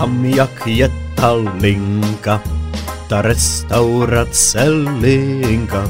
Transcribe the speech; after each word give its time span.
tam 0.00 0.24
jak 0.24 0.64
je 0.66 0.88
ta 1.14 1.32
linka, 1.60 2.40
ta 3.08 3.22
restaurace 3.22 4.64
linka, 4.96 5.84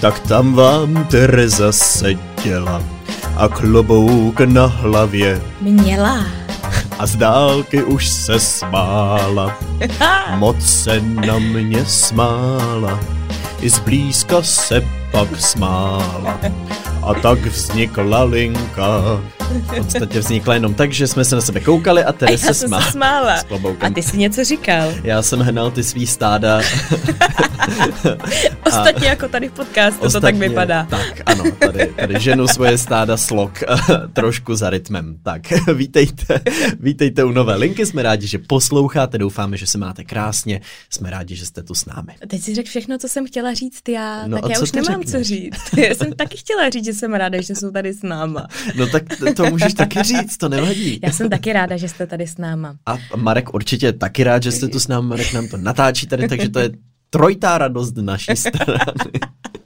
tak 0.00 0.18
tam 0.26 0.54
vám 0.54 1.06
Tereza 1.06 1.72
seděla 1.72 2.82
a 3.36 3.48
klobouk 3.48 4.40
na 4.40 4.66
hlavě 4.66 5.40
Měla. 5.60 6.26
a 6.98 7.06
z 7.06 7.16
dálky 7.16 7.82
už 7.82 8.08
se 8.08 8.40
smála. 8.40 9.58
Moc 10.34 10.58
se 10.58 11.00
na 11.00 11.38
mě 11.38 11.86
smála, 11.86 13.00
i 13.60 13.70
zblízka 13.70 14.42
se 14.42 14.82
pak 15.10 15.28
smála. 15.38 16.38
A 17.02 17.14
tak 17.14 17.38
vznikla 17.38 18.22
linka. 18.24 19.22
V 19.52 19.76
podstatě 19.76 20.18
vznikla 20.20 20.54
jenom 20.54 20.74
tak, 20.74 20.92
že 20.92 21.06
jsme 21.06 21.24
se 21.24 21.34
na 21.34 21.40
sebe 21.40 21.60
koukali 21.60 22.04
a 22.04 22.14
já 22.30 22.38
se 22.38 22.54
smála. 22.54 22.84
se 22.84 22.90
smála. 22.92 23.36
S 23.36 23.44
kloboukem. 23.44 23.92
A 23.92 23.94
ty 23.94 24.02
jsi 24.02 24.18
něco 24.18 24.44
říkal. 24.44 24.92
Já 25.02 25.22
jsem 25.22 25.40
hnal 25.40 25.70
ty 25.70 25.82
svý 25.84 26.06
stáda. 26.06 26.60
Ostatně 28.66 29.08
jako 29.08 29.28
tady 29.28 29.48
v 29.48 29.52
podcastu 29.52 30.10
to 30.10 30.20
tak 30.20 30.34
vypadá. 30.34 30.86
Tak, 30.90 31.20
ano, 31.26 31.44
tady, 31.58 31.86
tady 31.86 32.20
ženu 32.20 32.48
svoje 32.48 32.78
stáda 32.78 33.16
slok 33.16 33.58
trošku 34.12 34.56
za 34.56 34.70
rytmem. 34.70 35.16
Tak, 35.22 35.42
vítejte, 35.74 36.40
vítejte 36.80 37.24
u 37.24 37.30
nové 37.32 37.56
linky, 37.56 37.86
jsme 37.86 38.02
rádi, 38.02 38.26
že 38.26 38.38
posloucháte, 38.38 39.18
doufáme, 39.18 39.56
že 39.56 39.66
se 39.66 39.78
máte 39.78 40.04
krásně, 40.04 40.60
jsme 40.90 41.10
rádi, 41.10 41.36
že 41.36 41.46
jste 41.46 41.62
tu 41.62 41.74
s 41.74 41.86
námi. 41.86 42.12
Teď 42.28 42.42
si 42.42 42.54
řekl 42.54 42.68
všechno, 42.68 42.98
co 42.98 43.08
jsem 43.08 43.26
chtěla 43.26 43.54
říct 43.54 43.88
já, 43.88 44.26
No 44.26 44.40
tak 44.40 44.50
já 44.50 44.60
už 44.60 44.72
nemám 44.72 45.02
řekneš? 45.02 45.10
co 45.10 45.24
říct. 45.24 45.60
Já 45.88 45.94
jsem 45.94 46.12
taky 46.12 46.36
chtěla 46.36 46.70
říct, 46.70 46.84
že 46.84 46.92
jsem 46.92 47.14
ráda, 47.14 47.40
že 47.40 47.54
jsou 47.54 47.70
tady 47.70 47.92
s 47.92 48.02
náma. 48.02 48.46
No 48.74 48.86
tak 48.86 49.02
t- 49.18 49.33
to 49.34 49.50
můžeš 49.50 49.74
taky 49.74 50.02
říct, 50.02 50.36
to 50.36 50.48
nevadí. 50.48 51.00
Já 51.02 51.12
jsem 51.12 51.30
taky 51.30 51.52
ráda, 51.52 51.76
že 51.76 51.88
jste 51.88 52.06
tady 52.06 52.26
s 52.26 52.38
náma. 52.38 52.76
A 52.86 52.98
Marek 53.16 53.54
určitě 53.54 53.92
taky 53.92 54.24
rád, 54.24 54.42
že 54.42 54.52
jste 54.52 54.68
tu 54.68 54.80
s 54.80 54.88
námi, 54.88 55.08
Marek 55.08 55.32
nám 55.32 55.48
to 55.48 55.56
natáčí 55.56 56.06
tady, 56.06 56.28
takže 56.28 56.48
to 56.48 56.58
je 56.58 56.70
trojtá 57.10 57.58
radost 57.58 57.96
naší 57.96 58.36
strany. 58.36 58.78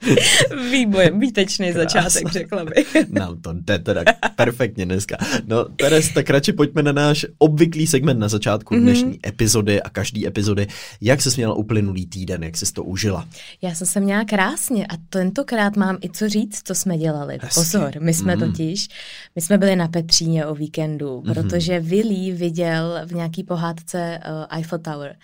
Výboj, 0.71 1.11
výtečný 1.19 1.71
začátek, 1.73 2.31
řekla 2.31 2.65
bych. 2.65 2.95
Nám 3.09 3.41
to 3.41 3.53
jde 3.53 3.79
teda 3.79 4.03
perfektně 4.35 4.85
dneska. 4.85 5.17
No, 5.47 5.65
Teres, 5.65 6.13
tak 6.13 6.29
radši 6.29 6.53
pojďme 6.53 6.83
na 6.83 6.91
náš 6.91 7.25
obvyklý 7.37 7.87
segment 7.87 8.19
na 8.19 8.27
začátku 8.27 8.73
Mhm. 8.75 8.83
mm-hmm. 8.83 8.85
dnešní 8.91 9.19
epizody 9.27 9.81
a 9.81 9.89
každý 9.89 10.27
epizody. 10.27 10.67
Jak 11.01 11.21
se 11.21 11.31
směla 11.31 11.53
uplynulý 11.53 12.05
týden, 12.05 12.43
jak 12.43 12.57
jsi 12.57 12.73
to 12.73 12.83
užila? 12.83 13.27
Já 13.61 13.75
jsem 13.75 13.87
se 13.87 13.99
měla 13.99 14.25
krásně 14.25 14.85
a 14.87 14.93
tentokrát 15.09 15.75
mám 15.75 15.97
i 16.03 16.09
co 16.09 16.29
říct, 16.29 16.61
co 16.63 16.75
jsme 16.75 16.97
dělali. 16.97 17.37
Hezky. 17.41 17.55
Pozor, 17.55 17.91
my 17.99 18.13
jsme 18.13 18.35
Mm. 18.35 18.41
totiž, 18.41 18.87
my 19.35 19.41
jsme 19.41 19.57
byli 19.57 19.75
na 19.75 19.87
Petříně 19.87 20.45
o 20.45 20.55
víkendu, 20.55 21.21
Mhm. 21.25 21.33
protože 21.33 21.79
Willy 21.79 22.31
viděl 22.31 23.01
v 23.05 23.13
nějaký 23.13 23.43
pohádce 23.43 24.19
uh, 24.29 24.57
Eiffel 24.57 24.79
Tower 24.79 25.15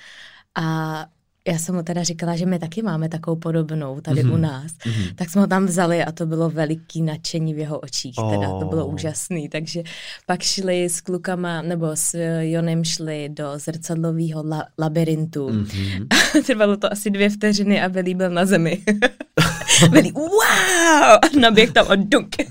a 0.55 1.05
já 1.47 1.57
jsem 1.57 1.75
mu 1.75 1.83
teda 1.83 2.03
říkala, 2.03 2.35
že 2.35 2.45
my 2.45 2.59
taky 2.59 2.81
máme 2.81 3.09
takovou 3.09 3.35
podobnou 3.35 4.01
tady 4.01 4.23
Mhm. 4.23 4.33
u 4.33 4.37
nás. 4.37 4.71
Mhm. 4.85 5.03
Tak 5.15 5.29
jsme 5.29 5.41
ho 5.41 5.47
tam 5.47 5.65
vzali 5.65 6.03
a 6.03 6.11
to 6.11 6.25
bylo 6.25 6.49
veliký 6.49 7.01
nadšení 7.01 7.53
v 7.53 7.57
jeho 7.57 7.79
očích. 7.79 8.15
Teda 8.31 8.59
to 8.59 8.65
bylo 8.65 8.85
Oh. 8.87 8.93
úžasný. 8.93 9.49
Takže 9.49 9.83
pak 10.25 10.41
šli 10.41 10.85
s 10.85 11.01
klukama, 11.01 11.61
nebo 11.61 11.87
s 11.93 12.17
Jonem 12.41 12.83
šli 12.83 13.29
do 13.29 13.45
zrcadlového 13.55 14.43
la- 14.43 14.65
labirintu. 14.79 15.49
Mhm. 15.49 16.07
Trvalo 16.45 16.77
to 16.77 16.91
asi 16.91 17.09
dvě 17.09 17.29
vteřiny 17.29 17.81
a 17.81 17.89
byl 18.15 18.29
na 18.29 18.45
zemi. 18.45 18.81
Billy, 19.89 20.11
wow! 20.11 20.31
A 20.41 21.19
naběh 21.39 21.71
tam 21.71 21.85
a 21.89 21.95
dunk. 21.95 22.35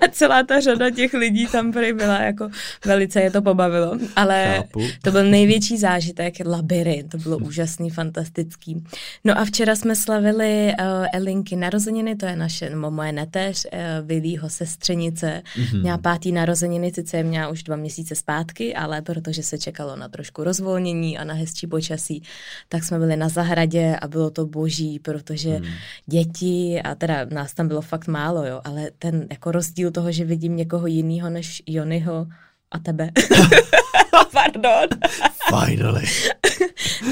a 0.00 0.08
celá 0.10 0.42
ta 0.42 0.60
řada 0.60 0.90
těch 0.90 1.14
lidí 1.14 1.46
tam 1.46 1.72
prý 1.72 1.92
byla 1.92 2.20
jako 2.20 2.48
velice 2.84 3.20
je 3.20 3.30
to 3.30 3.42
pobavilo. 3.42 3.98
Ale 4.16 4.54
Chápu. 4.56 4.80
to 5.02 5.10
byl 5.10 5.24
největší 5.24 5.78
zážitek, 5.78 6.34
labirint, 6.46 7.10
to 7.10 7.18
bylo 7.18 7.38
úžasný, 7.38 7.90
fantastický. 7.90 8.84
No 9.24 9.38
a 9.38 9.44
včera 9.44 9.76
jsme 9.76 9.96
slavili 9.96 10.72
uh, 10.80 11.06
Elinky 11.12 11.56
narozeniny, 11.56 12.16
to 12.16 12.26
je 12.26 12.36
naše, 12.36 12.70
nebo 12.70 12.90
moje 12.90 13.12
neteř, 13.12 13.66
uh, 13.72 13.78
Vilího 14.06 14.50
sestřenice. 14.50 15.42
Mhm. 15.58 15.80
Měla 15.80 15.98
pátý 15.98 16.32
narozeniny, 16.32 16.92
sice 16.94 17.16
je 17.16 17.24
měla 17.24 17.48
už 17.48 17.62
dva 17.62 17.76
měsíce 17.76 18.14
zpátky, 18.14 18.74
ale 18.74 19.02
protože 19.02 19.42
se 19.42 19.58
čekalo 19.58 19.96
na 19.96 20.08
trošku 20.08 20.44
rozvolnění 20.44 21.18
a 21.18 21.24
na 21.24 21.34
hezčí 21.34 21.66
počasí, 21.66 22.22
tak 22.68 22.84
jsme 22.84 22.98
byli 22.98 23.16
na 23.16 23.28
zahradě 23.28 23.96
a 24.02 24.08
bylo 24.08 24.30
to 24.30 24.46
boží, 24.46 24.98
protože 25.22 25.50
Hmm. 25.50 25.66
děti, 26.06 26.80
a 26.84 26.94
teda 26.94 27.24
nás 27.24 27.54
tam 27.54 27.68
bylo 27.68 27.80
fakt 27.80 28.06
málo, 28.06 28.46
jo, 28.46 28.60
ale 28.64 28.90
ten 28.98 29.26
jako 29.30 29.52
rozdíl 29.52 29.90
toho, 29.90 30.12
že 30.12 30.24
vidím 30.24 30.56
někoho 30.56 30.86
jiného 30.86 31.30
než 31.30 31.62
Jonyho 31.66 32.26
a 32.70 32.78
tebe. 32.78 33.10
Pardon. 34.32 34.88
Finally. 35.60 36.04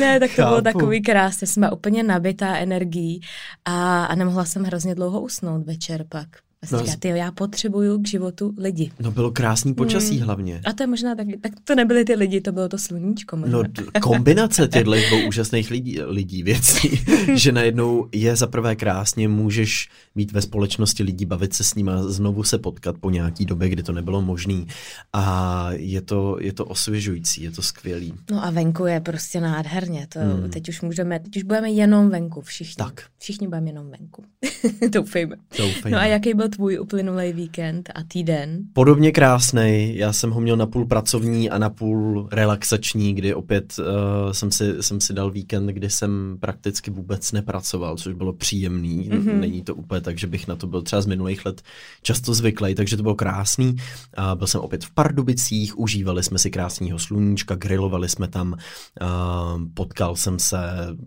Ne, 0.01 0.21
tak 0.21 0.31
to 0.31 0.37
bylo 0.43 0.51
Chápu. 0.51 0.63
takový 0.63 1.03
krásný, 1.03 1.47
jsme 1.47 1.71
úplně 1.71 2.03
nabitá 2.03 2.57
energií 2.57 3.21
a, 3.65 4.05
a 4.05 4.15
nemohla 4.15 4.45
jsem 4.45 4.63
hrozně 4.65 4.95
dlouho 4.95 5.21
usnout 5.21 5.67
večer 5.67 6.05
pak. 6.09 6.29
A 6.63 6.67
No, 6.73 6.79
no, 6.79 6.85
říká, 6.87 6.97
tyjo, 6.99 7.17
já 7.17 7.33
potřebuju 7.33 8.03
k 8.03 8.09
životu 8.09 8.55
lidi. 8.59 8.91
No 9.01 9.11
bylo 9.11 9.31
krásný 9.31 9.75
počasí 9.75 10.17
Hmm. 10.17 10.25
hlavně. 10.27 10.61
A 10.65 10.73
to 10.73 10.83
je 10.83 10.87
možná 10.87 11.15
taky, 11.15 11.37
tak 11.39 11.53
to 11.65 11.75
nebyly 11.75 12.05
ty 12.05 12.15
lidi, 12.15 12.41
to 12.41 12.53
bylo 12.53 12.69
to 12.69 12.79
sluníčko 12.79 13.37
možná. 13.37 13.59
No, 13.59 13.65
kombinace 14.01 14.69
těchto 14.69 14.91
dvou 14.91 15.29
úžasných 15.29 15.71
lidí, 15.71 16.01
lidí 16.03 16.43
věcí, 16.43 17.01
že 17.35 17.53
najednou 17.53 18.09
je 18.13 18.37
za 18.37 18.47
prvé 18.47 18.77
krásně, 18.77 19.29
můžeš 19.29 19.89
mít 20.15 20.33
ve 20.33 20.43
společnosti 20.43 21.03
lidí, 21.03 21.27
bavit 21.27 21.55
se 21.55 21.65
s 21.65 21.75
nima, 21.75 22.03
znovu 22.03 22.43
se 22.45 22.59
potkat 22.59 22.97
po 23.01 23.11
nějaký 23.11 23.45
době, 23.47 23.69
kdy 23.69 23.83
to 23.83 23.93
nebylo 23.93 24.23
možné. 24.23 24.65
A 25.13 25.67
je 25.73 26.01
to, 26.01 26.37
je 26.41 26.53
to 26.53 26.65
osvěžující, 26.65 27.43
je 27.43 27.51
to 27.51 27.63
skvělý. 27.63 28.15
No 28.31 28.45
a 28.45 28.51
venku 28.51 28.87
je 28.87 29.01
prostě 29.01 29.41
nádherně, 29.41 30.07
to 30.13 30.21
Hmm. 30.21 30.51
teď 30.51 30.69
už 30.69 30.81
můžeme, 30.81 31.21
teď 31.21 31.37
už 31.37 31.43
budeme 31.43 31.71
jenom 31.71 32.11
venku, 32.11 32.41
všichni. 32.41 32.75
Tak. 32.85 33.03
Všichni 33.19 33.49
budeme 33.49 33.69
jenom 33.71 33.91
venku. 33.91 34.25
Doufejme. 34.89 35.37
Doufejme. 35.59 35.91
No 35.97 35.99
a 36.03 36.05
jaký 36.07 36.35
byl 36.35 36.50
tvůj 36.51 36.81
uplynulý 36.81 37.33
víkend 37.33 37.91
a 37.95 38.03
týden? 38.09 38.59
Podobně 38.73 39.13
krásný. 39.13 39.97
Já 39.97 40.13
jsem 40.13 40.31
ho 40.31 40.41
měl 40.41 40.57
na 40.57 40.67
půl 40.67 40.87
pracovní 40.87 41.51
a 41.51 41.59
na 41.59 41.71
půl 41.71 42.29
relaxační, 42.33 43.15
kdy 43.15 43.35
opět 43.35 43.75
uh, 43.79 44.33
jsem, 44.33 44.51
si, 44.51 44.83
jsem 44.83 45.01
si 45.01 45.13
dal 45.13 45.31
víkend, 45.31 45.67
kdy 45.67 45.91
jsem 45.91 46.37
prakticky 46.41 46.91
vůbec 46.91 47.33
nepracoval, 47.33 47.97
což 47.97 48.15
bylo 48.15 48.33
příjemný. 48.33 49.09
Mhm. 49.13 49.21
Mm-hmm. 49.21 49.41
Není 49.41 49.63
to 49.63 49.75
úplně 49.75 50.01
tak, 50.01 50.19
že 50.19 50.27
bych 50.27 50.49
na 50.49 50.57
to 50.57 50.67
byl 50.67 50.83
třeba 50.83 51.03
z 51.03 51.07
minulých 51.07 51.47
let 51.47 51.63
často 52.03 52.35
zvyklý, 52.35 52.75
takže 52.75 52.97
to 52.97 53.03
bylo 53.03 53.15
krásný. 53.15 53.67
Uh, 53.69 54.35
byl 54.35 54.47
jsem 54.47 54.61
opět 54.61 54.85
v 54.85 54.95
Pardubicích, 54.95 55.79
užívali 55.79 56.23
jsme 56.23 56.39
si 56.39 56.51
krásného 56.51 56.99
sluníčka, 56.99 57.55
grilovali 57.55 58.09
jsme 58.09 58.29
tam, 58.29 58.53
uh, 58.53 59.63
potkal 59.75 60.17
jsem 60.17 60.39
se 60.39 60.59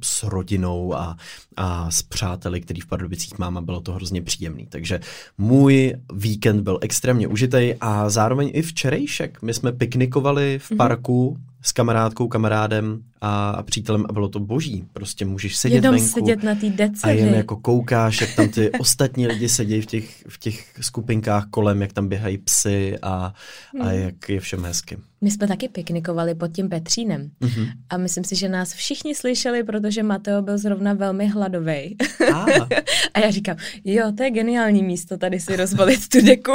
s 0.02 0.24
rodinou 0.24 0.96
a, 0.96 1.18
a 1.58 1.92
s 1.92 2.02
přáteli, 2.02 2.62
který 2.62 2.81
v 2.81 2.88
Pardubicích 2.88 3.40
mám 3.40 3.58
a 3.58 3.62
bylo 3.62 3.81
to 3.81 3.94
hrozně 3.94 4.22
příjemný. 4.22 4.68
Takže 4.70 5.00
můj 5.38 5.94
víkend 6.14 6.62
byl 6.62 6.80
extrémně 6.82 7.28
užitej 7.28 7.76
a 7.82 8.10
zároveň 8.10 8.52
i 8.54 8.62
včerejšek. 8.62 9.42
My 9.42 9.54
jsme 9.54 9.72
piknikovali 9.72 10.60
v 10.60 10.72
Mhm. 10.72 10.78
parku 10.78 11.38
s 11.63 11.72
kamarádkou, 11.72 12.28
kamarádem 12.28 13.00
a, 13.22 13.50
a 13.50 13.63
přítelem 13.63 14.06
a 14.09 14.13
bylo 14.13 14.29
to 14.29 14.40
boží. 14.40 14.84
Prostě 14.94 15.25
můžeš 15.25 15.56
sedět 15.57 15.75
Jenom 15.75 15.96
venku 15.96 16.07
sedět 16.09 16.44
na 16.44 16.56
té 16.56 16.69
dece. 16.69 17.07
a 17.07 17.09
jen 17.09 17.34
jako 17.34 17.57
koukáš, 17.57 18.22
jak 18.22 18.35
tam 18.35 18.50
ty 18.50 18.72
ostatní 18.79 19.28
lidi 19.28 19.50
sedí 19.50 19.81
v 19.81 19.85
těch, 19.85 20.24
v 20.28 20.38
těch 20.40 20.74
skupinkách 20.81 21.46
kolem, 21.50 21.81
jak 21.81 21.94
tam 21.94 22.07
běhají 22.07 22.38
psy 22.38 22.97
a, 23.01 23.09
a 23.09 23.34
Hmm. 23.84 24.00
jak 24.00 24.29
je 24.29 24.40
všem 24.40 24.63
hezky. 24.66 24.97
My 25.22 25.31
jsme 25.31 25.47
taky 25.47 25.68
piknikovali 25.69 26.35
pod 26.35 26.47
tím 26.51 26.69
Petřínem. 26.69 27.29
Mhm. 27.40 27.66
A 27.90 27.97
myslím 27.97 28.24
si, 28.24 28.35
že 28.35 28.50
nás 28.50 28.74
všichni 28.74 29.16
slyšeli, 29.16 29.63
protože 29.63 30.04
Mateo 30.04 30.42
byl 30.42 30.57
zrovna 30.57 30.94
velmi 30.94 31.27
hladový. 31.27 31.95
A, 32.33 32.45
A 33.13 33.19
já 33.19 33.31
říkám, 33.31 33.57
jo, 33.86 34.12
to 34.18 34.24
je 34.24 34.31
geniální 34.31 34.83
místo 34.83 35.18
tady 35.18 35.39
si 35.39 35.56
rozbalit 35.56 36.07
tu 36.09 36.21
deku. 36.25 36.51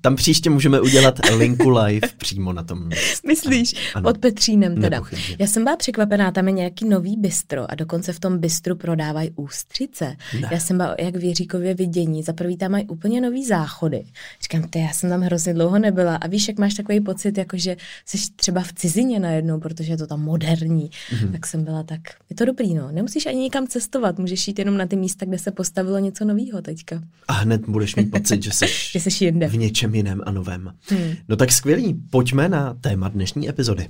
tam 0.00 0.16
příště 0.16 0.50
můžeme 0.50 0.80
udělat 0.80 1.18
linku 1.36 1.68
live 1.70 2.08
přímo 2.18 2.52
na 2.52 2.62
tom. 2.62 2.90
Myslíš? 3.26 3.74
Ano. 3.94 4.03
Pod 4.04 4.18
Petřínem 4.18 4.74
teda. 4.74 4.88
Nepochybně. 4.88 5.36
Já 5.38 5.46
jsem 5.46 5.64
byla 5.64 5.76
překvapená, 5.76 6.30
tam 6.30 6.46
je 6.46 6.52
nějaký 6.52 6.88
nový 6.88 7.16
bistro 7.16 7.70
a 7.70 7.74
dokonce 7.74 8.12
v 8.12 8.20
tom 8.20 8.38
bistru 8.38 8.76
prodávají 8.76 9.30
ústřice. 9.36 10.16
Ne. 10.40 10.48
Já 10.52 10.60
jsem 10.60 10.76
byla 10.76 10.94
jak 11.00 11.16
v 11.16 11.24
Jiříkově 11.24 11.74
vidění, 11.74 12.22
za 12.22 12.32
prvý 12.32 12.56
tam 12.56 12.72
mají 12.72 12.86
úplně 12.86 13.20
nový 13.20 13.46
záchody. 13.46 14.04
Říkám, 14.42 14.68
ty, 14.70 14.78
já 14.78 14.92
jsem 14.92 15.10
tam 15.10 15.20
hrozně 15.20 15.54
dlouho 15.54 15.78
nebyla 15.78 16.16
a 16.16 16.26
víš, 16.26 16.48
jak 16.48 16.58
máš 16.58 16.74
takový 16.74 17.00
pocit, 17.00 17.38
jako 17.38 17.56
že 17.56 17.76
jsi 18.06 18.18
třeba 18.36 18.60
v 18.60 18.72
cizině 18.72 19.20
najednou, 19.20 19.60
protože 19.60 19.92
je 19.92 19.96
to 19.96 20.06
tam 20.06 20.22
moderní. 20.22 20.90
Mhm. 21.12 21.32
Tak 21.32 21.46
jsem 21.46 21.64
byla 21.64 21.82
tak, 21.82 22.00
je 22.30 22.36
to 22.36 22.44
dobrý, 22.44 22.74
no. 22.74 22.88
Nemusíš 22.92 23.26
ani 23.26 23.38
nikam 23.38 23.66
cestovat, 23.66 24.18
můžeš 24.18 24.48
jít 24.48 24.58
jenom 24.58 24.76
na 24.76 24.86
ty 24.86 24.96
místa, 24.96 25.26
kde 25.26 25.38
se 25.38 25.50
postavilo 25.50 25.98
něco 25.98 26.24
nového 26.24 26.62
teďka. 26.62 27.02
A 27.28 27.32
hned 27.32 27.68
budeš 27.68 27.96
mít 27.96 28.10
pocit, 28.10 28.42
že 28.42 28.50
jsi 28.50 28.66
Že 28.92 29.00
jsi 29.00 29.24
jinde. 29.24 29.48
v 29.48 29.56
něčem 29.56 29.94
jiném 29.94 30.20
a 30.26 30.30
novém. 30.30 30.74
Hmm. 30.88 31.14
No 31.28 31.36
tak 31.36 31.52
skvělý, 31.52 31.94
pojďme 32.10 32.48
na 32.48 32.74
téma 32.80 33.08
dnešní 33.08 33.48
epizody. 33.48 33.88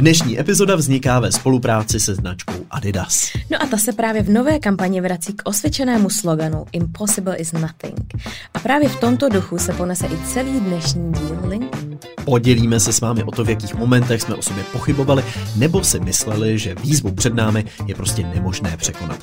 Dnešní 0.00 0.40
epizoda 0.40 0.76
vzniká 0.76 1.20
ve 1.20 1.32
spolupráci 1.32 2.00
se 2.00 2.14
značkou 2.14 2.52
Adidas. 2.70 3.32
No 3.50 3.62
a 3.62 3.66
ta 3.66 3.76
se 3.76 3.92
právě 3.92 4.22
v 4.22 4.30
nové 4.30 4.58
kampani 4.58 5.00
vrací 5.00 5.32
k 5.32 5.42
osvědčenému 5.44 6.10
sloganu 6.10 6.66
Impossible 6.72 7.36
is 7.36 7.52
nothing. 7.52 8.14
A 8.54 8.58
právě 8.58 8.88
v 8.88 9.00
tomto 9.00 9.28
duchu 9.28 9.58
se 9.58 9.72
ponese 9.72 10.06
i 10.06 10.26
celý 10.26 10.60
dnešní 10.60 11.12
díl 11.12 11.38
Link. 11.44 11.89
Podělíme 12.24 12.80
se 12.80 12.92
s 12.92 13.00
vámi 13.00 13.22
o 13.22 13.30
to, 13.30 13.44
v 13.44 13.50
jakých 13.50 13.74
momentech 13.74 14.22
jsme 14.22 14.34
o 14.34 14.42
sobě 14.42 14.64
pochybovali, 14.72 15.24
nebo 15.56 15.84
si 15.84 16.00
mysleli, 16.00 16.58
že 16.58 16.74
výzvu 16.74 17.12
před 17.12 17.34
námi 17.34 17.64
je 17.86 17.94
prostě 17.94 18.26
nemožné 18.34 18.76
překonat. 18.76 19.18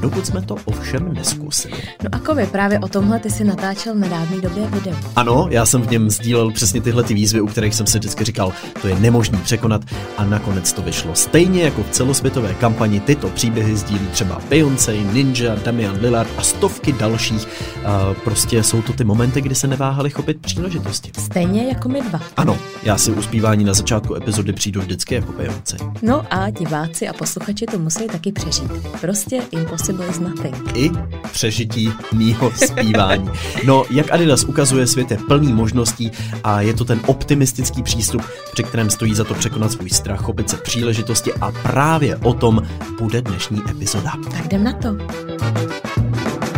Dokud 0.00 0.26
jsme 0.26 0.42
to 0.42 0.56
ovšem 0.64 1.14
neskusili. 1.14 1.74
No 2.02 2.08
a 2.12 2.18
Kovy, 2.18 2.46
právě 2.46 2.78
o 2.78 2.88
tomhle 2.88 3.18
ty 3.18 3.30
si 3.30 3.44
natáčel 3.44 3.94
v 3.94 3.98
nedávné 3.98 4.40
době 4.40 4.66
video. 4.66 4.96
Ano, 5.16 5.46
já 5.50 5.66
jsem 5.66 5.82
v 5.82 5.90
něm 5.90 6.10
sdílel 6.10 6.50
přesně 6.50 6.80
tyhle 6.80 7.02
ty 7.02 7.14
výzvy, 7.14 7.40
u 7.40 7.46
kterých 7.46 7.74
jsem 7.74 7.86
si 7.86 7.98
vždycky 7.98 8.24
říkal, 8.24 8.52
to 8.82 8.88
je 8.88 9.00
nemožný 9.00 9.38
překonat 9.38 9.82
a 10.16 10.24
nakonec 10.24 10.72
to 10.72 10.82
vyšlo. 10.82 11.14
Stejně 11.14 11.62
jako 11.62 11.82
v 11.82 11.90
celosvětové 11.90 12.54
kampani 12.54 13.00
tyto 13.00 13.28
příběhy 13.28 13.76
sdílí 13.76 14.06
třeba 14.12 14.40
Beyoncé, 14.48 14.96
Ninja, 14.96 15.54
Damian 15.54 15.98
Lillard 16.00 16.30
a 16.36 16.42
stovky 16.42 16.92
dalších. 16.92 17.48
Uh, 17.76 18.14
prostě 18.24 18.62
jsou 18.62 18.82
to 18.82 18.92
ty 18.92 19.04
momenty, 19.04 19.40
kdy 19.40 19.54
se 19.54 19.66
neváhali 19.66 20.10
chopit 20.10 20.40
příležitosti. 20.40 21.10
Stejně 21.18 21.68
jako 21.68 21.88
my 21.88 22.02
dva. 22.02 22.20
Ano, 22.42 22.58
já 22.82 22.98
si 22.98 23.12
uspívání 23.12 23.64
na 23.64 23.74
začátku 23.74 24.14
epizody 24.14 24.52
přijdu 24.52 24.80
vždycky 24.80 25.14
jako 25.14 25.32
Beyoncé. 25.32 25.76
No 26.02 26.24
a 26.30 26.50
diváci 26.50 27.08
a 27.08 27.12
posluchači 27.12 27.66
to 27.66 27.78
musí 27.78 28.06
taky 28.06 28.32
přežít. 28.32 28.72
Prostě 29.00 29.42
impossible 29.50 30.06
is 30.06 30.18
nothing. 30.18 30.76
I 30.76 30.90
přežití 31.32 31.92
mýho 32.12 32.52
zpívání. 32.66 33.30
No, 33.66 33.84
jak 33.90 34.12
Adidas 34.12 34.44
ukazuje, 34.44 34.86
svět 34.86 35.10
je 35.10 35.16
plný 35.16 35.52
možností 35.52 36.10
a 36.44 36.60
je 36.60 36.74
to 36.74 36.84
ten 36.84 37.00
optimistický 37.06 37.82
přístup, 37.82 38.22
při 38.52 38.62
kterém 38.62 38.90
stojí 38.90 39.14
za 39.14 39.24
to 39.24 39.34
překonat 39.34 39.72
svůj 39.72 39.90
strach, 39.90 40.20
chopit 40.20 40.50
se 40.50 40.56
příležitosti 40.56 41.34
a 41.34 41.52
právě 41.52 42.16
o 42.16 42.34
tom 42.34 42.62
bude 42.98 43.22
dnešní 43.22 43.62
epizoda. 43.70 44.12
Tak 44.30 44.44
jdem 44.44 44.64
na 44.64 44.72
to. 44.72 44.96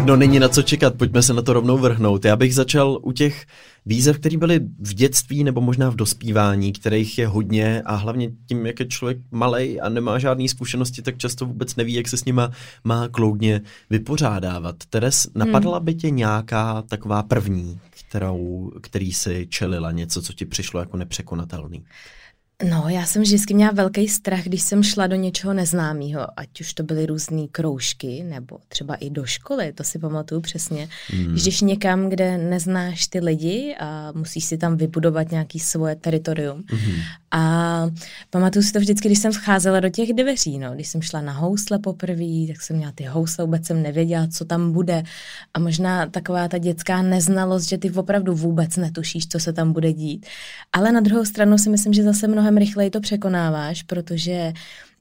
No 0.04 0.16
není 0.16 0.38
na 0.38 0.48
co 0.48 0.62
čekat, 0.62 0.94
pojďme 0.94 1.22
se 1.22 1.34
na 1.34 1.42
to 1.42 1.52
rovnou 1.52 1.78
vrhnout. 1.78 2.24
Já 2.24 2.36
bych 2.36 2.54
začal 2.54 2.98
u 3.02 3.12
těch 3.12 3.46
výzev, 3.86 4.18
které 4.18 4.36
byly 4.36 4.60
v 4.78 4.94
dětství 4.94 5.44
nebo 5.44 5.60
možná 5.60 5.90
v 5.90 5.96
dospívání, 5.96 6.72
kterých 6.72 7.18
je 7.18 7.26
hodně 7.26 7.82
a 7.82 7.94
hlavně 7.94 8.30
tím, 8.48 8.66
jak 8.66 8.80
je 8.80 8.86
člověk 8.86 9.18
malý 9.30 9.80
a 9.80 9.88
nemá 9.88 10.18
žádné 10.18 10.48
zkušenosti, 10.48 11.02
tak 11.02 11.18
často 11.18 11.46
vůbec 11.46 11.76
neví, 11.76 11.94
jak 11.94 12.08
se 12.08 12.16
s 12.16 12.24
nima 12.24 12.50
má 12.84 13.08
kloudně 13.08 13.60
vypořádávat. 13.90 14.76
Teres, 14.90 15.26
napadla 15.34 15.80
by 15.80 15.94
tě 15.94 16.10
nějaká 16.10 16.82
taková 16.82 17.22
první, 17.22 17.80
kterou, 18.08 18.72
který 18.80 19.12
si 19.12 19.46
čelila, 19.50 19.90
něco, 19.90 20.22
co 20.22 20.32
ti 20.32 20.44
přišlo 20.44 20.80
jako 20.80 20.96
nepřekonatelný? 20.96 21.84
No, 22.62 22.84
já 22.88 23.06
jsem 23.06 23.22
vždycky 23.22 23.54
měla 23.54 23.72
velký 23.72 24.08
strach, 24.08 24.44
když 24.44 24.62
jsem 24.62 24.82
šla 24.82 25.06
do 25.06 25.16
něčeho 25.16 25.54
neznámého, 25.54 26.40
ať 26.40 26.60
už 26.60 26.74
to 26.74 26.82
byly 26.82 27.06
různé 27.06 27.46
kroužky, 27.52 28.24
nebo 28.28 28.58
třeba 28.68 28.94
i 28.94 29.10
do 29.10 29.24
školy, 29.24 29.72
to 29.72 29.84
si 29.84 29.98
pamatuju 29.98 30.40
přesně. 30.40 30.88
Hmm. 31.08 31.32
Když 31.32 31.60
někam, 31.60 32.08
kde 32.08 32.38
neznáš 32.38 33.06
ty 33.06 33.20
lidi 33.20 33.76
a 33.80 34.12
musíš 34.12 34.44
si 34.44 34.58
tam 34.58 34.76
vybudovat 34.76 35.30
nějaký 35.30 35.60
svoje 35.60 35.96
teritorium. 35.96 36.64
Hmm. 36.68 36.94
A 37.30 37.86
pamatuju 38.30 38.62
si 38.62 38.72
to 38.72 38.78
vždycky, 38.78 39.08
když 39.08 39.18
jsem 39.18 39.32
vcházela 39.32 39.80
do 39.80 39.88
těch 39.88 40.12
dveří, 40.12 40.58
no, 40.58 40.74
když 40.74 40.88
jsem 40.88 41.02
šla 41.02 41.20
na 41.20 41.32
housle 41.32 41.78
poprvé, 41.78 42.46
tak 42.48 42.62
jsem 42.62 42.76
měla 42.76 42.92
ty 42.92 43.04
housle, 43.04 43.44
vůbec 43.44 43.66
jsem 43.66 43.82
nevěděla, 43.82 44.26
co 44.26 44.44
tam 44.44 44.72
bude. 44.72 45.02
A 45.54 45.58
možná 45.58 46.06
taková 46.06 46.48
ta 46.48 46.58
dětská 46.58 47.02
neznalost, 47.02 47.68
že 47.68 47.78
ty 47.78 47.90
opravdu 47.90 48.34
vůbec 48.34 48.76
netušíš, 48.76 49.28
co 49.28 49.38
se 49.40 49.52
tam 49.52 49.72
bude 49.72 49.92
dít. 49.92 50.26
Ale 50.72 50.92
na 50.92 51.00
druhou 51.00 51.24
stranu 51.24 51.58
si 51.58 51.70
myslím, 51.70 51.92
že 51.92 52.02
zase 52.02 52.28
mnohem 52.28 52.43
mnohem 52.44 52.56
rychleji 52.56 52.90
to 52.90 53.00
překonáváš, 53.00 53.82
protože 53.82 54.52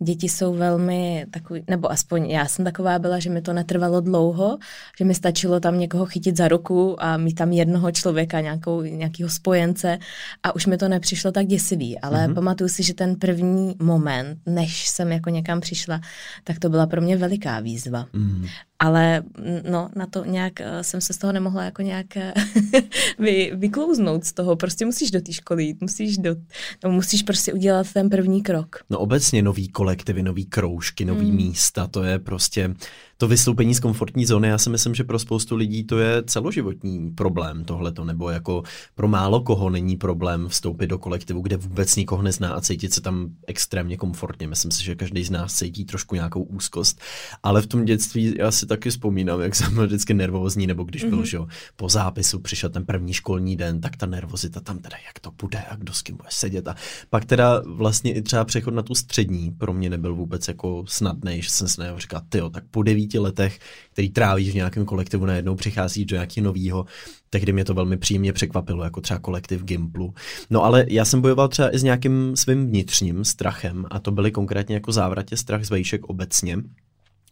děti 0.03 0.29
jsou 0.29 0.53
velmi 0.53 1.25
takový, 1.31 1.63
nebo 1.69 1.91
aspoň 1.91 2.25
já 2.25 2.45
jsem 2.45 2.65
taková 2.65 2.99
byla, 2.99 3.19
že 3.19 3.29
mi 3.29 3.41
to 3.41 3.53
netrvalo 3.53 4.01
dlouho, 4.01 4.57
že 4.97 5.05
mi 5.05 5.15
stačilo 5.15 5.59
tam 5.59 5.79
někoho 5.79 6.05
chytit 6.05 6.37
za 6.37 6.47
ruku 6.47 7.03
a 7.03 7.17
mít 7.17 7.33
tam 7.33 7.51
jednoho 7.51 7.91
člověka, 7.91 8.41
nějakou, 8.41 8.81
nějakého 8.81 9.29
spojence 9.29 9.97
a 10.43 10.55
už 10.55 10.65
mi 10.65 10.77
to 10.77 10.87
nepřišlo 10.87 11.31
tak 11.31 11.47
děsivý, 11.47 11.99
ale 11.99 12.27
mm-hmm. 12.27 12.33
pamatuju 12.33 12.69
si, 12.69 12.83
že 12.83 12.93
ten 12.93 13.15
první 13.15 13.75
moment, 13.79 14.39
než 14.45 14.87
jsem 14.87 15.11
jako 15.11 15.29
někam 15.29 15.61
přišla, 15.61 16.01
tak 16.43 16.59
to 16.59 16.69
byla 16.69 16.87
pro 16.87 17.01
mě 17.01 17.17
veliká 17.17 17.59
výzva. 17.59 18.05
Mm-hmm 18.13 18.49
ale 18.83 19.23
no, 19.69 19.89
na 19.95 20.05
to 20.05 20.25
nějak 20.25 20.61
eh, 20.61 20.83
jsem 20.83 21.01
se 21.01 21.13
z 21.13 21.17
toho 21.17 21.33
nemohla 21.33 21.63
jako 21.63 21.81
nějak 21.81 22.17
eh, 22.17 22.33
vy, 23.19 23.51
vyklouznout 23.55 24.23
z 24.23 24.33
toho. 24.33 24.55
Prostě 24.55 24.85
musíš 24.85 25.11
do 25.11 25.21
té 25.21 25.33
školy 25.33 25.63
jít, 25.63 25.81
musíš, 25.81 26.17
do, 26.17 26.35
no, 26.83 26.91
musíš 26.91 27.23
prostě 27.23 27.53
udělat 27.53 27.93
ten 27.93 28.09
první 28.09 28.43
krok. 28.43 28.75
No 28.89 28.99
obecně 28.99 29.41
nový 29.41 29.69
kolektivy, 29.93 30.23
nový 30.23 30.45
kroužky, 30.45 31.05
nový 31.05 31.25
hmm. 31.27 31.35
místa, 31.35 31.87
to 31.87 32.03
je 32.03 32.19
prostě 32.19 32.75
to 33.17 33.27
vystoupení 33.27 33.75
z 33.75 33.79
komfortní 33.79 34.25
zóny, 34.25 34.47
já 34.47 34.57
si 34.57 34.69
myslím, 34.69 34.95
že 34.95 35.03
pro 35.03 35.19
spoustu 35.19 35.55
lidí 35.55 35.83
to 35.83 35.99
je 35.99 36.23
celoživotní 36.23 37.11
problém 37.11 37.65
tohleto, 37.65 38.03
nebo 38.03 38.29
jako 38.29 38.63
pro 38.95 39.07
málo 39.07 39.41
koho 39.41 39.69
není 39.69 39.97
problém 39.97 40.47
vstoupit 40.47 40.87
do 40.87 40.99
kolektivu, 40.99 41.41
kde 41.41 41.57
vůbec 41.57 41.95
nikoho 41.95 42.21
nezná 42.21 42.53
a 42.53 42.61
cítit 42.61 42.93
se 42.93 43.01
tam 43.01 43.29
extrémně 43.47 43.97
komfortně. 43.97 44.47
Myslím 44.47 44.71
si, 44.71 44.83
že 44.83 44.95
každý 44.95 45.23
z 45.23 45.29
nás 45.29 45.53
cítí 45.53 45.85
trošku 45.85 46.15
nějakou 46.15 46.43
úzkost, 46.43 47.01
ale 47.43 47.61
v 47.61 47.67
tom 47.67 47.85
dětství 47.85 48.35
já 48.37 48.51
si 48.51 48.65
taky 48.65 48.89
vzpomínám, 48.89 49.41
jak 49.41 49.55
jsem 49.55 49.73
byl 49.73 49.85
vždycky 49.85 50.13
nervózní, 50.13 50.67
nebo 50.67 50.83
když 50.83 51.03
mm-hmm. 51.03 51.09
byl, 51.09 51.17
mhm. 51.17 51.27
že 51.27 51.37
jo, 51.37 51.47
po 51.75 51.89
zápisu 51.89 52.39
přišel 52.39 52.69
ten 52.69 52.85
první 52.85 53.13
školní 53.13 53.55
den, 53.55 53.81
tak 53.81 53.97
ta 53.97 54.05
nervozita 54.05 54.59
tam 54.59 54.79
teda, 54.79 54.97
jak 55.07 55.19
to 55.19 55.31
bude 55.41 55.63
a 55.69 55.75
kdo 55.75 55.93
s 55.93 56.01
kým 56.01 56.17
bude 56.17 56.29
sedět. 56.31 56.67
A 56.67 56.75
pak 57.09 57.25
teda 57.25 57.61
vlastně 57.65 58.13
i 58.13 58.21
třeba 58.21 58.45
přechod 58.45 58.73
na 58.73 58.81
tu 58.81 58.95
střední 58.95 59.51
pro 59.51 59.73
mě 59.73 59.89
nebyl 59.89 60.15
vůbec 60.15 60.47
jako 60.47 60.83
snadný, 60.87 61.41
že 61.41 61.49
jsem 61.49 61.67
si 61.67 61.81
říkal, 61.97 62.21
ty 62.29 62.39
tak 62.51 62.63
po 62.71 62.83
devíti 62.83 63.02
devíti 63.03 63.19
letech, 63.19 63.59
který 63.93 64.09
trávíš 64.09 64.51
v 64.51 64.55
nějakém 64.55 64.85
kolektivu, 64.85 65.25
najednou 65.25 65.55
přichází 65.55 66.05
do 66.05 66.15
nějakého 66.15 66.45
nového, 66.45 66.85
tehdy 67.29 67.53
mě 67.53 67.65
to 67.65 67.73
velmi 67.73 67.97
příjemně 67.97 68.33
překvapilo, 68.33 68.83
jako 68.83 69.01
třeba 69.01 69.19
kolektiv 69.19 69.63
Gimplu. 69.63 70.13
No 70.49 70.63
ale 70.63 70.85
já 70.87 71.05
jsem 71.05 71.21
bojoval 71.21 71.47
třeba 71.47 71.75
i 71.75 71.79
s 71.79 71.83
nějakým 71.83 72.35
svým 72.35 72.67
vnitřním 72.67 73.25
strachem 73.25 73.85
a 73.91 73.99
to 73.99 74.11
byly 74.11 74.31
konkrétně 74.31 74.75
jako 74.75 74.91
závratě 74.91 75.37
strach 75.37 75.65
z 75.65 75.69
vejšek 75.69 76.05
obecně 76.05 76.57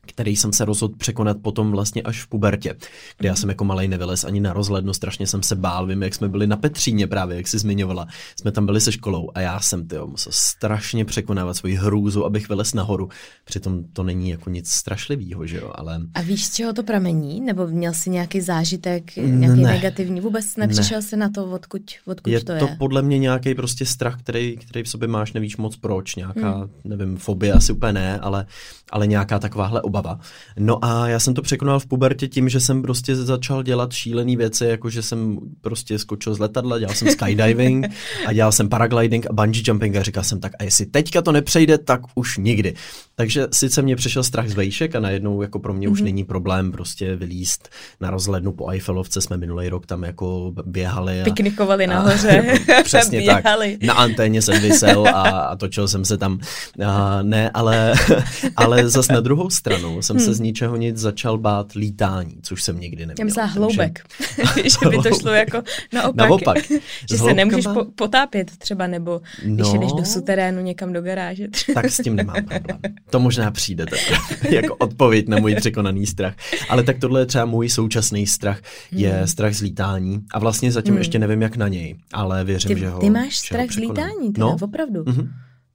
který 0.07 0.35
jsem 0.35 0.53
se 0.53 0.65
rozhodl 0.65 0.95
překonat 0.97 1.37
potom 1.41 1.71
vlastně 1.71 2.01
až 2.01 2.23
v 2.23 2.27
pubertě, 2.27 2.75
kde 3.17 3.29
já 3.29 3.35
jsem 3.35 3.49
jako 3.49 3.63
malej 3.63 3.87
nevylez 3.87 4.23
ani 4.23 4.39
na 4.39 4.53
rozhlednu, 4.53 4.93
strašně 4.93 5.27
jsem 5.27 5.43
se 5.43 5.55
bál, 5.55 5.87
vím, 5.87 6.03
jak 6.03 6.15
jsme 6.15 6.29
byli 6.29 6.47
na 6.47 6.57
Petříně 6.57 7.07
právě, 7.07 7.37
jak 7.37 7.47
jsi 7.47 7.59
zmiňovala, 7.59 8.07
jsme 8.39 8.51
tam 8.51 8.65
byli 8.65 8.81
se 8.81 8.91
školou 8.91 9.29
a 9.35 9.41
já 9.41 9.59
jsem 9.59 9.87
tyjo, 9.87 10.07
musel 10.07 10.31
strašně 10.35 11.05
překonávat 11.05 11.57
svoji 11.57 11.75
hrůzu, 11.75 12.25
abych 12.25 12.49
vylez 12.49 12.73
nahoru, 12.73 13.09
přitom 13.45 13.83
to 13.93 14.03
není 14.03 14.29
jako 14.29 14.49
nic 14.49 14.69
strašlivého, 14.69 15.47
že 15.47 15.57
jo, 15.57 15.71
ale... 15.75 16.01
A 16.13 16.21
víš, 16.21 16.45
z 16.45 16.55
čeho 16.55 16.73
to 16.73 16.83
pramení? 16.83 17.41
Nebo 17.41 17.67
měl 17.67 17.93
jsi 17.93 18.09
nějaký 18.09 18.41
zážitek, 18.41 19.15
nějaký 19.15 19.61
ne. 19.61 19.69
negativní? 19.69 20.21
Vůbec 20.21 20.55
nepřišel 20.57 20.97
ne. 20.97 21.01
jsi 21.01 21.17
na 21.17 21.29
to, 21.29 21.51
odkud, 21.51 21.81
odkud 22.05 22.29
je 22.29 22.43
to 22.43 22.51
je? 22.51 22.59
to 22.59 22.67
podle 22.77 23.01
mě 23.01 23.19
nějaký 23.19 23.55
prostě 23.55 23.85
strach, 23.85 24.19
který, 24.19 24.57
který 24.57 24.83
v 24.83 24.89
sobě 24.89 25.07
máš, 25.07 25.33
nevíš 25.33 25.57
moc 25.57 25.75
proč, 25.75 26.15
nějaká, 26.15 26.57
hmm. 26.57 26.69
nevím, 26.83 27.17
fobie 27.17 27.53
asi 27.53 27.71
úplně 27.71 27.93
ne, 27.93 28.19
ale, 28.19 28.45
ale 28.91 29.07
nějaká 29.07 29.39
takováhle 29.39 29.81
obava. 29.91 30.19
No 30.59 30.85
a 30.85 31.07
já 31.07 31.19
jsem 31.19 31.33
to 31.33 31.41
překonal 31.41 31.79
v 31.79 31.85
pubertě 31.85 32.27
tím, 32.27 32.49
že 32.49 32.59
jsem 32.59 32.81
prostě 32.81 33.15
začal 33.15 33.63
dělat 33.63 33.93
šílené 33.93 34.35
věci, 34.35 34.65
jako 34.65 34.89
že 34.89 35.01
jsem 35.01 35.39
prostě 35.61 35.99
skočil 35.99 36.35
z 36.35 36.39
letadla, 36.39 36.79
dělal 36.79 36.95
jsem 36.95 37.07
skydiving 37.07 37.85
a 38.25 38.33
dělal 38.33 38.51
jsem 38.51 38.69
paragliding 38.69 39.25
a 39.29 39.33
bungee 39.33 39.63
jumping 39.65 39.95
a 39.95 40.03
říkal 40.03 40.23
jsem 40.23 40.39
tak, 40.39 40.51
a 40.59 40.63
jestli 40.63 40.85
teďka 40.85 41.21
to 41.21 41.31
nepřejde, 41.31 41.77
tak 41.77 42.01
už 42.15 42.37
nikdy. 42.37 42.73
Takže 43.15 43.47
sice 43.53 43.81
mě 43.81 43.95
přišel 43.95 44.23
strach 44.23 44.47
z 44.47 44.53
vejšek 44.53 44.95
a 44.95 44.99
najednou 44.99 45.41
jako 45.41 45.59
pro 45.59 45.73
mě 45.73 45.87
mm-hmm. 45.87 45.91
už 45.91 45.99
mhm. 45.99 46.05
není 46.05 46.23
problém 46.23 46.71
prostě 46.71 47.15
vylíst 47.15 47.69
na 48.01 48.09
rozhlednu 48.09 48.51
po 48.51 48.69
Eiffelovce, 48.69 49.21
jsme 49.21 49.37
minulý 49.37 49.69
rok 49.69 49.85
tam 49.85 50.03
jako 50.03 50.53
běhali. 50.65 51.21
A, 51.21 51.23
Piknikovali 51.23 51.87
nahoře. 51.87 52.59
A, 52.79 52.81
přesně 52.83 53.19
běhali. 53.19 53.77
tak. 53.77 53.87
Na 53.87 53.93
anténě 53.93 54.41
jsem 54.41 54.61
vysel 54.61 55.07
a, 55.07 55.21
a 55.21 55.55
točil 55.55 55.87
jsem 55.87 56.05
se 56.05 56.17
tam. 56.17 56.39
A, 56.85 57.21
ne, 57.21 57.51
ale, 57.53 57.93
ale 58.55 58.89
zas 58.89 59.07
na 59.07 59.19
druhou 59.19 59.49
stranu 59.49 59.80
jsem 60.01 60.15
hmm. 60.15 60.25
se 60.25 60.33
z 60.33 60.39
ničeho 60.39 60.75
nic 60.75 60.97
začal 60.97 61.37
bát 61.37 61.73
lítání, 61.73 62.37
což 62.41 62.63
jsem 62.63 62.79
nikdy 62.79 63.05
neměl. 63.05 63.15
Já 63.19 63.25
myslela 63.25 63.47
hloubek, 63.47 64.05
že 64.63 64.89
by 64.89 64.97
to 64.97 65.15
šlo 65.19 65.31
jako 65.31 65.63
naopak. 65.93 66.29
Naopak. 66.29 66.57
že 67.09 67.17
se 67.17 67.33
nemůžeš 67.33 67.65
po, 67.73 67.85
potápět 67.95 68.51
třeba, 68.57 68.87
nebo 68.87 69.21
když 69.43 69.67
no, 69.67 69.79
jdeš 69.79 69.93
do 69.93 70.05
suterénu 70.05 70.61
někam 70.61 70.93
do 70.93 71.01
garáže. 71.01 71.47
tak 71.73 71.85
s 71.85 72.03
tím 72.03 72.15
nemám 72.15 72.43
problém. 72.45 72.79
To 73.09 73.19
možná 73.19 73.51
přijde 73.51 73.85
jako 74.49 74.75
odpověď 74.75 75.27
na 75.27 75.37
můj 75.37 75.55
překonaný 75.55 76.05
strach. 76.05 76.35
Ale 76.69 76.83
tak 76.83 76.97
tohle 76.99 77.21
je 77.21 77.25
třeba 77.25 77.45
můj 77.45 77.69
současný 77.69 78.27
strach, 78.27 78.61
je 78.91 79.09
hmm. 79.09 79.27
strach 79.27 79.53
z 79.53 79.61
lítání. 79.61 80.21
A 80.33 80.39
vlastně 80.39 80.71
zatím 80.71 80.93
hmm. 80.93 80.97
ještě 80.97 81.19
nevím, 81.19 81.41
jak 81.41 81.57
na 81.57 81.67
něj, 81.67 81.95
ale 82.13 82.43
věřím, 82.43 82.75
ty, 82.75 82.79
že 82.79 82.89
ho 82.89 82.99
Ty 82.99 83.09
máš 83.09 83.37
strach 83.37 83.71
z 83.71 83.75
lítání, 83.75 84.33
teda, 84.33 84.45
no? 84.45 84.57
opravdu. 84.61 85.03
Mm-hmm. 85.03 85.29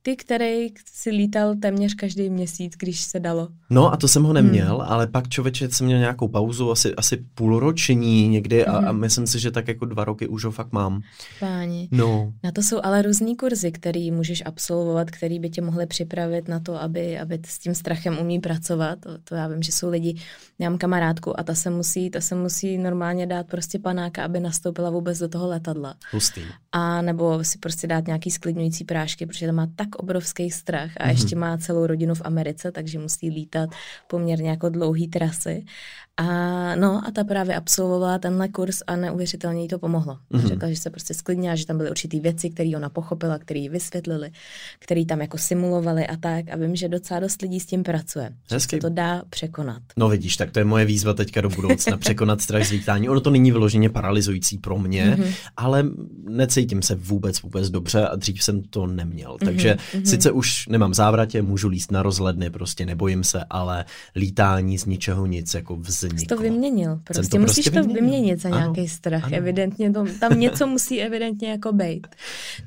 Ty, 0.06 0.16
který 0.16 0.68
si 0.92 1.10
lítal 1.10 1.54
téměř 1.54 1.94
každý 1.94 2.30
měsíc, 2.30 2.72
když 2.78 3.00
se 3.00 3.20
dalo. 3.20 3.48
No 3.70 3.92
a 3.92 3.96
to 3.96 4.08
jsem 4.08 4.22
ho 4.22 4.32
neměl, 4.32 4.78
hmm. 4.78 4.92
ale 4.92 5.06
pak 5.06 5.28
člověče 5.28 5.68
jsem 5.70 5.86
měl 5.86 5.98
nějakou 5.98 6.28
pauzu, 6.28 6.70
asi, 6.70 6.94
asi 6.94 7.16
půlroční 7.34 8.28
někdy 8.28 8.62
hmm. 8.62 8.74
a, 8.74 8.78
a 8.78 8.92
mhm. 8.92 9.00
myslím 9.00 9.26
si, 9.26 9.38
že 9.38 9.50
tak 9.50 9.68
jako 9.68 9.84
dva 9.84 10.04
roky 10.04 10.28
už 10.28 10.44
ho 10.44 10.50
fakt 10.50 10.72
mám. 10.72 11.02
Páni. 11.40 11.88
No. 11.90 12.32
Na 12.44 12.52
to 12.52 12.62
jsou 12.62 12.80
ale 12.82 13.02
různý 13.02 13.36
kurzy, 13.36 13.72
který 13.72 14.10
můžeš 14.10 14.42
absolvovat, 14.46 15.10
který 15.10 15.38
by 15.38 15.50
tě 15.50 15.62
mohly 15.62 15.86
připravit 15.86 16.48
na 16.48 16.60
to, 16.60 16.82
aby, 16.82 17.18
aby 17.18 17.38
s 17.46 17.58
tím 17.58 17.74
strachem 17.74 18.18
umí 18.18 18.40
pracovat. 18.40 18.98
To, 19.00 19.18
to 19.18 19.34
já 19.34 19.48
vím, 19.48 19.62
že 19.62 19.72
jsou 19.72 19.90
lidi, 19.90 20.20
já 20.58 20.70
mám 20.70 20.78
kamarádku 20.78 21.40
a 21.40 21.42
ta 21.42 21.54
se 21.54 21.70
musí, 21.70 22.10
ta 22.10 22.20
se 22.20 22.34
musí 22.34 22.78
normálně 22.78 23.26
dát 23.26 23.46
prostě 23.46 23.78
panáka, 23.78 24.24
aby 24.24 24.40
nastoupila 24.40 24.90
vůbec 24.90 25.18
do 25.18 25.28
toho 25.28 25.48
letadla. 25.48 25.94
Hustý. 26.12 26.42
A 26.72 27.02
nebo 27.02 27.44
si 27.44 27.58
prostě 27.58 27.86
dát 27.86 28.06
nějaký 28.06 28.30
sklidňující 28.30 28.84
prášky, 28.84 29.26
protože 29.26 29.46
to 29.46 29.52
má 29.52 29.66
tak 29.76 29.95
obrovský 29.96 30.50
strach 30.50 30.90
a 30.96 31.04
mm-hmm. 31.04 31.10
ještě 31.10 31.36
má 31.36 31.58
celou 31.58 31.86
rodinu 31.86 32.14
v 32.14 32.22
Americe, 32.24 32.72
takže 32.72 32.98
musí 32.98 33.30
lítat 33.30 33.70
poměrně 34.06 34.50
jako 34.50 34.68
dlouhý 34.68 35.08
trasy. 35.08 35.64
A 36.18 36.74
no 36.74 37.02
a 37.06 37.10
ta 37.10 37.24
právě 37.24 37.56
absolvovala 37.56 38.18
tenhle 38.18 38.48
kurz 38.48 38.82
a 38.86 38.96
neuvěřitelně 38.96 39.62
jí 39.62 39.68
to 39.68 39.78
pomohlo. 39.78 40.18
Mm-hmm. 40.32 40.46
Řekla, 40.46 40.68
že 40.68 40.76
se 40.76 40.90
prostě 40.90 41.14
sklidnila, 41.14 41.54
že 41.54 41.66
tam 41.66 41.76
byly 41.76 41.90
určitý 41.90 42.20
věci, 42.20 42.50
které 42.50 42.70
ona 42.76 42.88
pochopila, 42.88 43.38
které 43.38 43.60
jí 43.60 43.68
vysvětlili, 43.68 44.30
které 44.78 45.04
tam 45.04 45.20
jako 45.20 45.38
simulovali 45.38 46.06
a 46.06 46.16
tak. 46.16 46.44
A 46.52 46.56
vím, 46.56 46.76
že 46.76 46.88
docela 46.88 47.20
dost 47.20 47.42
lidí 47.42 47.60
s 47.60 47.66
tím 47.66 47.82
pracuje. 47.82 48.30
Hezky. 48.50 48.76
Že 48.76 48.80
to 48.80 48.88
dá 48.88 49.22
překonat. 49.30 49.82
No 49.96 50.08
vidíš, 50.08 50.36
tak 50.36 50.50
to 50.50 50.58
je 50.58 50.64
moje 50.64 50.84
výzva 50.84 51.14
teďka 51.14 51.40
do 51.40 51.48
budoucna, 51.48 51.96
překonat 51.96 52.40
strach 52.40 52.66
z 52.66 52.70
lítání. 52.70 53.08
Ono 53.08 53.20
to 53.20 53.30
není 53.30 53.52
vyloženě 53.52 53.90
paralyzující 53.90 54.58
pro 54.58 54.78
mě, 54.78 55.16
mm-hmm. 55.18 55.34
ale 55.56 55.84
necítím 56.28 56.82
se 56.82 56.94
vůbec, 56.94 57.42
vůbec 57.42 57.70
dobře 57.70 58.06
a 58.06 58.16
dřív 58.16 58.42
jsem 58.42 58.62
to 58.62 58.86
neměl. 58.86 59.36
Takže 59.44 59.74
mm-hmm. 59.74 60.02
sice 60.02 60.30
už 60.30 60.68
nemám 60.68 60.94
závratě, 60.94 61.42
můžu 61.42 61.68
líst 61.68 61.92
na 61.92 62.02
rozhledny, 62.02 62.50
prostě 62.50 62.86
nebojím 62.86 63.24
se, 63.24 63.44
ale 63.50 63.84
lítání 64.14 64.78
z 64.78 64.84
ničeho 64.84 65.26
nic, 65.26 65.54
jako 65.54 65.76
vz 65.76 66.05
Jsi 66.16 66.26
to 66.26 66.36
vyměnil. 66.36 67.00
Prostě 67.04 67.36
to 67.36 67.42
musíš 67.42 67.68
prostě 67.68 67.88
to 67.88 67.94
vyměnit 67.94 68.40
za 68.40 68.48
nějaký 68.48 68.88
strach. 68.88 69.24
Ano. 69.24 69.36
Evidentně 69.36 69.92
to, 69.92 70.06
tam 70.20 70.40
něco 70.40 70.66
musí 70.76 71.00
evidentně 71.02 71.50
jako 71.50 71.72
být. 71.72 72.06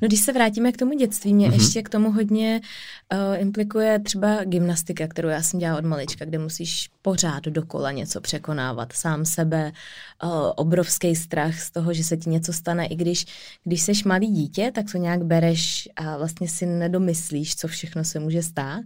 No 0.02 0.08
když 0.08 0.20
se 0.20 0.32
vrátíme 0.32 0.72
k 0.72 0.76
tomu 0.76 0.92
dětství, 0.92 1.34
mě 1.34 1.48
mm-hmm. 1.48 1.52
ještě 1.52 1.82
k 1.82 1.88
tomu 1.88 2.12
hodně 2.12 2.60
uh, 3.12 3.40
implikuje 3.40 3.98
třeba 3.98 4.44
gymnastika, 4.44 5.06
kterou 5.08 5.28
já 5.28 5.42
jsem 5.42 5.60
dělala 5.60 5.78
od 5.78 5.84
malička, 5.84 6.24
kde 6.24 6.38
musíš 6.38 6.90
pořád 7.02 7.44
dokola 7.44 7.90
něco 7.90 8.20
překonávat. 8.20 8.92
Sám 8.92 9.24
sebe, 9.24 9.72
uh, 10.24 10.30
obrovský 10.56 11.16
strach 11.16 11.60
z 11.60 11.70
toho, 11.70 11.92
že 11.92 12.04
se 12.04 12.16
ti 12.16 12.30
něco 12.30 12.52
stane. 12.52 12.86
I 12.86 12.96
když, 12.96 13.26
když 13.64 13.82
seš 13.82 14.04
malý 14.04 14.26
dítě, 14.26 14.70
tak 14.74 14.86
to 14.92 14.98
nějak 14.98 15.24
bereš 15.24 15.88
a 15.96 16.16
vlastně 16.16 16.48
si 16.48 16.66
nedomyslíš, 16.66 17.56
co 17.56 17.68
všechno 17.68 18.04
se 18.04 18.20
může 18.20 18.42
stát 18.42 18.80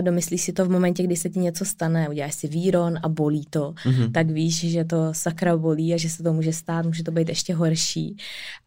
domyslíš 0.00 0.42
si 0.42 0.52
to 0.52 0.64
v 0.64 0.70
momentě, 0.70 1.02
kdy 1.02 1.16
se 1.16 1.30
ti 1.30 1.38
něco 1.38 1.64
stane, 1.64 2.08
uděláš 2.08 2.34
si 2.34 2.48
výron 2.48 2.98
a 3.02 3.08
bolí 3.08 3.44
to, 3.50 3.72
mm-hmm. 3.72 4.12
tak 4.12 4.30
víš, 4.30 4.70
že 4.70 4.84
to 4.84 5.14
sakra 5.14 5.56
bolí 5.56 5.94
a 5.94 5.96
že 5.96 6.10
se 6.10 6.22
to 6.22 6.32
může 6.32 6.52
stát, 6.52 6.86
může 6.86 7.02
to 7.02 7.10
být 7.10 7.28
ještě 7.28 7.54
horší. 7.54 8.16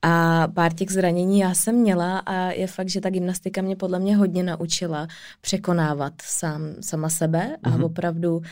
A 0.01 0.47
pár 0.47 0.73
těch 0.73 0.89
zranění 0.89 1.39
já 1.39 1.53
jsem 1.53 1.75
měla 1.75 2.17
a 2.17 2.51
je 2.51 2.67
fakt, 2.67 2.89
že 2.89 3.01
ta 3.01 3.09
gymnastika 3.09 3.61
mě 3.61 3.75
podle 3.75 3.99
mě 3.99 4.17
hodně 4.17 4.43
naučila 4.43 5.07
překonávat 5.41 6.13
sám, 6.21 6.61
sama 6.81 7.09
sebe 7.09 7.39
mm-hmm. 7.39 7.59
a 7.63 7.69
mhm. 7.69 7.83
opravdu 7.83 8.35
um, 8.37 8.43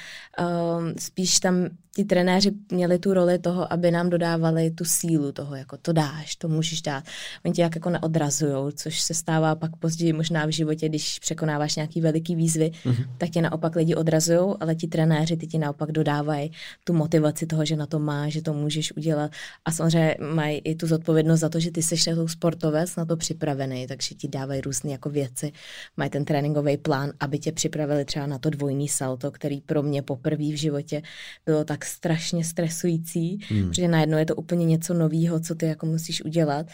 spíš 1.00 1.40
tam 1.40 1.70
ti 1.96 2.04
trenéři 2.04 2.52
měli 2.72 3.00
tu 3.00 3.14
roli 3.14 3.40
toho, 3.40 3.74
aby 3.74 3.92
nám 3.92 4.10
dodávali 4.10 4.72
tu 4.72 4.86
sílu 4.86 5.32
toho, 5.32 5.56
jako 5.56 5.78
to 5.78 5.94
dáš, 5.94 6.36
to 6.36 6.48
můžeš 6.48 6.82
dát. 6.82 7.04
Oni 7.46 7.54
tě 7.54 7.62
jak 7.62 7.76
jako 7.76 7.90
neodrazujou, 7.90 8.72
což 8.72 9.02
se 9.02 9.14
stává 9.14 9.56
pak 9.56 9.76
později 9.76 10.14
možná 10.14 10.46
v 10.46 10.50
životě, 10.50 10.90
když 10.90 11.20
překonáváš 11.20 11.76
nějaký 11.76 12.02
veliký 12.02 12.36
výzvy, 12.36 12.72
mm-hmm. 12.86 13.08
tak 13.18 13.30
tě 13.30 13.42
naopak 13.42 13.76
lidi 13.76 13.96
odrazují, 13.96 14.56
ale 14.60 14.76
ti 14.76 14.88
trenéři 14.88 15.38
ty 15.38 15.48
ti 15.48 15.58
naopak 15.58 15.92
dodávají 15.92 16.52
tu 16.84 16.94
motivaci 16.94 17.46
toho, 17.46 17.66
že 17.66 17.76
na 17.76 17.86
to 17.86 18.00
máš, 18.00 18.34
že 18.34 18.42
to 18.42 18.54
můžeš 18.54 18.98
udělat. 18.98 19.32
A 19.66 19.72
samozřejmě 19.72 20.16
mají 20.34 20.58
i 20.58 20.76
tu 20.76 20.88
zodpovědnost 20.88 21.40
za 21.40 21.50
to, 21.50 21.60
že 21.60 21.72
ty 21.72 21.84
jsi 21.84 22.16
tou 22.16 22.28
sportovec 22.28 22.96
na 22.96 23.06
to 23.06 23.18
připravený, 23.18 23.88
takže 23.88 24.16
ti 24.16 24.28
dávají 24.28 24.62
různé 24.62 24.92
jako 24.92 25.10
věci. 25.10 25.52
Mají 25.98 26.10
ten 26.10 26.26
tréninkový 26.26 26.78
plán, 26.78 27.12
aby 27.20 27.40
tě 27.40 27.52
připravili 27.52 28.06
třeba 28.06 28.28
na 28.28 28.38
to 28.38 28.50
dvojný 28.50 28.88
salto, 28.88 29.32
který 29.32 29.62
pro 29.62 29.84
mě 29.84 30.02
poprvé 30.02 30.44
v 30.44 30.60
životě 30.60 31.02
bylo 31.46 31.64
tak 31.64 31.83
strašně 31.86 32.44
stresující, 32.44 33.40
hmm. 33.50 33.68
protože 33.68 33.88
najednou 33.88 34.18
je 34.18 34.26
to 34.26 34.36
úplně 34.36 34.66
něco 34.66 34.94
nového, 34.94 35.40
co 35.40 35.56
ty 35.56 35.66
jako 35.66 35.86
musíš 35.86 36.26
udělat 36.26 36.68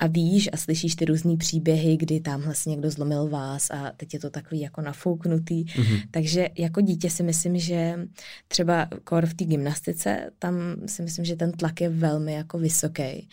a 0.00 0.06
víš 0.06 0.48
a 0.52 0.56
slyšíš 0.56 0.94
ty 0.94 1.04
různé 1.04 1.36
příběhy, 1.36 1.96
kdy 1.96 2.20
tam 2.20 2.40
vlastně 2.40 2.70
někdo 2.70 2.90
zlomil 2.90 3.28
vás 3.28 3.70
a 3.70 3.92
teď 3.96 4.14
je 4.14 4.20
to 4.20 4.30
takový 4.30 4.60
jako 4.60 4.80
nafouknutý. 4.80 5.64
Mm-hmm. 5.64 6.02
Takže 6.10 6.48
jako 6.58 6.80
dítě 6.80 7.10
si 7.10 7.22
myslím, 7.22 7.58
že 7.58 7.98
třeba 8.48 8.88
kor 9.04 9.26
v 9.26 9.34
té 9.34 9.44
gymnastice, 9.44 10.30
tam 10.38 10.54
si 10.86 11.02
myslím, 11.02 11.24
že 11.24 11.36
ten 11.36 11.52
tlak 11.52 11.80
je 11.80 11.88
velmi 11.88 12.32
jako 12.32 12.58
vysoký 12.58 13.28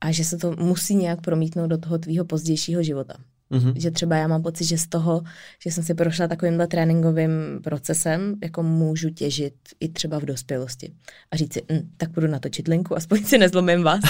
a 0.00 0.12
že 0.12 0.24
se 0.24 0.38
to 0.38 0.56
musí 0.58 0.94
nějak 0.94 1.20
promítnout 1.20 1.66
do 1.66 1.78
toho 1.78 1.98
tvýho 1.98 2.24
pozdějšího 2.24 2.82
života. 2.82 3.16
Mm-hmm. 3.50 3.72
Že 3.76 3.90
třeba 3.90 4.16
já 4.16 4.28
mám 4.28 4.42
pocit, 4.42 4.64
že 4.64 4.78
z 4.78 4.86
toho, 4.86 5.22
že 5.62 5.70
jsem 5.70 5.84
si 5.84 5.94
prošla 5.94 6.28
takovýmhle 6.28 6.66
tréninkovým 6.66 7.30
procesem, 7.64 8.34
jako 8.42 8.62
můžu 8.62 9.10
těžit 9.10 9.54
i 9.80 9.88
třeba 9.88 10.18
v 10.18 10.24
dospělosti. 10.24 10.92
A 11.30 11.36
říct 11.36 11.52
si, 11.52 11.62
hm, 11.72 11.90
tak 11.96 12.10
budu 12.10 12.26
natočit 12.26 12.68
linku, 12.68 12.96
aspoň 12.96 13.24
si 13.24 13.38
nezlomím 13.38 13.82
vás. 13.82 14.00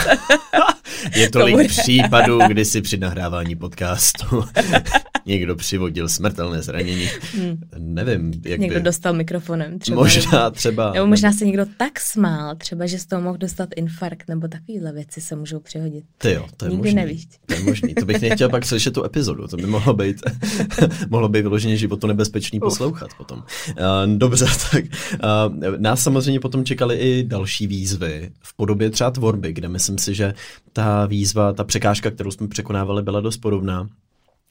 Je 1.16 1.30
tolik 1.30 1.56
to 1.56 1.68
případů, 1.68 2.38
kdy 2.48 2.64
si 2.64 2.82
při 2.82 2.96
nahrávání 2.96 3.56
podcastu 3.56 4.44
někdo 5.26 5.56
přivodil 5.56 6.08
smrtelné 6.08 6.62
zranění. 6.62 7.08
Hmm. 7.36 7.60
Nevím, 7.78 8.32
jak 8.44 8.60
Někdo 8.60 8.78
by... 8.78 8.84
dostal 8.84 9.12
mikrofonem. 9.12 9.78
Třeba, 9.78 10.02
možná 10.02 10.50
třeba. 10.50 10.92
Nebo 10.92 11.06
možná 11.06 11.32
se 11.32 11.44
někdo 11.44 11.66
tak 11.76 12.00
smál, 12.00 12.56
třeba, 12.56 12.86
že 12.86 12.98
z 12.98 13.06
toho 13.06 13.22
mohl 13.22 13.38
dostat 13.38 13.68
infarkt, 13.76 14.28
nebo 14.28 14.48
takovéhle 14.48 14.92
věci 14.92 15.20
se 15.20 15.36
můžou 15.36 15.60
přihodit. 15.60 16.04
Ty 16.18 16.32
jo, 16.32 16.46
to 16.56 16.64
je 16.64 16.70
Nikdy 16.70 16.82
možný. 16.82 16.94
nevíš. 16.94 17.26
To 17.46 17.54
je 17.54 17.60
možný. 17.60 17.94
To 17.94 18.04
bych 18.04 18.20
nechtěl 18.20 18.48
pak 18.48 18.66
slyšet 18.66 18.94
tu 18.94 19.04
epizodu. 19.04 19.48
To 19.48 19.56
by 19.56 19.66
mohlo 19.66 19.94
být, 19.94 20.16
mohlo 21.10 21.28
být 21.28 21.42
vyloženě 21.42 21.76
životu 21.76 22.06
nebezpečný 22.06 22.60
poslouchat 22.60 23.10
potom. 23.18 23.38
Uh, 23.38 24.16
dobře, 24.16 24.46
tak 24.70 24.84
uh, 24.84 25.78
nás 25.78 26.02
samozřejmě 26.02 26.40
potom 26.40 26.64
čekaly 26.64 26.96
i 26.96 27.24
další 27.24 27.66
výzvy 27.66 28.30
v 28.40 28.56
podobě 28.56 28.90
třeba 28.90 29.10
tvorby, 29.10 29.52
kde 29.52 29.68
myslím 29.68 29.98
si, 29.98 30.14
že 30.14 30.34
ta 30.72 31.06
výzva, 31.06 31.52
ta 31.52 31.64
překážka, 31.64 32.10
kterou 32.10 32.30
jsme 32.30 32.48
překonávali, 32.48 33.02
byla 33.02 33.20
dost 33.20 33.36
podobná. 33.36 33.88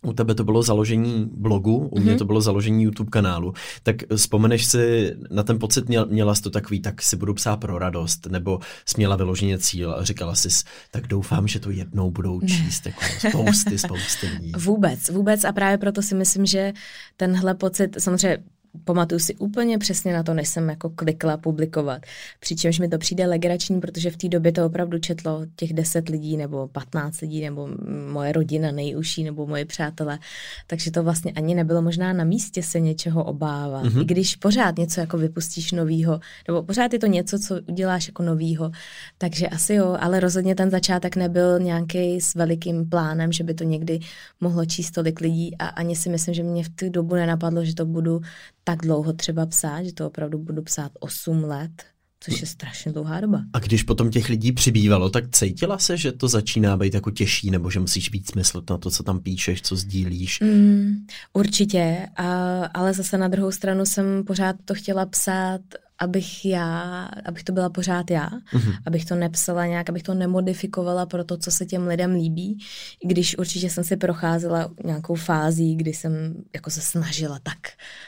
U 0.05 0.13
tebe 0.13 0.35
to 0.35 0.43
bylo 0.43 0.63
založení 0.63 1.29
blogu, 1.31 1.75
u 1.91 1.99
mě 1.99 2.13
mm-hmm. 2.13 2.17
to 2.17 2.25
bylo 2.25 2.41
založení 2.41 2.83
YouTube 2.83 3.09
kanálu. 3.09 3.53
Tak 3.83 3.95
vzpomeneš 4.15 4.65
si 4.65 5.15
na 5.31 5.43
ten 5.43 5.59
pocit, 5.59 5.87
měla, 5.87 6.05
měla 6.05 6.35
jsi 6.35 6.41
to 6.41 6.49
takový, 6.49 6.79
tak 6.79 7.01
si 7.01 7.15
budu 7.15 7.33
psát 7.33 7.57
pro 7.57 7.79
radost, 7.79 8.25
nebo 8.25 8.59
směla 8.85 9.15
vyloženě 9.15 9.57
cíl 9.57 9.93
a 9.93 10.03
říkala 10.03 10.35
jsi, 10.35 10.49
tak 10.91 11.07
doufám, 11.07 11.47
že 11.47 11.59
to 11.59 11.71
jednou 11.71 12.11
budou 12.11 12.41
číst 12.41 12.85
jako 12.85 13.01
spousty, 13.29 13.77
spousty 13.77 14.27
lidí. 14.27 14.51
Vůbec, 14.57 15.09
vůbec 15.09 15.43
a 15.43 15.51
právě 15.51 15.77
proto 15.77 16.01
si 16.01 16.15
myslím, 16.15 16.45
že 16.45 16.73
tenhle 17.17 17.53
pocit, 17.53 17.95
samozřejmě 17.99 18.37
pamatuju 18.83 19.19
si 19.19 19.35
úplně 19.35 19.77
přesně 19.77 20.13
na 20.13 20.23
to, 20.23 20.33
než 20.33 20.49
jsem 20.49 20.69
jako 20.69 20.89
klikla 20.89 21.37
publikovat. 21.37 22.01
Přičemž 22.39 22.79
mi 22.79 22.89
to 22.89 22.97
přijde 22.97 23.27
legrační, 23.27 23.81
protože 23.81 24.11
v 24.11 24.17
té 24.17 24.29
době 24.29 24.51
to 24.51 24.65
opravdu 24.65 24.99
četlo 24.99 25.41
těch 25.55 25.73
10 25.73 26.09
lidí 26.09 26.37
nebo 26.37 26.67
15 26.67 27.21
lidí 27.21 27.41
nebo 27.41 27.69
moje 28.11 28.31
rodina 28.31 28.71
nejužší 28.71 29.23
nebo 29.23 29.47
moje 29.47 29.65
přátelé. 29.65 30.19
Takže 30.67 30.91
to 30.91 31.03
vlastně 31.03 31.31
ani 31.31 31.55
nebylo 31.55 31.81
možná 31.81 32.13
na 32.13 32.23
místě 32.23 32.63
se 32.63 32.79
něčeho 32.79 33.23
obávat. 33.23 33.85
Mm-hmm. 33.85 34.01
I 34.01 34.05
když 34.05 34.35
pořád 34.35 34.77
něco 34.77 34.99
jako 34.99 35.17
vypustíš 35.17 35.71
novýho, 35.71 36.19
nebo 36.47 36.63
pořád 36.63 36.93
je 36.93 36.99
to 36.99 37.07
něco, 37.07 37.39
co 37.39 37.59
uděláš 37.69 38.07
jako 38.07 38.23
novýho. 38.23 38.71
Takže 39.17 39.47
asi 39.47 39.73
jo, 39.73 39.97
ale 39.99 40.19
rozhodně 40.19 40.55
ten 40.55 40.71
začátek 40.71 41.15
nebyl 41.15 41.59
nějaký 41.59 42.21
s 42.21 42.35
velikým 42.35 42.89
plánem, 42.89 43.31
že 43.31 43.43
by 43.43 43.53
to 43.53 43.63
někdy 43.63 43.99
mohlo 44.41 44.65
číst 44.65 44.91
tolik 44.91 45.21
lidí 45.21 45.55
a 45.57 45.67
ani 45.67 45.95
si 45.95 46.09
myslím, 46.09 46.33
že 46.33 46.43
mě 46.43 46.63
v 46.63 46.69
tu 46.69 46.89
dobu 46.89 47.15
nenapadlo, 47.15 47.65
že 47.65 47.75
to 47.75 47.85
budu 47.85 48.21
tak 48.67 48.81
dlouho 48.81 49.13
třeba 49.13 49.45
psát, 49.45 49.83
že 49.83 49.93
to 49.93 50.07
opravdu 50.07 50.37
budu 50.37 50.61
psát 50.61 50.91
8 50.99 51.43
let, 51.43 51.83
což 52.19 52.41
je 52.41 52.47
strašně 52.47 52.91
dlouhá 52.91 53.21
doba. 53.21 53.41
A 53.53 53.59
když 53.59 53.83
potom 53.83 54.11
těch 54.11 54.29
lidí 54.29 54.51
přibývalo, 54.51 55.09
tak 55.09 55.23
cítila 55.31 55.79
se, 55.79 55.97
že 55.97 56.11
to 56.11 56.27
začíná 56.27 56.77
být 56.77 56.93
jako 56.93 57.11
těžší, 57.11 57.51
nebo 57.51 57.71
že 57.71 57.79
musíš 57.79 58.11
víc 58.11 58.33
myslet 58.33 58.69
na 58.69 58.77
to, 58.77 58.91
co 58.91 59.03
tam 59.03 59.19
píšeš, 59.19 59.61
co 59.61 59.75
sdílíš? 59.75 60.39
Mm, 60.39 60.93
určitě, 61.33 62.07
a, 62.15 62.25
ale 62.65 62.93
zase 62.93 63.17
na 63.17 63.27
druhou 63.27 63.51
stranu 63.51 63.85
jsem 63.85 64.23
pořád 64.23 64.55
to 64.65 64.73
chtěla 64.75 65.05
psát 65.05 65.61
abych 65.99 66.45
já, 66.45 67.05
abych 67.25 67.43
to 67.43 67.53
byla 67.53 67.69
pořád 67.69 68.11
já, 68.11 68.29
mm-hmm. 68.29 68.77
abych 68.85 69.05
to 69.05 69.15
nepsala 69.15 69.65
nějak, 69.65 69.89
abych 69.89 70.03
to 70.03 70.13
nemodifikovala 70.13 71.05
pro 71.05 71.23
to, 71.23 71.37
co 71.37 71.51
se 71.51 71.65
těm 71.65 71.87
lidem 71.87 72.13
líbí, 72.13 72.59
i 73.03 73.07
když 73.07 73.37
určitě 73.37 73.69
jsem 73.69 73.83
si 73.83 73.97
procházela 73.97 74.69
nějakou 74.83 75.15
fází, 75.15 75.75
kdy 75.75 75.93
jsem 75.93 76.43
jako 76.53 76.69
se 76.69 76.81
snažila 76.81 77.39
tak 77.43 77.57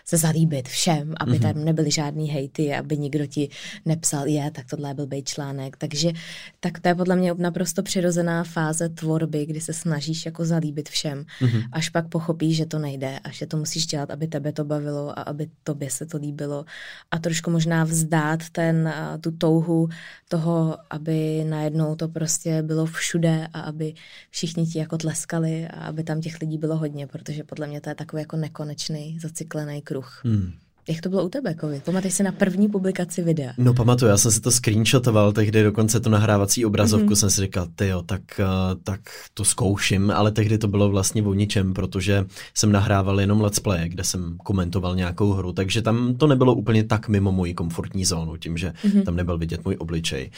se 0.05 0.17
zalíbit 0.17 0.67
všem, 0.67 1.13
aby 1.19 1.31
mm-hmm. 1.31 1.53
tam 1.53 1.65
nebyly 1.65 1.91
žádný 1.91 2.29
hejty, 2.29 2.75
aby 2.75 2.97
nikdo 2.97 3.25
ti 3.25 3.49
nepsal, 3.85 4.27
je, 4.27 4.51
tak 4.51 4.65
tohle 4.65 4.93
byl 4.93 5.07
být 5.07 5.29
článek, 5.29 5.77
takže 5.77 6.11
tak 6.59 6.79
to 6.79 6.87
je 6.87 6.95
podle 6.95 7.15
mě 7.15 7.33
naprosto 7.37 7.83
přirozená 7.83 8.43
fáze 8.43 8.89
tvorby, 8.89 9.45
kdy 9.45 9.61
se 9.61 9.73
snažíš 9.73 10.25
jako 10.25 10.45
zalíbit 10.45 10.89
všem, 10.89 11.25
mm-hmm. 11.41 11.63
až 11.71 11.89
pak 11.89 12.07
pochopíš, 12.07 12.57
že 12.57 12.65
to 12.65 12.79
nejde, 12.79 13.19
až 13.23 13.37
že 13.37 13.45
to 13.45 13.57
musíš 13.57 13.85
dělat, 13.85 14.11
aby 14.11 14.27
tebe 14.27 14.51
to 14.51 14.65
bavilo 14.65 15.19
a 15.19 15.21
aby 15.21 15.47
tobě 15.63 15.89
se 15.89 16.05
to 16.05 16.17
líbilo 16.17 16.65
a 17.11 17.19
trošku 17.19 17.51
možná 17.51 17.76
vzdát 17.83 18.49
ten, 18.49 18.93
tu 19.21 19.31
touhu 19.31 19.89
toho, 20.29 20.77
aby 20.89 21.43
najednou 21.49 21.95
to 21.95 22.07
prostě 22.07 22.61
bylo 22.61 22.85
všude 22.85 23.47
a 23.53 23.59
aby 23.59 23.93
všichni 24.29 24.65
ti 24.65 24.79
jako 24.79 24.97
tleskali 24.97 25.67
a 25.67 25.79
aby 25.79 26.03
tam 26.03 26.21
těch 26.21 26.41
lidí 26.41 26.57
bylo 26.57 26.77
hodně, 26.77 27.07
protože 27.07 27.43
podle 27.43 27.67
mě 27.67 27.81
to 27.81 27.89
je 27.89 27.95
takový 27.95 28.21
jako 28.21 28.35
nekonečný, 28.35 29.19
zacyklený 29.19 29.81
kruh. 29.81 30.21
Hmm. 30.25 30.53
Jak 30.89 31.01
to 31.01 31.09
bylo 31.09 31.25
u 31.25 31.29
tebe, 31.29 31.53
Kovi? 31.53 31.81
Pamatuješ 31.85 32.13
si 32.13 32.23
na 32.23 32.31
první 32.31 32.69
publikaci 32.69 33.23
videa? 33.23 33.53
No 33.57 33.73
pamatuju, 33.73 34.09
já 34.11 34.17
jsem 34.17 34.31
si 34.31 34.41
to 34.41 34.51
screenshotoval, 34.51 35.31
tehdy 35.31 35.63
dokonce 35.63 35.99
tu 35.99 36.09
nahrávací 36.09 36.65
obrazovku 36.65 37.07
mm-hmm. 37.07 37.15
jsem 37.15 37.29
si 37.29 37.41
říkal, 37.41 37.67
ty 37.75 37.87
jo, 37.87 38.01
tak, 38.01 38.21
eh, 38.39 38.45
tak 38.83 38.99
to 39.33 39.45
zkouším, 39.45 40.11
ale 40.11 40.31
tehdy 40.31 40.57
to 40.57 40.67
bylo 40.67 40.89
vlastně 40.89 41.23
o 41.23 41.33
ničem, 41.33 41.73
protože 41.73 42.25
jsem 42.53 42.71
nahrával 42.71 43.21
jenom 43.21 43.41
let's 43.41 43.59
play, 43.59 43.89
kde 43.89 44.03
jsem 44.03 44.37
komentoval 44.43 44.95
nějakou 44.95 45.31
hru, 45.31 45.53
takže 45.53 45.81
tam 45.81 46.15
to 46.15 46.27
nebylo 46.27 46.55
úplně 46.55 46.83
tak 46.83 47.07
mimo 47.07 47.31
moji 47.31 47.53
komfortní 47.53 48.05
zónu, 48.05 48.37
tím, 48.37 48.57
že 48.57 48.73
mm-hmm. 48.83 49.03
tam 49.03 49.15
nebyl 49.15 49.37
vidět 49.37 49.65
můj 49.65 49.75
obličej. 49.79 50.31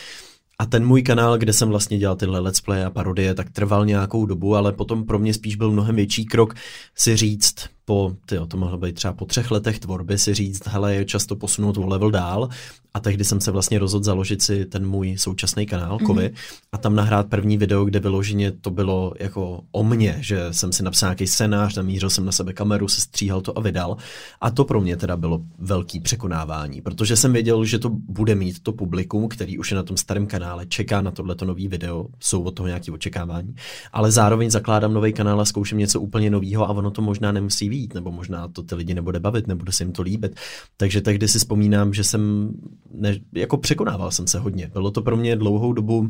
A 0.59 0.65
ten 0.65 0.85
můj 0.85 1.01
kanál, 1.01 1.37
kde 1.37 1.53
jsem 1.53 1.69
vlastně 1.69 1.97
dělal 1.97 2.15
tyhle 2.15 2.39
let's 2.39 2.61
play 2.61 2.83
a 2.83 2.89
parodie, 2.89 3.33
tak 3.33 3.49
trval 3.49 3.85
nějakou 3.85 4.25
dobu, 4.25 4.55
ale 4.55 4.71
potom 4.71 5.05
pro 5.05 5.19
mě 5.19 5.33
spíš 5.33 5.55
byl 5.55 5.71
mnohem 5.71 5.95
větší 5.95 6.25
krok 6.25 6.53
si 6.95 7.15
říct, 7.15 7.55
po, 7.89 8.15
tyjo, 8.25 8.45
to 8.45 8.57
mohlo 8.57 8.77
být 8.77 8.95
třeba 8.95 9.13
po 9.13 9.25
třech 9.25 9.51
letech 9.51 9.79
tvorby 9.79 10.17
si 10.17 10.33
říct, 10.33 10.67
hele, 10.67 10.95
je 10.95 11.05
často 11.05 11.35
posunout 11.35 11.77
o 11.77 11.87
level 11.87 12.11
dál 12.11 12.49
a 12.93 12.99
tehdy 12.99 13.23
jsem 13.23 13.41
se 13.41 13.51
vlastně 13.51 13.79
rozhodl 13.79 14.03
založit 14.03 14.41
si 14.41 14.65
ten 14.65 14.87
můj 14.87 15.17
současný 15.17 15.65
kanál 15.65 15.97
mm-hmm. 15.97 16.05
Kovy 16.05 16.31
a 16.71 16.77
tam 16.77 16.95
nahrát 16.95 17.29
první 17.29 17.57
video, 17.57 17.85
kde 17.85 17.99
vyloženě 17.99 18.51
to 18.51 18.71
bylo 18.71 19.13
jako 19.19 19.61
o 19.71 19.83
mně, 19.83 20.17
že 20.19 20.53
jsem 20.53 20.71
si 20.71 20.83
napsal 20.83 21.07
nějaký 21.07 21.27
scénář, 21.27 21.75
namířil 21.75 22.09
jsem 22.09 22.25
na 22.25 22.31
sebe 22.31 22.53
kameru, 22.53 22.87
se 22.87 23.01
stříhal 23.01 23.41
to 23.41 23.57
a 23.57 23.61
vydal. 23.61 23.97
A 24.41 24.51
to 24.51 24.65
pro 24.65 24.81
mě 24.81 24.97
teda 24.97 25.17
bylo 25.17 25.41
velký 25.59 25.99
překonávání, 25.99 26.81
protože 26.81 27.15
jsem 27.15 27.33
věděl, 27.33 27.65
že 27.65 27.79
to 27.79 27.89
bude 27.89 28.35
mít 28.35 28.63
to 28.63 28.71
publikum, 28.71 29.27
který 29.27 29.57
už 29.57 29.71
je 29.71 29.77
na 29.77 29.83
tom 29.83 29.97
starém 29.97 30.27
kanále, 30.27 30.65
čeká 30.65 31.01
na 31.01 31.11
tohleto 31.11 31.45
nový 31.45 31.67
video, 31.67 32.05
jsou 32.19 32.43
od 32.43 32.51
toho 32.51 32.67
nějaké 32.67 32.91
očekávání, 32.91 33.55
ale 33.93 34.11
zároveň 34.11 34.49
zakládám 34.49 34.93
nový 34.93 35.13
kanál 35.13 35.41
a 35.41 35.45
zkouším 35.45 35.77
něco 35.77 36.01
úplně 36.01 36.29
nového 36.29 36.69
a 36.69 36.69
ono 36.69 36.91
to 36.91 37.01
možná 37.01 37.31
nemusí 37.31 37.69
být, 37.69 37.78
nebo 37.93 38.11
možná 38.11 38.47
to 38.47 38.63
ty 38.63 38.75
lidi 38.75 38.93
nebude 38.93 39.19
bavit, 39.19 39.47
nebude 39.47 39.71
se 39.71 39.83
jim 39.83 39.93
to 39.93 40.01
líbit. 40.01 40.35
Takže 40.77 41.01
tehdy 41.01 41.27
si 41.27 41.39
vzpomínám, 41.39 41.93
že 41.93 42.03
jsem 42.03 42.53
ne, 42.91 43.19
jako 43.33 43.57
překonával 43.57 44.11
jsem 44.11 44.27
se 44.27 44.39
hodně. 44.39 44.69
Bylo 44.73 44.91
to 44.91 45.01
pro 45.01 45.17
mě 45.17 45.35
dlouhou 45.35 45.73
dobu 45.73 46.09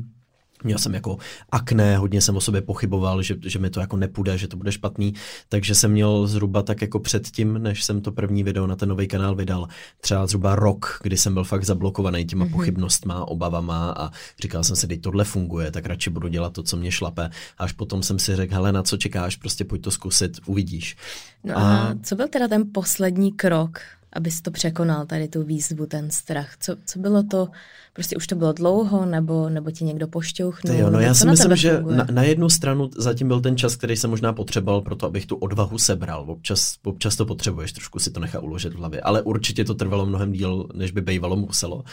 Měl 0.64 0.78
jsem 0.78 0.94
jako 0.94 1.18
akné, 1.52 1.98
hodně 1.98 2.22
jsem 2.22 2.36
o 2.36 2.42
sobě 2.42 2.62
pochyboval, 2.62 3.22
že, 3.22 3.36
že 3.46 3.60
mi 3.60 3.70
to 3.70 3.80
jako 3.80 3.98
nepůjde, 3.98 4.38
že 4.38 4.48
to 4.48 4.58
bude 4.58 4.72
špatný, 4.72 5.14
takže 5.50 5.76
jsem 5.76 5.92
měl 5.92 6.28
zhruba 6.28 6.62
tak 6.62 6.82
jako 6.82 7.00
předtím, 7.00 7.54
než 7.54 7.84
jsem 7.84 8.02
to 8.02 8.12
první 8.12 8.44
video 8.44 8.68
na 8.68 8.76
ten 8.76 8.90
nový 8.90 9.08
kanál 9.08 9.36
vydal, 9.36 9.68
třeba 10.02 10.28
zhruba 10.28 10.56
rok, 10.56 11.00
kdy 11.04 11.18
jsem 11.18 11.34
byl 11.34 11.44
fakt 11.44 11.66
zablokovaný 11.66 12.26
těma 12.26 12.46
mm-hmm. 12.46 12.52
pochybnostma, 12.52 13.28
obavama 13.28 13.92
a 13.92 14.10
říkal 14.42 14.64
jsem 14.64 14.76
si, 14.76 14.88
teď 14.88 15.02
tohle 15.02 15.24
funguje, 15.24 15.72
tak 15.72 15.86
radši 15.86 16.10
budu 16.10 16.28
dělat 16.28 16.54
to, 16.54 16.64
co 16.64 16.78
mě 16.78 16.92
šlape. 16.92 17.30
A 17.58 17.64
až 17.64 17.72
potom 17.72 18.04
jsem 18.04 18.20
si 18.20 18.36
řekl, 18.36 18.54
hele, 18.54 18.72
na 18.72 18.84
co 18.84 18.98
čekáš, 18.98 19.36
prostě 19.36 19.66
pojď 19.66 19.82
to 19.82 19.92
zkusit, 19.92 20.38
uvidíš. 20.46 20.98
No 21.44 21.58
a, 21.58 21.62
a 21.62 21.96
co 22.04 22.16
byl 22.16 22.28
teda 22.28 22.48
ten 22.48 22.64
poslední 22.74 23.32
krok, 23.32 23.80
abys 24.14 24.42
to 24.42 24.52
překonal, 24.52 25.06
tady 25.06 25.28
tu 25.28 25.44
výzvu, 25.44 25.86
ten 25.86 26.12
strach? 26.12 26.58
Co, 26.60 26.76
co 26.86 27.00
bylo 27.00 27.24
to, 27.24 27.48
prostě 27.94 28.16
už 28.16 28.28
to 28.28 28.36
bylo 28.36 28.54
dlouho, 28.54 29.06
nebo, 29.06 29.50
nebo 29.50 29.72
ti 29.72 29.86
někdo 29.86 30.08
pošťouchnul? 30.08 30.76
Jo, 30.76 30.90
no 30.90 31.00
já 31.00 31.14
si 31.14 31.28
myslím, 31.28 31.56
že 31.56 31.84
na, 31.96 32.08
na 32.12 32.24
jednu 32.24 32.50
stranu 32.50 32.90
zatím 32.98 33.28
byl 33.28 33.42
ten 33.42 33.58
čas, 33.58 33.76
který 33.76 33.98
jsem 33.98 34.10
možná 34.10 34.34
potřeboval 34.34 34.82
pro 34.82 34.96
to, 34.96 35.06
abych 35.06 35.26
tu 35.26 35.36
odvahu 35.36 35.78
sebral. 35.78 36.26
Občas, 36.28 36.76
občas 36.84 37.16
to 37.16 37.26
potřebuješ, 37.26 37.72
trošku 37.72 38.00
si 38.00 38.12
to 38.12 38.20
nechá 38.20 38.40
uložit 38.40 38.74
v 38.74 38.78
hlavě, 38.78 39.02
ale 39.02 39.22
určitě 39.22 39.66
to 39.66 39.74
trvalo 39.74 40.06
mnohem 40.06 40.32
díl, 40.32 40.68
než 40.74 40.92
by 40.92 41.02
bývalo 41.02 41.36
muselo. 41.36 41.84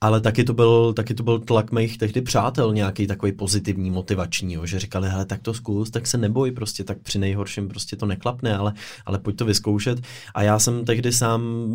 Ale 0.00 0.20
taky 0.20 0.44
to 0.44 0.54
byl, 0.54 0.92
taky 0.92 1.14
to 1.14 1.22
byl 1.22 1.38
tlak 1.38 1.72
mých 1.72 1.98
tehdy 1.98 2.20
přátel, 2.22 2.74
nějaký 2.74 3.06
takový 3.06 3.32
pozitivní, 3.32 3.90
motivační, 3.90 4.54
jo, 4.54 4.66
že 4.66 4.78
říkali, 4.78 5.08
hele, 5.08 5.26
tak 5.26 5.42
to 5.42 5.54
zkus, 5.54 5.90
tak 5.90 6.06
se 6.06 6.18
neboj, 6.18 6.50
prostě 6.50 6.84
tak 6.84 6.98
při 6.98 7.18
nejhorším 7.18 7.68
prostě 7.68 7.96
to 7.96 8.06
neklapne, 8.06 8.56
ale, 8.56 8.72
ale 9.06 9.18
pojď 9.18 9.36
to 9.36 9.44
vyzkoušet. 9.44 9.98
A 10.34 10.42
já 10.42 10.58
jsem 10.58 10.84
tehdy 10.84 11.12
sám 11.12 11.65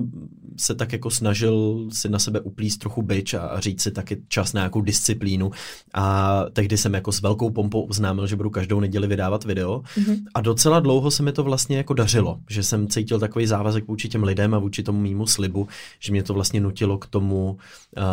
se 0.58 0.76
tak 0.76 0.94
jako 0.94 1.10
snažil 1.10 1.88
si 1.92 2.10
na 2.10 2.20
sebe 2.20 2.40
uplíst 2.40 2.80
trochu 2.80 3.02
byč 3.02 3.34
a, 3.34 3.42
a 3.42 3.60
říct 3.60 3.82
si 3.82 3.92
taky 3.92 4.22
čas 4.28 4.54
na 4.54 4.60
nějakou 4.60 4.82
disciplínu. 4.82 5.52
A 5.94 6.46
tehdy 6.54 6.78
jsem 6.78 6.94
jako 6.94 7.12
s 7.12 7.22
velkou 7.22 7.50
pompou 7.50 7.82
oznámil, 7.82 8.28
že 8.28 8.36
budu 8.36 8.50
každou 8.50 8.80
neděli 8.80 9.08
vydávat 9.08 9.44
video. 9.44 9.80
Mm-hmm. 9.80 10.18
A 10.34 10.42
docela 10.42 10.80
dlouho 10.80 11.12
se 11.12 11.24
mi 11.24 11.32
to 11.32 11.44
vlastně 11.44 11.78
jako 11.78 11.94
dařilo, 11.94 12.40
že 12.50 12.64
jsem 12.64 12.88
cítil 12.88 13.20
takový 13.20 13.48
závazek 13.48 13.88
vůči 13.88 14.10
těm 14.10 14.24
lidem 14.24 14.54
a 14.54 14.60
vůči 14.60 14.84
tomu 14.84 15.02
mýmu 15.02 15.28
slibu, 15.28 15.68
že 16.00 16.12
mě 16.12 16.24
to 16.24 16.34
vlastně 16.34 16.62
nutilo 16.62 16.98
k 16.98 17.06
tomu 17.06 17.58
uh, 17.98 18.04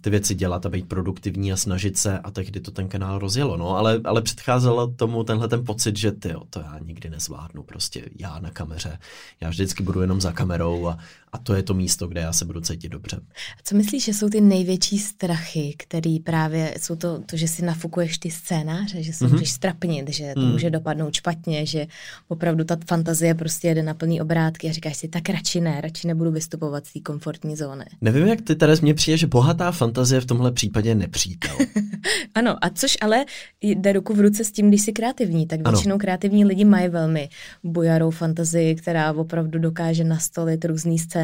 ty 0.00 0.10
věci 0.10 0.34
dělat 0.34 0.66
a 0.66 0.68
být 0.68 0.88
produktivní 0.88 1.52
a 1.52 1.56
snažit 1.56 1.98
se 1.98 2.18
a 2.18 2.30
tehdy 2.30 2.60
to 2.60 2.70
ten 2.70 2.88
kanál 2.88 3.18
rozjelo. 3.18 3.56
No, 3.56 3.76
ale, 3.76 4.00
ale 4.04 4.22
předcházelo 4.22 4.86
tomu 4.86 5.24
tenhle 5.24 5.48
ten 5.48 5.64
pocit, 5.64 5.96
že 5.96 6.12
ty, 6.12 6.34
to 6.50 6.60
já 6.60 6.78
nikdy 6.84 7.10
nezvládnu, 7.10 7.62
prostě 7.62 8.10
já 8.18 8.38
na 8.38 8.50
kameře, 8.50 8.98
já 9.40 9.48
vždycky 9.48 9.82
budu 9.82 10.00
jenom 10.00 10.20
za 10.20 10.32
kamerou 10.32 10.88
a, 10.88 10.98
a 11.32 11.38
to 11.38 11.54
je 11.54 11.62
to 11.62 11.74
místo, 11.74 12.06
kde 12.08 12.20
já 12.20 12.32
se 12.32 12.44
budu 12.44 12.60
cítit 12.60 12.88
dobře. 12.88 13.16
A 13.58 13.60
co 13.64 13.76
myslíš, 13.76 14.04
že 14.04 14.14
jsou 14.14 14.28
ty 14.28 14.40
největší 14.40 14.98
strachy, 14.98 15.74
které 15.78 16.16
právě 16.24 16.74
jsou 16.80 16.96
to, 16.96 17.18
to, 17.18 17.36
že 17.36 17.48
si 17.48 17.64
nafukuješ 17.64 18.18
ty 18.18 18.30
scénáře, 18.30 19.02
že 19.02 19.12
se 19.12 19.24
mm-hmm. 19.24 19.32
můžeš 19.32 19.50
strapnit, 19.50 20.08
že 20.08 20.32
to 20.34 20.40
mm. 20.40 20.52
může 20.52 20.70
dopadnout 20.70 21.14
špatně, 21.14 21.66
že 21.66 21.86
opravdu 22.28 22.64
ta 22.64 22.76
fantazie 22.86 23.34
prostě 23.34 23.68
jede 23.68 23.82
na 23.82 23.94
plný 23.94 24.20
obrátky 24.20 24.68
a 24.68 24.72
říkáš 24.72 24.96
si, 24.96 25.08
tak 25.08 25.28
radši 25.28 25.60
ne, 25.60 25.80
radši 25.80 26.08
nebudu 26.08 26.30
vystupovat 26.30 26.86
z 26.86 26.92
té 26.92 27.00
komfortní 27.00 27.56
zóny. 27.56 27.84
Nevím, 28.00 28.26
jak 28.26 28.40
ty, 28.40 28.54
Teres, 28.54 28.80
mně 28.80 28.94
přijde, 28.94 29.16
že 29.16 29.26
bohatá 29.26 29.72
fantazie 29.72 30.20
v 30.20 30.26
tomhle 30.26 30.52
případě 30.52 30.88
je 30.88 30.94
nepřítel. 30.94 31.56
ano, 32.34 32.64
a 32.64 32.70
což 32.70 32.96
ale 33.00 33.24
jde 33.60 33.92
ruku 33.92 34.14
v 34.14 34.20
ruce 34.20 34.44
s 34.44 34.52
tím, 34.52 34.68
když 34.68 34.82
jsi 34.82 34.92
kreativní, 34.92 35.46
tak 35.46 35.68
většinou 35.68 35.94
ano. 35.94 36.00
kreativní 36.00 36.44
lidi 36.44 36.64
mají 36.64 36.88
velmi 36.88 37.28
bojarou 37.64 38.10
fantazii, 38.10 38.74
která 38.74 39.12
opravdu 39.12 39.58
dokáže 39.58 40.04
nastolit 40.04 40.64
různý 40.64 40.98
scénáře, 40.98 41.21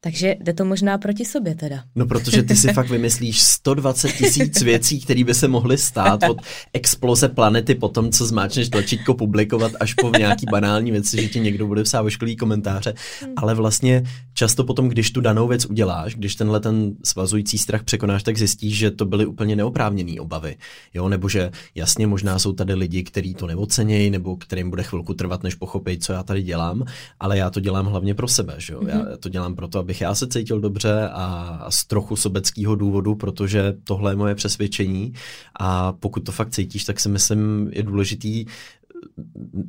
takže 0.00 0.36
jde 0.40 0.52
to 0.52 0.64
možná 0.64 0.98
proti 0.98 1.24
sobě 1.24 1.54
teda. 1.54 1.84
No, 1.94 2.06
protože 2.06 2.42
ty 2.42 2.56
si 2.56 2.72
fakt 2.72 2.90
vymyslíš 2.90 3.42
120 3.42 4.12
tisíc 4.12 4.62
věcí, 4.62 5.00
které 5.00 5.24
by 5.24 5.34
se 5.34 5.48
mohly 5.48 5.78
stát 5.78 6.20
od 6.30 6.38
exploze 6.72 7.28
planety 7.28 7.74
po 7.74 7.88
tom, 7.88 8.12
co 8.12 8.26
zmáčneš 8.26 8.68
tlačítko 8.68 9.14
publikovat, 9.14 9.72
až 9.80 9.94
po 9.94 10.10
nějaký 10.18 10.46
banální 10.50 10.90
věci, 10.90 11.22
že 11.22 11.28
ti 11.28 11.40
někdo 11.40 11.66
bude 11.66 11.82
psát 11.82 12.02
ošklivý 12.02 12.36
komentáře. 12.36 12.94
Hmm. 13.20 13.32
Ale 13.36 13.54
vlastně 13.54 14.02
často 14.34 14.64
potom, 14.64 14.88
když 14.88 15.10
tu 15.10 15.20
danou 15.20 15.48
věc 15.48 15.66
uděláš, 15.66 16.14
když 16.14 16.36
tenhle 16.36 16.60
ten 16.60 16.92
svazující 17.04 17.58
strach 17.58 17.82
překonáš, 17.82 18.22
tak 18.22 18.38
zjistíš, 18.38 18.76
že 18.76 18.90
to 18.90 19.04
byly 19.04 19.26
úplně 19.26 19.56
neoprávněné 19.56 20.20
obavy. 20.20 20.56
Jo, 20.94 21.08
nebo 21.08 21.28
že 21.28 21.50
jasně 21.74 22.06
možná 22.06 22.38
jsou 22.38 22.52
tady 22.52 22.74
lidi, 22.74 23.02
kteří 23.02 23.34
to 23.34 23.46
neocenějí, 23.46 24.10
nebo 24.10 24.36
kterým 24.36 24.70
bude 24.70 24.82
chvilku 24.82 25.14
trvat, 25.14 25.42
než 25.42 25.54
pochopí, 25.54 25.98
co 25.98 26.12
já 26.12 26.22
tady 26.22 26.42
dělám, 26.42 26.84
ale 27.20 27.38
já 27.38 27.50
to 27.50 27.60
dělám 27.60 27.86
hlavně 27.86 28.14
pro 28.14 28.28
sebe. 28.28 28.54
Že 28.58 28.72
jo? 28.72 28.80
Já 28.92 28.98
mhm. 28.98 29.16
to 29.20 29.28
dělám 29.28 29.54
proto, 29.54 29.78
abych 29.78 30.00
já 30.00 30.14
se 30.14 30.26
cítil 30.26 30.60
dobře 30.60 31.08
a 31.12 31.66
z 31.68 31.84
trochu 31.84 32.16
sobeckého 32.16 32.74
důvodu, 32.74 33.14
protože 33.14 33.74
tohle 33.84 34.12
je 34.12 34.16
moje 34.16 34.34
přesvědčení 34.34 35.12
a 35.60 35.92
pokud 35.92 36.20
to 36.20 36.32
fakt 36.32 36.50
cítíš, 36.50 36.84
tak 36.84 37.00
si 37.00 37.08
myslím, 37.08 37.70
je 37.72 37.82
důležitý 37.82 38.46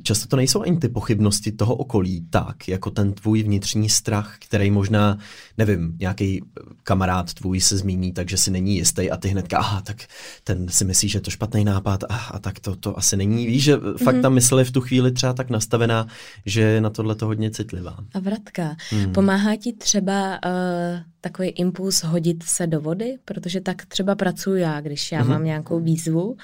často 0.02 0.28
to 0.28 0.36
nejsou 0.36 0.62
ani 0.62 0.78
ty 0.78 0.88
pochybnosti 0.88 1.52
toho 1.52 1.76
okolí, 1.76 2.26
tak 2.30 2.68
jako 2.68 2.90
ten 2.90 3.12
tvůj 3.12 3.42
vnitřní 3.42 3.88
strach, 3.88 4.36
který 4.38 4.70
možná, 4.70 5.18
nevím, 5.58 5.96
nějaký 6.00 6.42
kamarád 6.82 7.34
tvůj 7.34 7.60
se 7.60 7.76
zmíní, 7.76 8.12
takže 8.12 8.36
si 8.36 8.50
není 8.50 8.76
jistý 8.76 9.10
a 9.10 9.16
ty 9.16 9.28
hnedka, 9.28 9.58
aha, 9.58 9.80
tak 9.80 9.96
ten 10.44 10.68
si 10.68 10.84
myslí, 10.84 11.08
že 11.08 11.18
je 11.18 11.22
to 11.22 11.30
špatný 11.30 11.64
nápad 11.64 12.04
a, 12.04 12.16
a 12.16 12.38
tak 12.38 12.60
to, 12.60 12.76
to 12.76 12.98
asi 12.98 13.16
není. 13.16 13.46
Víš, 13.46 13.64
že 13.64 13.76
mm-hmm. 13.76 13.96
fakt 14.04 14.22
ta 14.22 14.28
mysl 14.28 14.58
je 14.58 14.64
v 14.64 14.72
tu 14.72 14.80
chvíli 14.80 15.12
třeba 15.12 15.32
tak 15.32 15.50
nastavená, 15.50 16.06
že 16.46 16.60
je 16.60 16.80
na 16.80 16.90
tohle 16.90 17.14
to 17.14 17.26
hodně 17.26 17.50
citlivá. 17.50 17.96
A 18.14 18.20
vratka, 18.20 18.76
hmm. 18.90 19.12
pomáhá 19.12 19.56
ti 19.56 19.72
třeba 19.72 20.38
uh, 20.46 21.00
takový 21.20 21.48
impuls 21.48 22.02
hodit 22.02 22.42
se 22.42 22.66
do 22.66 22.80
vody, 22.80 23.16
protože 23.24 23.60
tak 23.60 23.86
třeba 23.86 24.14
pracuji 24.14 24.60
já, 24.60 24.80
když 24.80 25.12
já 25.12 25.22
mm-hmm. 25.22 25.28
mám 25.28 25.44
nějakou 25.44 25.80
výzvu 25.80 26.36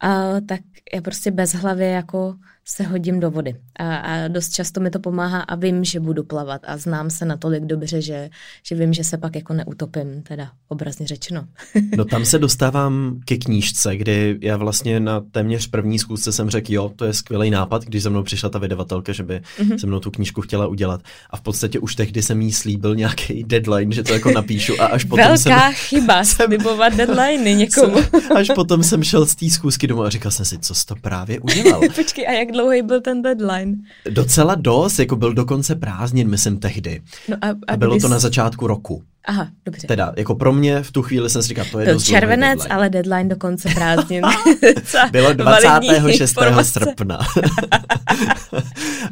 a 0.00 0.40
tak 0.48 0.60
já 0.94 1.00
prostě 1.02 1.30
bez 1.30 1.54
hlavy 1.54 1.90
jako 1.90 2.36
se 2.70 2.82
hodím 2.82 3.20
do 3.20 3.30
vody. 3.30 3.54
A, 3.78 3.96
a 3.96 4.28
dost 4.28 4.52
často 4.52 4.80
mi 4.80 4.90
to 4.90 4.98
pomáhá 4.98 5.40
a 5.40 5.54
vím, 5.54 5.84
že 5.84 6.00
budu 6.00 6.24
plavat 6.24 6.60
a 6.66 6.76
znám 6.76 7.10
se 7.10 7.24
natolik 7.24 7.64
dobře, 7.64 8.02
že, 8.02 8.30
že 8.62 8.74
vím, 8.74 8.92
že 8.92 9.04
se 9.04 9.18
pak 9.18 9.36
jako 9.36 9.54
neutopím, 9.54 10.22
teda 10.22 10.50
obrazně 10.68 11.06
řečeno. 11.06 11.44
no 11.96 12.04
tam 12.04 12.24
se 12.24 12.38
dostávám 12.38 13.20
ke 13.24 13.36
knížce, 13.36 13.96
kdy 13.96 14.38
já 14.40 14.56
vlastně 14.56 15.00
na 15.00 15.20
téměř 15.20 15.66
první 15.66 15.98
zkusce 15.98 16.32
jsem 16.32 16.50
řekl, 16.50 16.72
jo, 16.72 16.92
to 16.96 17.04
je 17.04 17.12
skvělý 17.12 17.50
nápad, 17.50 17.84
když 17.84 18.02
za 18.02 18.10
mnou 18.10 18.22
přišla 18.22 18.48
ta 18.48 18.58
vydavatelka, 18.58 19.12
že 19.12 19.22
by 19.22 19.40
mm-hmm. 19.58 19.76
se 19.76 19.86
mnou 19.86 20.00
tu 20.00 20.10
knížku 20.10 20.40
chtěla 20.40 20.66
udělat. 20.66 21.00
A 21.30 21.36
v 21.36 21.40
podstatě 21.40 21.78
už 21.78 21.94
tehdy 21.94 22.22
jsem 22.22 22.40
jí 22.40 22.52
slíbil 22.52 22.96
nějaký 22.96 23.44
deadline, 23.44 23.92
že 23.92 24.02
to 24.02 24.12
jako 24.12 24.30
napíšu 24.30 24.82
a 24.82 24.86
až 24.86 25.04
potom 25.04 25.24
Velká 25.26 25.36
jsem, 25.36 25.72
chyba, 25.72 26.24
jsem, 26.24 26.46
slibovat 26.46 26.94
deadline 26.94 27.54
někomu. 27.54 28.02
Jsem, 28.02 28.36
až 28.36 28.48
potom 28.54 28.82
jsem 28.82 29.04
šel 29.04 29.26
z 29.26 29.34
té 29.34 29.50
schůzky 29.50 29.86
domů 29.86 30.02
a 30.02 30.10
říkal 30.10 30.32
jsem 30.32 30.44
si, 30.44 30.58
co 30.58 30.74
jsi 30.74 30.86
to 30.86 30.94
právě 30.96 31.40
udělal. 31.40 31.80
Počkej, 31.94 32.26
a 32.26 32.32
jak 32.32 32.50
dlouhý 32.58 32.82
byl 32.82 33.00
ten 33.00 33.22
deadline? 33.22 33.76
Docela 34.10 34.54
dost, 34.54 34.98
jako 34.98 35.16
byl 35.16 35.34
dokonce 35.34 35.74
prázdnin, 35.74 36.28
myslím 36.28 36.58
tehdy. 36.58 37.02
No 37.28 37.36
a, 37.40 37.48
a, 37.48 37.54
a 37.68 37.76
bylo 37.76 37.94
bys... 37.94 38.02
to 38.02 38.08
na 38.08 38.18
začátku 38.18 38.66
roku. 38.66 39.02
Aha, 39.24 39.48
dobře. 39.64 39.86
Teda, 39.86 40.12
jako 40.16 40.34
pro 40.34 40.52
mě 40.52 40.82
v 40.82 40.92
tu 40.92 41.02
chvíli 41.02 41.30
jsem 41.30 41.42
si 41.42 41.48
říkal, 41.48 41.64
to 41.72 41.80
je 41.80 41.86
to 41.86 41.92
dost 41.92 42.04
červenec, 42.04 42.58
deadline. 42.58 42.76
ale 42.76 42.90
deadline 42.90 43.28
do 43.28 43.36
konce 43.36 43.68
prázdnin. 43.74 44.24
Bylo 45.12 45.32
26. 45.32 46.36
srpna. 46.62 47.18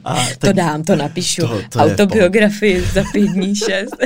a 0.04 0.14
tak, 0.14 0.36
to 0.36 0.52
dám, 0.52 0.82
to 0.82 0.96
napíšu. 0.96 1.42
To, 1.42 1.60
to 1.68 1.78
Autobiografii 1.78 2.80
za 2.80 3.04
pět 3.12 3.28
dní, 3.28 3.56
šest. 3.56 3.96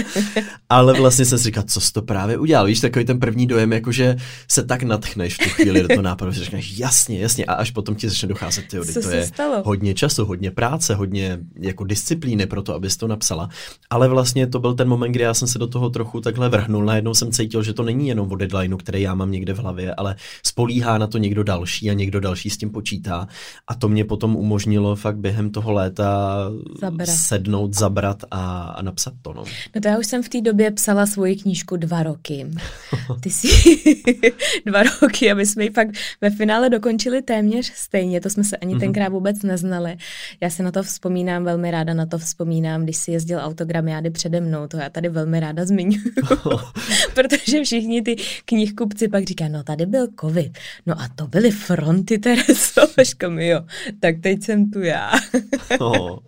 ale 0.69 0.93
vlastně 0.93 1.25
jsem 1.25 1.39
si 1.39 1.45
říkal, 1.45 1.65
co 1.67 1.81
jsi 1.81 1.93
to 1.93 2.03
právě 2.03 2.39
udělal. 2.39 2.67
Víš, 2.67 2.81
takový 2.81 3.05
ten 3.05 3.21
první 3.21 3.47
dojem, 3.47 3.73
jakože 3.73 4.17
se 4.49 4.65
tak 4.65 4.83
natchneš 4.83 5.35
v 5.35 5.39
tu 5.39 5.51
chvíli 5.51 5.83
do 5.83 5.89
toho 5.89 6.03
nápadu, 6.03 6.33
že 6.33 6.45
řekneš, 6.45 6.79
jasně, 6.79 7.21
jasně, 7.21 7.45
a 7.45 7.53
až 7.55 7.71
potom 7.71 7.95
ti 7.95 8.09
začne 8.09 8.29
docházet, 8.29 8.65
ty 8.69 8.93
to 8.93 9.11
je 9.11 9.27
stalo? 9.27 9.63
hodně 9.65 9.95
času, 9.95 10.25
hodně 10.25 10.51
práce, 10.51 10.95
hodně 10.95 11.39
jako 11.61 11.85
disciplíny 11.85 12.47
pro 12.47 12.63
to, 12.63 12.75
abys 12.75 12.97
to 12.97 13.09
napsala. 13.09 13.49
Ale 13.91 14.09
vlastně 14.09 14.47
to 14.47 14.59
byl 14.59 14.75
ten 14.75 14.89
moment, 14.89 15.13
kdy 15.13 15.25
já 15.25 15.35
jsem 15.35 15.49
se 15.49 15.59
do 15.59 15.67
toho 15.67 15.90
trochu 15.91 16.21
takhle 16.21 16.49
vrhnul. 16.49 16.85
Najednou 16.85 17.15
jsem 17.15 17.33
cítil, 17.33 17.63
že 17.63 17.73
to 17.73 17.83
není 17.83 18.09
jenom 18.09 18.33
o 18.33 18.37
deadlineu, 18.37 18.77
který 18.77 19.03
já 19.03 19.15
mám 19.15 19.31
někde 19.31 19.53
v 19.53 19.59
hlavě, 19.59 19.95
ale 19.95 20.17
spolíhá 20.47 20.99
na 20.99 21.07
to 21.07 21.19
někdo 21.19 21.43
další 21.43 21.91
a 21.91 21.93
někdo 21.93 22.21
další 22.21 22.51
s 22.51 22.57
tím 22.57 22.71
počítá. 22.71 23.29
A 23.69 23.75
to 23.75 23.89
mě 23.89 24.05
potom 24.05 24.37
umožnilo 24.37 24.97
fakt 24.97 25.17
během 25.17 25.51
toho 25.51 25.73
léta 25.73 26.41
zabrat. 26.81 27.09
sednout, 27.09 27.75
zabrat 27.75 28.25
a, 28.31 28.63
a 28.63 28.83
napsat 28.83 29.15
to. 29.23 29.33
No. 29.33 29.45
no 29.75 29.81
to 29.81 29.89
já 29.89 29.99
už 29.99 30.07
jsem 30.07 30.23
v 30.23 30.29
té 30.29 30.41
době 30.41 30.71
psala 30.71 31.07
svoji 31.07 31.37
knížku 31.37 31.77
dva 31.77 32.03
roky. 32.03 32.47
Ty 33.21 33.31
jsi 33.31 33.49
dva 34.67 34.83
roky 34.83 35.31
a 35.31 35.35
my 35.35 35.47
jsme 35.47 35.65
ji 35.65 35.71
fakt 35.71 35.91
ve 36.21 36.31
finále 36.31 36.71
dokončili 36.71 37.23
téměř 37.23 37.73
stejně, 37.75 38.21
to 38.21 38.31
jsme 38.31 38.45
se 38.45 38.57
ani 38.57 38.75
mm-hmm. 38.75 38.81
tenkrát 38.81 39.09
vůbec 39.09 39.43
neznali. 39.43 39.97
Já 40.41 40.51
si 40.51 40.63
na 40.63 40.71
to 40.71 40.83
vzpomínám, 40.83 41.45
velmi 41.45 41.71
ráda 41.71 41.95
na 41.95 42.07
to 42.07 42.19
vzpomínám, 42.19 42.83
když 42.83 42.97
si 42.97 43.11
jezdil 43.11 43.39
autogramiády 43.43 44.11
přede 44.11 44.41
mnou, 44.41 44.67
to 44.67 44.77
já 44.77 44.89
tady 44.89 45.09
velmi 45.09 45.41
ráda 45.41 45.65
zmiňuji. 45.65 45.80
Protože 47.15 47.65
všichni 47.65 48.03
ty 48.03 48.17
knihkupci 48.45 49.09
pak 49.09 49.25
říkají, 49.25 49.53
no 49.53 49.63
tady 49.63 49.87
byl 49.87 50.09
covid, 50.21 50.59
no 50.87 51.01
a 51.01 51.09
to 51.15 51.27
byly 51.27 51.51
fronty 51.51 52.19
Tereso, 52.19 52.81
mi 53.29 53.49
jo, 53.49 53.61
tak 54.01 54.21
teď 54.21 54.43
jsem 54.43 54.71
tu 54.71 54.81
já. 54.81 55.13
oh. 55.79 56.19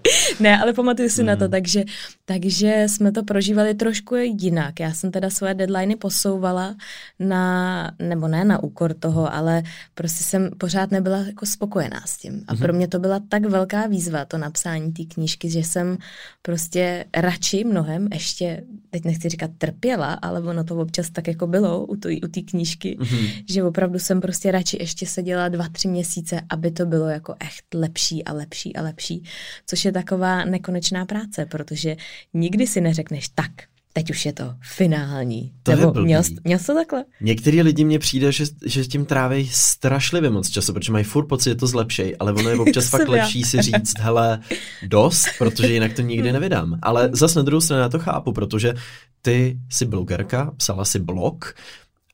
ne, 0.40 0.58
ale 0.58 0.72
pamatuju 0.72 1.08
si 1.08 1.20
mm. 1.20 1.26
na 1.26 1.36
to, 1.36 1.44
hmm. 1.44 1.50
takže, 1.50 1.84
takže 2.24 2.84
jsme 2.86 3.12
to 3.12 3.22
prožívali 3.22 3.74
trošku 3.74 4.14
jinak. 4.16 4.80
Já 4.80 4.92
jsem 4.92 5.10
teda 5.10 5.30
svoje 5.30 5.54
deadliny 5.54 5.96
posouvala 5.96 6.76
na, 7.18 7.90
nebo 7.98 8.28
ne 8.28 8.44
na 8.44 8.62
úkor 8.62 8.94
toho, 8.94 9.34
ale 9.34 9.62
prostě 9.94 10.24
jsem 10.24 10.50
pořád 10.58 10.90
nebyla 10.90 11.18
jako 11.18 11.46
spokojená 11.46 12.02
s 12.06 12.18
tím. 12.18 12.44
A 12.48 12.54
pro 12.54 12.72
mě 12.72 12.88
to 12.88 12.98
byla 12.98 13.20
tak 13.28 13.44
velká 13.44 13.86
výzva, 13.86 14.24
to 14.24 14.38
napsání 14.38 14.92
té 14.92 15.04
knížky, 15.04 15.50
že 15.50 15.58
jsem 15.58 15.98
prostě 16.42 17.04
radši 17.16 17.64
mnohem 17.64 18.08
ještě, 18.12 18.64
teď 18.90 19.04
nechci 19.04 19.28
říkat 19.28 19.41
trpěla, 19.48 20.12
ale 20.12 20.40
ono 20.40 20.64
to 20.64 20.76
občas 20.76 21.10
tak 21.10 21.28
jako 21.28 21.46
bylo 21.46 21.86
u 21.86 21.96
té 21.96 22.08
u 22.08 22.42
knížky, 22.50 22.96
mm-hmm. 23.00 23.44
že 23.50 23.64
opravdu 23.64 23.98
jsem 23.98 24.20
prostě 24.20 24.50
radši 24.50 24.76
ještě 24.80 25.06
seděla 25.06 25.48
dva, 25.48 25.68
tři 25.68 25.88
měsíce, 25.88 26.40
aby 26.48 26.70
to 26.70 26.86
bylo 26.86 27.08
jako 27.08 27.34
echt 27.40 27.74
lepší 27.74 28.24
a 28.24 28.32
lepší 28.32 28.76
a 28.76 28.82
lepší, 28.82 29.24
což 29.66 29.84
je 29.84 29.92
taková 29.92 30.44
nekonečná 30.44 31.04
práce, 31.04 31.46
protože 31.46 31.96
nikdy 32.34 32.66
si 32.66 32.80
neřekneš 32.80 33.28
tak, 33.28 33.50
teď 33.92 34.10
už 34.10 34.26
je 34.26 34.32
to 34.32 34.54
finální. 34.60 35.52
To 35.62 35.70
Nebo 35.70 35.92
je 35.96 36.04
měl, 36.04 36.22
měl 36.44 36.58
jsi 36.58 36.66
to 36.66 36.74
takhle? 36.74 37.04
Některý 37.20 37.62
lidi 37.62 37.84
mně 37.84 37.98
přijde, 37.98 38.32
že, 38.32 38.44
že 38.66 38.84
tím 38.84 39.04
tráví 39.04 39.48
strašlivě 39.52 40.30
moc 40.30 40.50
času, 40.50 40.72
protože 40.72 40.92
mají 40.92 41.04
furt 41.04 41.26
pocit, 41.26 41.50
že 41.50 41.54
to 41.54 41.66
zlepšej, 41.66 42.16
ale 42.18 42.32
ono 42.32 42.50
je 42.50 42.56
občas 42.60 42.88
fakt 42.88 43.08
lepší 43.08 43.42
si 43.42 43.62
říct, 43.62 43.98
hele, 43.98 44.40
dost, 44.82 45.26
protože 45.38 45.72
jinak 45.72 45.92
to 45.92 46.02
nikdy 46.02 46.32
nevydám. 46.32 46.78
Ale 46.82 47.10
zase 47.12 47.38
na 47.38 47.42
druhou 47.42 47.60
stranu 47.60 47.82
já 47.82 47.88
to 47.88 47.98
chápu, 47.98 48.32
protože 48.32 48.74
ty 49.22 49.58
jsi 49.68 49.86
blogerka, 49.86 50.52
psala 50.56 50.84
si 50.84 50.98
blog 50.98 51.54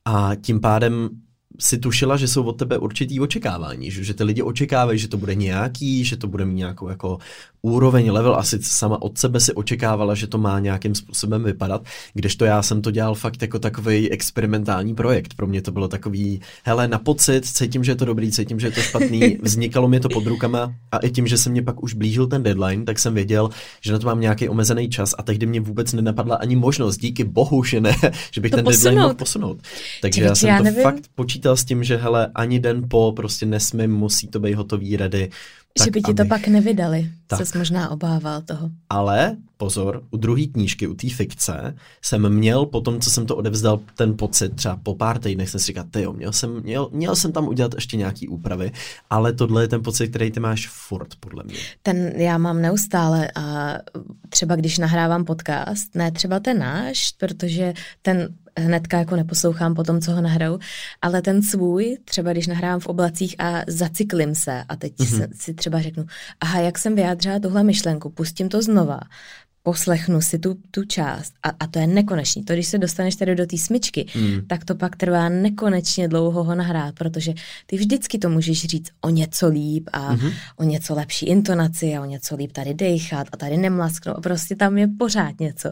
a 0.05 0.31
tím 0.41 0.61
pádem 0.61 1.09
si 1.59 1.77
tušila, 1.77 2.17
že 2.17 2.27
jsou 2.27 2.43
od 2.43 2.53
tebe 2.53 2.77
určitý 2.77 3.19
očekávání, 3.19 3.91
že, 3.91 4.03
že 4.03 4.13
ty 4.13 4.23
lidi 4.23 4.41
očekávají, 4.41 4.99
že 4.99 5.07
to 5.07 5.17
bude 5.17 5.35
nějaký, 5.35 6.05
že 6.05 6.17
to 6.17 6.27
bude 6.27 6.45
mít 6.45 6.55
nějakou 6.55 6.89
jako 6.89 7.17
úroveň, 7.61 8.11
level, 8.11 8.35
asi 8.35 8.59
sama 8.61 9.01
od 9.01 9.17
sebe 9.17 9.39
si 9.39 9.53
očekávala, 9.53 10.15
že 10.15 10.27
to 10.27 10.37
má 10.37 10.59
nějakým 10.59 10.95
způsobem 10.95 11.43
vypadat, 11.43 11.81
kdežto 12.13 12.45
já 12.45 12.61
jsem 12.61 12.81
to 12.81 12.91
dělal 12.91 13.15
fakt 13.15 13.41
jako 13.41 13.59
takový 13.59 14.11
experimentální 14.11 14.95
projekt. 14.95 15.33
Pro 15.33 15.47
mě 15.47 15.61
to 15.61 15.71
bylo 15.71 15.87
takový, 15.87 16.41
hele, 16.63 16.87
na 16.87 16.99
pocit, 16.99 17.45
cítím, 17.45 17.83
že 17.83 17.91
je 17.91 17.95
to 17.95 18.05
dobrý, 18.05 18.31
cítím, 18.31 18.59
že 18.59 18.67
je 18.67 18.71
to 18.71 18.81
špatný, 18.81 19.37
vznikalo 19.43 19.87
mi 19.87 19.99
to 19.99 20.09
pod 20.09 20.25
rukama 20.25 20.73
a 20.91 20.97
i 20.97 21.09
tím, 21.09 21.27
že 21.27 21.37
se 21.37 21.49
mě 21.49 21.61
pak 21.61 21.83
už 21.83 21.93
blížil 21.93 22.27
ten 22.27 22.43
deadline, 22.43 22.85
tak 22.85 22.99
jsem 22.99 23.13
věděl, 23.13 23.49
že 23.81 23.91
na 23.91 23.99
to 23.99 24.07
mám 24.07 24.19
nějaký 24.21 24.49
omezený 24.49 24.89
čas 24.89 25.15
a 25.17 25.23
tehdy 25.23 25.45
mě 25.45 25.61
vůbec 25.61 25.93
nenapadla 25.93 26.35
ani 26.35 26.55
možnost, 26.55 26.97
díky 26.97 27.23
bohu, 27.23 27.63
že 27.63 27.81
ne, 27.81 27.95
že 28.31 28.41
bych 28.41 28.51
to 28.51 28.57
ten 28.57 28.65
posunout. 28.65 28.83
deadline 28.83 29.01
mohl 29.01 29.13
posunout. 29.13 29.61
Takže 30.01 30.23
já 30.23 30.35
jsem 30.35 30.49
já 30.49 30.57
to 30.57 30.63
nevím. 30.63 30.83
fakt 30.83 31.03
počítal 31.15 31.57
s 31.57 31.65
tím, 31.65 31.83
že 31.83 31.97
hele, 31.97 32.31
ani 32.35 32.59
den 32.59 32.83
po 32.89 33.13
prostě 33.15 33.45
nesmím, 33.45 33.91
musí 33.91 34.27
to 34.27 34.39
být 34.39 34.53
hotový 34.53 34.97
ready. 34.97 35.29
Tak, 35.79 35.85
že 35.87 35.91
by 35.91 36.01
ti 36.01 36.13
to 36.13 36.25
pak 36.25 36.47
nevydali, 36.47 37.11
tak. 37.27 37.47
jsi 37.47 37.57
možná 37.57 37.91
obával 37.91 38.41
toho. 38.41 38.69
Ale 38.89 39.37
pozor, 39.57 40.03
u 40.11 40.17
druhé 40.17 40.45
knížky, 40.45 40.87
u 40.87 40.93
té 40.93 41.09
fikce, 41.09 41.75
jsem 42.01 42.29
měl 42.29 42.65
po 42.65 42.81
tom, 42.81 42.99
co 42.99 43.09
jsem 43.09 43.25
to 43.25 43.35
odevzdal, 43.35 43.79
ten 43.95 44.17
pocit, 44.17 44.55
třeba 44.55 44.79
po 44.83 44.95
pár 44.95 45.19
týdnech 45.19 45.49
jsem 45.49 45.59
si 45.59 45.65
říkal, 45.65 45.85
jo, 45.97 46.13
měl 46.13 46.33
jsem, 46.33 46.61
měl, 46.63 46.89
měl 46.91 47.15
jsem 47.15 47.31
tam 47.31 47.47
udělat 47.47 47.73
ještě 47.73 47.97
nějaký 47.97 48.27
úpravy, 48.27 48.71
ale 49.09 49.33
tohle 49.33 49.63
je 49.63 49.67
ten 49.67 49.83
pocit, 49.83 50.07
který 50.07 50.31
ty 50.31 50.39
máš 50.39 50.67
furt, 50.69 51.15
podle 51.19 51.43
mě. 51.43 51.55
Ten 51.83 51.97
já 52.15 52.37
mám 52.37 52.61
neustále 52.61 53.31
a 53.35 53.75
třeba 54.29 54.55
když 54.55 54.77
nahrávám 54.77 55.25
podcast, 55.25 55.95
ne 55.95 56.11
třeba 56.11 56.39
ten 56.39 56.59
náš, 56.59 57.11
protože 57.17 57.73
ten 58.01 58.29
hnedka 58.57 58.97
jako 58.97 59.15
neposlouchám 59.15 59.75
po 59.75 59.83
tom, 59.83 60.01
co 60.01 60.11
ho 60.11 60.21
nahraju, 60.21 60.59
ale 61.01 61.21
ten 61.21 61.43
svůj, 61.43 61.97
třeba 62.05 62.31
když 62.31 62.47
nahrávám 62.47 62.79
v 62.79 62.87
oblacích 62.87 63.35
a 63.39 63.63
zacyklím 63.67 64.35
se 64.35 64.63
a 64.69 64.75
teď 64.75 64.93
mm-hmm. 64.95 65.27
si 65.33 65.53
třeba 65.53 65.81
řeknu, 65.81 66.05
aha, 66.39 66.59
jak 66.59 66.77
jsem 66.77 66.95
vyjádřila 66.95 67.39
tuhle 67.39 67.63
myšlenku, 67.63 68.09
pustím 68.09 68.49
to 68.49 68.61
znova, 68.61 68.99
poslechnu 69.63 70.21
si 70.21 70.39
tu, 70.39 70.57
tu 70.71 70.85
část 70.85 71.33
a, 71.43 71.49
a 71.59 71.67
to 71.67 71.79
je 71.79 71.87
nekonečný. 71.87 72.43
To, 72.43 72.53
když 72.53 72.67
se 72.67 72.77
dostaneš 72.77 73.15
tady 73.15 73.35
do 73.35 73.45
té 73.45 73.57
smyčky, 73.57 74.05
mm. 74.15 74.41
tak 74.47 74.65
to 74.65 74.75
pak 74.75 74.95
trvá 74.95 75.29
nekonečně 75.29 76.07
dlouho 76.07 76.43
ho 76.43 76.55
nahrát, 76.55 76.95
protože 76.95 77.33
ty 77.65 77.77
vždycky 77.77 78.19
to 78.19 78.29
můžeš 78.29 78.65
říct 78.65 78.89
o 79.01 79.09
něco 79.09 79.47
líp 79.47 79.89
a 79.93 80.15
mm-hmm. 80.15 80.33
o 80.57 80.63
něco 80.63 80.95
lepší 80.95 81.25
intonaci 81.25 81.95
a 81.95 82.01
o 82.01 82.05
něco 82.05 82.35
líp 82.35 82.51
tady 82.51 82.73
dechat 82.73 83.27
a 83.31 83.37
tady 83.37 83.57
nemlasknout 83.57 84.17
a 84.17 84.21
prostě 84.21 84.55
tam 84.55 84.77
je 84.77 84.87
pořád 84.99 85.39
něco. 85.39 85.71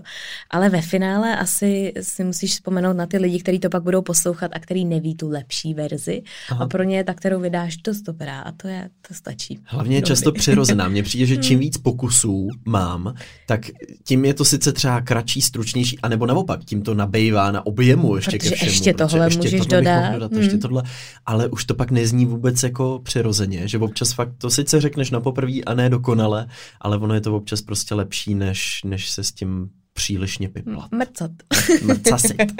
Ale 0.49 0.69
ve 0.69 0.81
finále 0.81 1.37
asi 1.37 1.93
si 2.01 2.23
musíš 2.23 2.51
vzpomenout 2.51 2.93
na 2.93 3.05
ty 3.05 3.17
lidi, 3.17 3.39
kteří 3.39 3.59
to 3.59 3.69
pak 3.69 3.83
budou 3.83 4.01
poslouchat 4.01 4.51
a 4.53 4.59
který 4.59 4.85
neví 4.85 5.15
tu 5.15 5.29
lepší 5.29 5.73
verzi 5.73 6.21
Aha. 6.49 6.63
a 6.63 6.67
pro 6.67 6.83
ně 6.83 6.97
je 6.97 7.03
ta, 7.03 7.13
kterou 7.13 7.39
vydáš, 7.39 7.77
dost 7.77 8.01
dobrá 8.01 8.39
a 8.41 8.51
to 8.51 8.67
je, 8.67 8.89
to 9.07 9.13
stačí. 9.13 9.59
Hlavně 9.63 9.97
je 9.97 10.01
často 10.01 10.31
přirozená. 10.31 10.87
Mně 10.87 11.03
přijde, 11.03 11.25
že 11.25 11.37
čím 11.37 11.53
hmm. 11.53 11.59
víc 11.59 11.77
pokusů 11.77 12.47
mám, 12.65 13.13
tak 13.45 13.61
tím 14.03 14.25
je 14.25 14.33
to 14.33 14.45
sice 14.45 14.73
třeba 14.73 15.01
kratší, 15.01 15.41
stručnější, 15.41 15.99
anebo 15.99 16.25
naopak, 16.25 16.65
tím 16.65 16.81
to 16.81 16.93
nabejvá 16.93 17.51
na 17.51 17.65
objemu 17.65 18.15
ještě 18.15 18.37
protože 18.37 18.49
ke 18.49 18.55
všemu. 18.55 18.71
Ještě 18.71 18.93
tohle 18.93 19.25
ještě 19.25 19.43
můžeš 19.43 19.59
tohle 19.59 19.77
dodat. 19.77 20.13
dodat 20.13 20.31
hmm. 20.31 20.41
ještě 20.41 20.57
tohle, 20.57 20.83
ale 21.25 21.47
už 21.47 21.65
to 21.65 21.75
pak 21.75 21.91
nezní 21.91 22.25
vůbec 22.25 22.63
jako 22.63 23.01
přirozeně, 23.03 23.67
že 23.67 23.77
občas 23.77 24.13
fakt 24.13 24.31
to 24.37 24.49
sice 24.49 24.81
řekneš 24.81 25.11
na 25.11 25.19
poprví 25.19 25.65
a 25.65 25.73
ne 25.73 25.89
dokonale, 25.89 26.47
ale 26.81 26.97
ono 26.97 27.13
je 27.13 27.21
to 27.21 27.35
občas 27.35 27.61
prostě 27.61 27.95
lepší, 27.95 28.35
než, 28.35 28.81
než 28.85 29.09
se 29.09 29.23
s 29.23 29.31
tím 29.31 29.69
přílišně 29.97 30.49
piplat. 30.49 30.91
Mrcat. 30.91 31.31
Mrcasit. 31.83 32.53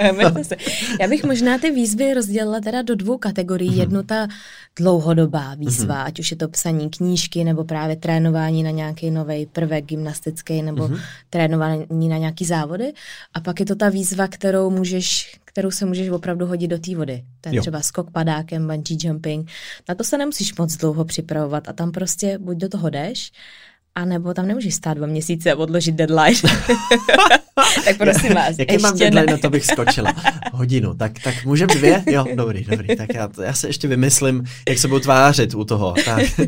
Já 1.00 1.08
bych 1.08 1.24
možná 1.24 1.58
ty 1.58 1.72
výzvy 1.72 2.14
rozdělila 2.14 2.60
teda 2.60 2.82
do 2.82 2.96
dvou 2.96 3.18
kategorií. 3.18 3.70
Mm-hmm. 3.70 3.80
Jednu 3.80 4.04
ta 4.04 4.28
dlouhodobá 4.76 5.56
výzva, 5.56 5.96
mm-hmm. 5.96 6.08
ať 6.08 6.20
už 6.20 6.32
je 6.32 6.38
to 6.38 6.48
psaní 6.48 6.90
knížky, 6.90 7.44
nebo 7.44 7.64
právě 7.64 7.96
trénování 7.96 8.64
na 8.64 8.72
nějaký 8.72 9.12
nový 9.12 9.46
prvek 9.46 9.86
gymnastický, 9.86 10.62
nebo 10.62 10.88
mm-hmm. 10.88 11.02
trénování 11.30 12.10
na 12.10 12.18
nějaký 12.18 12.46
závody. 12.46 12.94
A 13.34 13.40
pak 13.40 13.60
je 13.60 13.66
to 13.66 13.76
ta 13.76 13.90
výzva, 13.90 14.28
kterou 14.28 14.70
můžeš 14.70 15.40
kterou 15.46 15.72
se 15.72 15.86
můžeš 15.86 16.10
opravdu 16.10 16.46
hodit 16.46 16.68
do 16.68 16.80
té 16.80 16.96
vody. 16.96 17.24
To 17.42 17.50
je 17.50 17.56
jo. 17.56 17.62
třeba 17.62 17.82
skok 17.82 18.12
padákem, 18.12 18.68
bungee 18.68 18.98
jumping. 19.02 19.50
Na 19.90 19.96
to 19.96 20.04
se 20.04 20.18
nemusíš 20.18 20.56
moc 20.56 20.78
dlouho 20.78 21.06
připravovat 21.06 21.70
a 21.70 21.74
tam 21.74 21.92
prostě 21.92 22.38
buď 22.38 22.58
do 22.58 22.70
toho 22.70 22.90
jdeš, 22.90 23.32
a 23.98 24.06
nebo 24.06 24.34
tam 24.34 24.48
nemůžeš 24.48 24.76
stát 24.76 24.98
dva 24.98 25.08
měsíce 25.08 25.52
a 25.52 25.56
odložit 25.56 25.96
deadline. 25.96 26.36
tak 27.86 27.98
prosím 27.98 28.34
vás, 28.34 28.56
Jaký 28.60 28.78
mám 28.78 28.98
deadline, 28.98 29.26
ne. 29.26 29.32
na 29.32 29.38
to 29.38 29.50
bych 29.50 29.66
skočila? 29.66 30.14
Hodinu, 30.54 30.94
tak, 30.94 31.12
tak 31.24 31.46
můžeme 31.46 31.76
dvě? 31.76 32.04
Jo, 32.12 32.26
dobrý, 32.36 32.64
dobrý. 32.64 32.96
Tak 32.96 33.14
já, 33.14 33.30
já 33.44 33.54
se 33.54 33.68
ještě 33.68 33.88
vymyslím, 33.88 34.44
jak 34.70 34.78
se 34.78 34.88
budu 34.88 35.00
tvářit 35.00 35.56
u 35.56 35.64
toho. 35.64 35.94
Tak. 36.06 36.24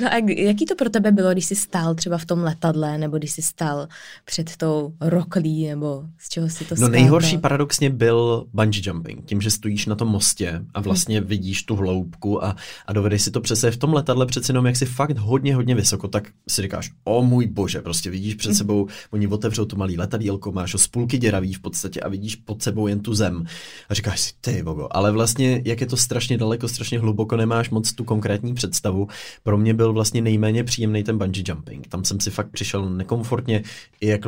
no 0.00 0.08
a 0.10 0.32
jaký 0.36 0.66
to 0.66 0.74
pro 0.74 0.90
tebe 0.90 1.12
bylo, 1.12 1.32
když 1.32 1.44
jsi 1.44 1.56
stál 1.56 1.94
třeba 1.94 2.18
v 2.18 2.24
tom 2.24 2.42
letadle, 2.42 2.98
nebo 2.98 3.18
když 3.18 3.30
jsi 3.30 3.42
stál 3.42 3.88
před 4.24 4.56
tou 4.56 4.92
roklí, 5.00 5.66
nebo 5.66 6.02
z 6.18 6.28
čeho 6.28 6.48
si 6.48 6.64
to 6.64 6.74
No 6.78 6.88
nejhorší 6.88 7.38
paradoxně 7.38 7.90
byl 7.90 8.46
bungee 8.52 8.82
jumping. 8.84 9.24
Tím, 9.24 9.40
že 9.40 9.50
stojíš 9.50 9.86
na 9.86 9.94
tom 9.94 10.08
mostě 10.08 10.60
a 10.74 10.80
vlastně 10.80 11.20
vidíš 11.20 11.62
tu 11.62 11.76
hloubku 11.76 12.44
a, 12.44 12.56
a 12.86 12.92
dovedeš 12.92 13.22
si 13.22 13.30
to 13.30 13.40
přece 13.40 13.70
v 13.70 13.76
tom 13.76 13.94
letadle 13.94 14.26
přece 14.26 14.50
jenom, 14.50 14.66
jak 14.66 14.76
si 14.76 14.86
fakt 14.86 15.18
hodně, 15.18 15.54
hodně 15.54 15.74
vysoko, 15.74 16.08
tak 16.08 16.28
si 16.48 16.62
říkáš, 16.62 16.90
o 17.04 17.22
můj 17.22 17.46
bože, 17.46 17.80
prostě 17.80 18.10
vidíš 18.10 18.34
před 18.34 18.54
sebou, 18.54 18.88
oni 19.10 19.26
otevřou 19.26 19.64
to 19.64 19.76
malý 19.76 19.96
letadílko, 20.10 20.52
máš 20.52 20.72
ho 20.72 20.78
z 20.78 20.86
půlky 20.86 21.18
děravý 21.18 21.54
v 21.54 21.60
podstatě 21.60 22.00
a 22.00 22.08
vidíš 22.08 22.36
pod 22.36 22.62
sebou 22.62 22.86
jen 22.86 23.00
tu 23.00 23.14
zem. 23.14 23.44
A 23.88 23.94
říkáš 23.94 24.20
si, 24.20 24.32
ty 24.40 24.62
bogo, 24.62 24.88
ale 24.90 25.12
vlastně, 25.12 25.62
jak 25.64 25.80
je 25.80 25.86
to 25.86 25.96
strašně 25.96 26.38
daleko, 26.38 26.68
strašně 26.68 26.98
hluboko, 26.98 27.36
nemáš 27.36 27.70
moc 27.70 27.92
tu 27.92 28.04
konkrétní 28.04 28.54
představu. 28.54 29.08
Pro 29.42 29.58
mě 29.58 29.74
byl 29.74 29.92
vlastně 29.92 30.22
nejméně 30.22 30.64
příjemný 30.64 31.04
ten 31.04 31.18
bungee 31.18 31.44
jumping. 31.46 31.86
Tam 31.86 32.04
jsem 32.04 32.20
si 32.20 32.30
fakt 32.30 32.50
přišel 32.50 32.90
nekomfortně, 32.90 33.62
i 34.00 34.06
jak, 34.06 34.20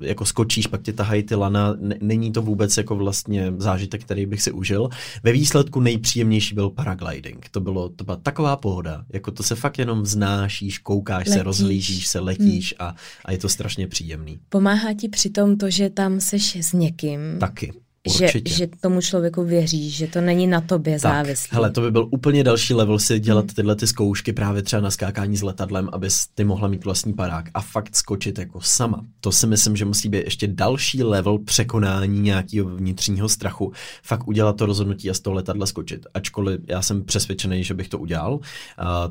jako 0.00 0.24
skočíš, 0.24 0.66
pak 0.66 0.82
tě 0.82 0.92
tahají 0.92 1.22
ty 1.22 1.34
lana, 1.34 1.74
není 2.00 2.32
to 2.32 2.42
vůbec 2.42 2.76
jako 2.76 2.96
vlastně 2.96 3.52
zážitek, 3.58 4.04
který 4.04 4.26
bych 4.26 4.42
si 4.42 4.52
užil. 4.52 4.88
Ve 5.22 5.32
výsledku 5.32 5.80
nejpříjemnější 5.80 6.54
byl 6.54 6.70
paragliding. 6.70 7.48
To 7.50 7.60
bylo, 7.60 7.88
to 7.88 8.04
byla 8.04 8.16
taková 8.16 8.56
pohoda, 8.56 9.04
jako 9.12 9.30
to 9.30 9.42
se 9.42 9.54
fakt 9.54 9.78
jenom 9.78 10.02
vznášíš, 10.02 10.78
koukáš 10.78 11.26
Letíš. 11.26 11.34
se, 11.34 11.42
rozhlížíš 11.42 12.06
se, 12.06 12.20
letíš 12.20 12.74
hmm. 12.78 12.88
a, 12.88 12.94
a 13.24 13.32
je 13.32 13.38
to 13.38 13.48
strašně 13.48 13.88
příjemný. 13.88 14.38
Pomáhá 14.48 14.94
ti 14.94 15.08
při 15.12 15.30
tom 15.30 15.56
to, 15.56 15.70
že 15.70 15.90
tam 15.90 16.20
seš 16.20 16.56
s 16.56 16.72
někým. 16.72 17.20
Taky. 17.40 17.72
Že, 18.10 18.30
že 18.48 18.66
tomu 18.80 19.00
člověku 19.00 19.44
věří, 19.44 19.90
že 19.90 20.06
to 20.06 20.20
není 20.20 20.46
na 20.46 20.60
tobě 20.60 20.92
tak, 21.00 21.00
závislý. 21.00 21.48
Hele, 21.52 21.70
to 21.70 21.80
by 21.80 21.90
byl 21.90 22.08
úplně 22.10 22.44
další 22.44 22.74
level 22.74 22.98
si 22.98 23.20
dělat 23.20 23.44
tyhle 23.54 23.76
ty 23.76 23.86
zkoušky 23.86 24.32
právě 24.32 24.62
třeba 24.62 24.82
na 24.82 24.90
skákání 24.90 25.36
s 25.36 25.42
letadlem, 25.42 25.88
abys 25.92 26.26
ty 26.34 26.44
mohla 26.44 26.68
mít 26.68 26.84
vlastní 26.84 27.12
parák 27.12 27.50
a 27.54 27.60
fakt 27.60 27.96
skočit 27.96 28.38
jako 28.38 28.60
sama. 28.60 29.04
To 29.20 29.32
si 29.32 29.46
myslím, 29.46 29.76
že 29.76 29.84
musí 29.84 30.08
být 30.08 30.24
ještě 30.24 30.46
další 30.46 31.02
level 31.02 31.38
překonání 31.38 32.20
nějakého 32.20 32.68
vnitřního 32.76 33.28
strachu. 33.28 33.72
Fakt 34.02 34.28
udělat 34.28 34.56
to 34.56 34.66
rozhodnutí 34.66 35.10
a 35.10 35.14
z 35.14 35.20
toho 35.20 35.34
letadla 35.34 35.66
skočit. 35.66 36.06
Ačkoliv 36.14 36.60
já 36.68 36.82
jsem 36.82 37.04
přesvědčený, 37.04 37.64
že 37.64 37.74
bych 37.74 37.88
to 37.88 37.98
udělal, 37.98 38.34
uh, 38.34 38.40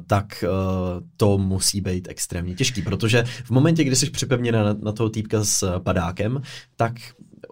tak 0.08 0.44
uh, 0.44 1.04
to 1.18 1.38
musí 1.38 1.82
být 1.82 2.08
extrémně 2.10 2.56
těžký, 2.56 2.82
protože 2.82 3.24
v 3.44 3.52
momentě, 3.52 3.84
kdy 3.84 3.96
jsi 3.96 4.10
připevněna 4.10 4.64
na, 4.64 4.76
na 4.82 4.92
toho 4.92 5.10
týpka 5.10 5.44
s 5.44 5.80
padákem, 5.80 6.42
tak 6.76 6.94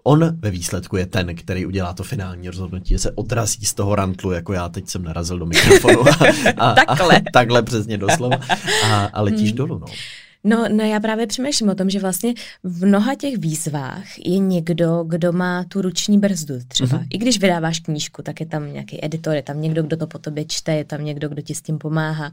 on 0.09 0.37
ve 0.39 0.51
výsledku 0.51 0.97
je 0.97 1.05
ten, 1.05 1.35
který 1.35 1.65
udělá 1.65 1.93
to 1.93 2.03
finální 2.03 2.47
rozhodnutí, 2.47 2.93
že 2.93 2.99
se 2.99 3.11
odrazí 3.11 3.65
z 3.65 3.73
toho 3.73 3.95
rantlu, 3.95 4.31
jako 4.31 4.53
já 4.53 4.69
teď 4.69 4.89
jsem 4.89 5.03
narazil 5.03 5.39
do 5.39 5.45
mikrofonu. 5.45 6.01
A, 6.57 6.71
a, 6.71 6.73
takhle. 6.85 7.17
A, 7.17 7.21
takhle 7.33 7.63
přesně 7.63 7.97
doslova. 7.97 8.37
A, 8.91 9.05
a 9.05 9.21
letíš 9.21 9.49
hmm. 9.49 9.57
dolů, 9.57 9.79
no. 9.79 9.87
No, 10.43 10.65
no 10.71 10.83
já 10.83 10.99
právě 10.99 11.27
přemýšlím 11.27 11.69
o 11.69 11.75
tom, 11.75 11.89
že 11.89 11.99
vlastně 11.99 12.33
v 12.63 12.85
mnoha 12.85 13.15
těch 13.15 13.37
výzvách 13.37 14.19
je 14.25 14.37
někdo, 14.37 15.03
kdo 15.07 15.31
má 15.31 15.63
tu 15.63 15.81
ruční 15.81 16.19
brzdu 16.19 16.55
třeba. 16.67 16.99
Mm-hmm. 16.99 17.07
I 17.13 17.17
když 17.17 17.39
vydáváš 17.39 17.79
knížku, 17.79 18.21
tak 18.21 18.39
je 18.39 18.45
tam 18.45 18.73
nějaký 18.73 19.05
editor, 19.05 19.35
je 19.35 19.41
tam 19.41 19.61
někdo, 19.61 19.83
kdo 19.83 19.97
to 19.97 20.07
po 20.07 20.19
tobě 20.19 20.45
čte, 20.45 20.75
je 20.75 20.85
tam 20.85 21.05
někdo, 21.05 21.29
kdo 21.29 21.41
ti 21.41 21.55
s 21.55 21.61
tím 21.61 21.77
pomáhá, 21.77 22.31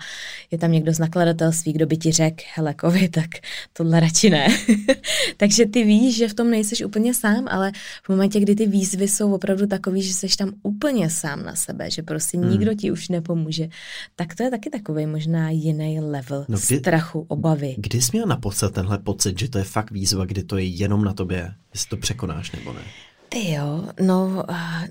je 0.50 0.58
tam 0.58 0.72
někdo 0.72 0.94
z 0.94 0.98
nakladatelství, 0.98 1.72
kdo 1.72 1.86
by 1.86 1.96
ti 1.96 2.12
řekl, 2.12 2.42
hele 2.54 2.74
kovi, 2.74 3.08
tak 3.08 3.30
tohle 3.72 4.00
radši 4.00 4.30
ne. 4.30 4.48
Takže 5.36 5.66
ty 5.66 5.84
víš, 5.84 6.16
že 6.16 6.28
v 6.28 6.34
tom 6.34 6.50
nejseš 6.50 6.82
úplně 6.82 7.14
sám, 7.14 7.44
ale 7.48 7.72
v 8.02 8.08
momentě, 8.08 8.40
kdy 8.40 8.54
ty 8.54 8.66
výzvy 8.66 9.08
jsou 9.08 9.34
opravdu 9.34 9.66
takový, 9.66 10.02
že 10.02 10.14
jsi 10.14 10.36
tam 10.36 10.52
úplně 10.62 11.10
sám 11.10 11.44
na 11.44 11.54
sebe, 11.54 11.90
že 11.90 12.02
prostě 12.02 12.38
mm. 12.38 12.50
nikdo 12.50 12.74
ti 12.74 12.90
už 12.90 13.08
nepomůže, 13.08 13.68
tak 14.16 14.34
to 14.34 14.42
je 14.42 14.50
taky 14.50 14.70
takový 14.70 15.06
možná 15.06 15.50
jiný 15.50 16.00
level 16.00 16.46
no, 16.48 16.58
kdy, 16.66 16.78
strachu, 16.78 17.26
obavy. 17.28 17.74
Kdy 17.78 17.95
Kdy 17.96 18.02
jsi 18.02 18.10
měl 18.12 18.26
naposled 18.26 18.74
tenhle 18.74 18.98
pocit, 18.98 19.38
že 19.38 19.48
to 19.48 19.58
je 19.58 19.64
fakt 19.64 19.90
výzva, 19.90 20.24
kdy 20.24 20.42
to 20.42 20.56
je 20.56 20.64
jenom 20.64 21.04
na 21.04 21.12
tobě, 21.12 21.54
jestli 21.74 21.88
to 21.88 21.96
překonáš 21.96 22.52
nebo 22.52 22.72
ne? 22.72 22.80
Ty 23.28 23.50
jo, 23.50 23.84
no, 24.00 24.44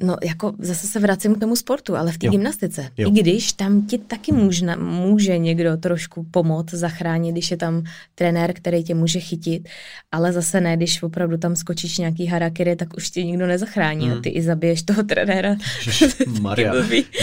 no 0.04 0.18
jako 0.24 0.54
zase 0.60 0.88
se 0.88 1.00
vracím 1.00 1.36
k 1.36 1.40
tomu 1.40 1.56
sportu, 1.56 1.96
ale 1.96 2.12
v 2.12 2.18
té 2.18 2.28
gymnastice. 2.28 2.90
Jo. 2.98 3.10
I 3.10 3.12
když 3.12 3.54
tam 3.54 3.88
ti 3.88 3.98
taky 3.98 4.32
může, 4.32 4.76
může 4.76 5.38
někdo 5.38 5.78
trošku 5.78 6.26
pomoct, 6.32 6.74
zachránit, 6.74 7.32
když 7.32 7.52
je 7.52 7.58
tam 7.58 7.84
trenér, 8.16 8.54
který 8.54 8.84
tě 8.84 8.96
může 8.96 9.20
chytit, 9.20 9.70
ale 10.12 10.34
zase 10.34 10.62
ne, 10.62 10.78
když 10.78 11.04
opravdu 11.04 11.38
tam 11.38 11.56
skočíš 11.56 11.98
nějaký 11.98 12.26
harakiri, 12.26 12.76
tak 12.76 12.98
už 12.98 13.10
tě 13.10 13.24
nikdo 13.24 13.48
nezachrání 13.48 14.08
mm. 14.08 14.14
a 14.14 14.22
ty 14.22 14.30
i 14.30 14.42
zabiješ 14.42 14.84
toho 14.84 15.04
trenéra. 15.04 15.56
Maria. 16.42 16.74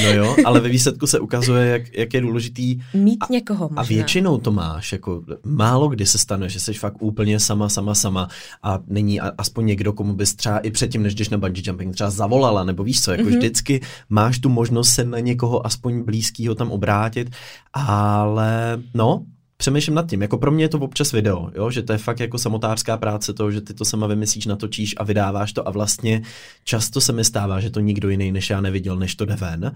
no 0.02 0.12
jo, 0.12 0.36
ale 0.44 0.60
ve 0.60 0.68
výsledku 0.68 1.06
se 1.06 1.20
ukazuje, 1.20 1.68
jak, 1.68 1.82
jak 1.94 2.14
je 2.14 2.20
důležitý 2.20 2.80
mít 2.94 3.18
a, 3.20 3.26
někoho 3.30 3.68
možná. 3.68 3.82
A 3.82 3.84
většinou 3.84 4.38
to 4.38 4.52
máš, 4.52 4.92
jako 4.92 5.24
málo 5.44 5.88
kdy 5.88 6.06
se 6.06 6.18
stane, 6.18 6.48
že 6.48 6.60
jsi 6.60 6.72
fakt 6.72 7.02
úplně 7.02 7.40
sama, 7.40 7.68
sama, 7.68 7.94
sama 7.94 8.28
a 8.62 8.80
není 8.86 9.20
aspoň 9.20 9.66
někdo, 9.66 9.92
komu 9.92 10.14
bys 10.14 10.34
třeba 10.34 10.58
i 10.58 10.70
předtím 10.70 11.01
než 11.02 11.14
jdeš 11.14 11.28
na 11.28 11.38
bungee 11.38 11.62
jumping, 11.66 11.94
třeba 11.94 12.10
zavolala, 12.10 12.64
nebo 12.64 12.84
víš 12.84 13.00
co, 13.00 13.10
jako 13.10 13.22
mm-hmm. 13.22 13.36
vždycky 13.36 13.80
máš 14.08 14.38
tu 14.38 14.48
možnost 14.48 14.88
se 14.88 15.04
na 15.04 15.18
někoho 15.18 15.66
aspoň 15.66 16.02
blízkýho 16.02 16.54
tam 16.54 16.70
obrátit, 16.70 17.30
ale 17.72 18.82
no, 18.94 19.24
přemýšlím 19.62 19.94
nad 19.94 20.10
tím. 20.10 20.22
Jako 20.22 20.38
pro 20.38 20.50
mě 20.50 20.64
je 20.64 20.68
to 20.68 20.78
občas 20.78 21.12
video, 21.12 21.50
jo? 21.54 21.70
že 21.70 21.82
to 21.82 21.92
je 21.92 21.98
fakt 21.98 22.20
jako 22.20 22.38
samotářská 22.38 22.96
práce 22.96 23.32
to, 23.32 23.50
že 23.50 23.60
ty 23.60 23.74
to 23.74 23.84
sama 23.84 24.06
vymyslíš, 24.06 24.46
natočíš 24.46 24.94
a 24.98 25.04
vydáváš 25.04 25.52
to 25.52 25.68
a 25.68 25.70
vlastně 25.70 26.22
často 26.64 27.00
se 27.00 27.12
mi 27.12 27.24
stává, 27.24 27.60
že 27.60 27.70
to 27.70 27.80
nikdo 27.80 28.08
jiný 28.08 28.32
než 28.32 28.50
já 28.50 28.60
neviděl, 28.60 28.96
než 28.96 29.14
to 29.14 29.24
jde 29.24 29.36
ven 29.36 29.72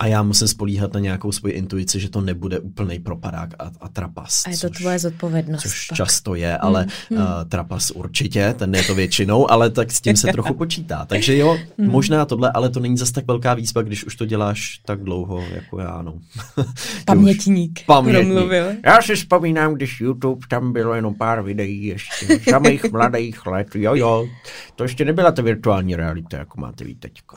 a 0.00 0.06
já 0.06 0.22
musím 0.22 0.48
spolíhat 0.48 0.94
na 0.94 1.00
nějakou 1.00 1.32
svoji 1.32 1.54
intuici, 1.54 2.00
že 2.00 2.08
to 2.08 2.20
nebude 2.20 2.58
úplný 2.58 2.98
propadák 2.98 3.54
a, 3.58 3.70
a 3.80 3.88
trapas. 3.88 4.42
A 4.46 4.50
je 4.50 4.58
to 4.58 4.68
což, 4.68 4.78
tvoje 4.78 4.98
zodpovědnost. 4.98 5.62
Což 5.62 5.86
pak. 5.86 5.96
často 5.96 6.34
je, 6.34 6.58
ale 6.58 6.86
mm, 7.10 7.16
mm. 7.16 7.24
Uh, 7.24 7.30
trapas 7.48 7.90
určitě, 7.90 8.54
ten 8.58 8.74
je 8.74 8.82
to 8.82 8.94
většinou, 8.94 9.50
ale 9.50 9.70
tak 9.70 9.92
s 9.92 10.00
tím 10.00 10.16
se 10.16 10.32
trochu 10.32 10.54
počítá. 10.54 11.04
Takže 11.04 11.36
jo, 11.36 11.58
mm. 11.78 11.90
možná 11.90 12.24
tohle, 12.24 12.52
ale 12.54 12.68
to 12.68 12.80
není 12.80 12.96
zas 12.96 13.10
tak 13.10 13.26
velká 13.26 13.54
výzva, 13.54 13.82
když 13.82 14.04
už 14.04 14.16
to 14.16 14.26
děláš 14.26 14.80
tak 14.84 15.02
dlouho, 15.04 15.44
jako 15.54 15.78
já, 15.78 16.02
no. 16.02 16.14
Pamětník. 17.04 17.80
Pamětník. 17.86 18.52
Já 18.86 19.02
si 19.02 19.16
vzpomínám, 19.30 19.74
když 19.74 20.00
YouTube 20.00 20.46
tam 20.48 20.72
bylo 20.72 20.94
jenom 20.94 21.14
pár 21.14 21.42
videí 21.42 21.84
ještě, 21.84 22.40
samých 22.50 22.84
mladých 22.92 23.46
let, 23.46 23.68
jo 23.74 23.94
jo, 23.94 24.28
to 24.76 24.84
ještě 24.84 25.04
nebyla 25.04 25.32
ta 25.32 25.42
virtuální 25.42 25.96
realita, 25.96 26.38
jako 26.38 26.60
máte 26.60 26.84
vy 26.84 26.94
teďko. 26.94 27.36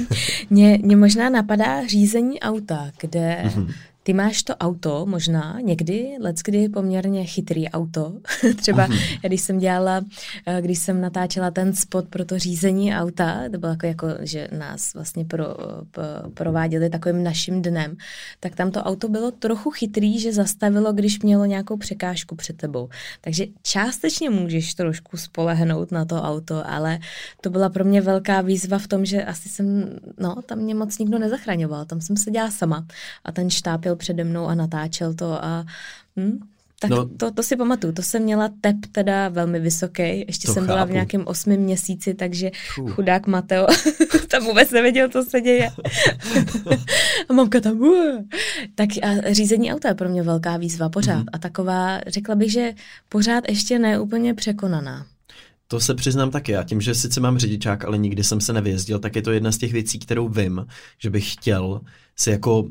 mě, 0.50 0.78
mě 0.82 0.96
možná 0.96 1.30
napadá 1.30 1.86
řízení 1.86 2.40
auta, 2.40 2.90
kde 3.00 3.42
mm-hmm 3.46 3.72
ty 4.10 4.14
máš 4.14 4.42
to 4.42 4.56
auto 4.56 5.06
možná 5.06 5.58
někdy, 5.60 6.16
leckdy 6.20 6.68
poměrně 6.68 7.24
chytrý 7.24 7.68
auto. 7.68 8.12
Třeba 8.56 8.88
když 9.22 9.40
jsem 9.40 9.58
dělala, 9.58 10.04
eh, 10.46 10.62
když 10.62 10.78
jsem 10.78 11.00
natáčela 11.00 11.50
ten 11.50 11.72
spot 11.72 12.08
pro 12.08 12.24
to 12.24 12.38
řízení 12.38 12.94
auta, 12.94 13.42
to 13.52 13.58
bylo 13.58 13.72
jako, 13.72 13.86
jako 13.86 14.06
že 14.20 14.48
nás 14.58 14.94
vlastně 14.94 15.24
pro, 15.24 15.44
pro, 15.90 16.04
prováděli 16.34 16.90
takovým 16.90 17.22
naším 17.22 17.62
dnem, 17.62 17.96
tak 18.40 18.54
tam 18.54 18.70
to 18.70 18.82
auto 18.82 19.08
bylo 19.08 19.30
trochu 19.30 19.70
chytrý, 19.70 20.18
že 20.20 20.32
zastavilo, 20.32 20.92
když 20.92 21.22
mělo 21.22 21.44
nějakou 21.44 21.76
překážku 21.76 22.36
před 22.36 22.56
tebou. 22.56 22.88
Takže 23.20 23.46
částečně 23.62 24.30
můžeš 24.30 24.74
trošku 24.74 25.16
spolehnout 25.16 25.92
na 25.92 26.04
to 26.04 26.22
auto, 26.22 26.66
ale 26.66 26.98
to 27.40 27.50
byla 27.50 27.68
pro 27.68 27.84
mě 27.84 28.00
velká 28.00 28.40
výzva 28.40 28.78
v 28.78 28.88
tom, 28.88 29.04
že 29.04 29.24
asi 29.24 29.48
jsem, 29.48 29.98
no, 30.18 30.42
tam 30.46 30.58
mě 30.58 30.74
moc 30.74 30.98
nikdo 30.98 31.18
nezachraňoval, 31.18 31.84
tam 31.84 32.00
jsem 32.00 32.16
se 32.16 32.30
dělala 32.30 32.50
sama 32.50 32.86
a 33.24 33.32
ten 33.32 33.50
štáb 33.50 33.84
jel 33.84 33.99
přede 34.00 34.24
mnou 34.24 34.46
a 34.46 34.54
natáčel 34.54 35.14
to 35.14 35.44
a 35.44 35.64
hm, 36.16 36.38
tak 36.80 36.90
no, 36.90 37.08
to, 37.16 37.30
to 37.30 37.42
si 37.42 37.56
pamatuju, 37.56 37.92
to 37.92 38.02
jsem 38.02 38.22
měla 38.22 38.50
tep 38.60 38.76
teda 38.92 39.28
velmi 39.28 39.60
vysoký, 39.60 40.02
ještě 40.02 40.46
jsem 40.48 40.54
chápu. 40.54 40.66
byla 40.66 40.84
v 40.84 40.90
nějakém 40.90 41.22
osmi 41.26 41.58
měsíci, 41.58 42.14
takže 42.14 42.50
Fuh. 42.74 42.92
chudák 42.92 43.26
Mateo 43.26 43.66
tam 44.28 44.44
vůbec 44.44 44.70
nevěděl, 44.70 45.08
co 45.08 45.24
se 45.24 45.40
děje. 45.40 45.70
a 47.28 47.32
mamka 47.32 47.60
tam, 47.60 47.80
Uah. 47.80 48.24
tak 48.74 48.88
a 49.02 49.32
řízení 49.32 49.72
auta 49.72 49.88
je 49.88 49.94
pro 49.94 50.08
mě 50.08 50.22
velká 50.22 50.56
výzva 50.56 50.88
pořád 50.88 51.18
mm-hmm. 51.18 51.30
a 51.32 51.38
taková, 51.38 52.00
řekla 52.06 52.34
bych, 52.34 52.52
že 52.52 52.72
pořád 53.08 53.44
ještě 53.48 53.78
neúplně 53.78 54.34
překonaná. 54.34 55.06
To 55.68 55.80
se 55.80 55.94
přiznám 55.94 56.30
taky. 56.30 56.52
Já 56.52 56.62
tím, 56.62 56.80
že 56.80 56.94
sice 56.94 57.20
mám 57.20 57.38
řidičák, 57.38 57.84
ale 57.84 57.98
nikdy 57.98 58.24
jsem 58.24 58.40
se 58.40 58.52
nevyjezdil, 58.52 58.98
tak 58.98 59.16
je 59.16 59.22
to 59.22 59.32
jedna 59.32 59.52
z 59.52 59.58
těch 59.58 59.72
věcí, 59.72 59.98
kterou 59.98 60.28
vím, 60.28 60.66
že 60.98 61.10
bych 61.10 61.32
chtěl 61.32 61.80
si 62.16 62.30
jako 62.30 62.68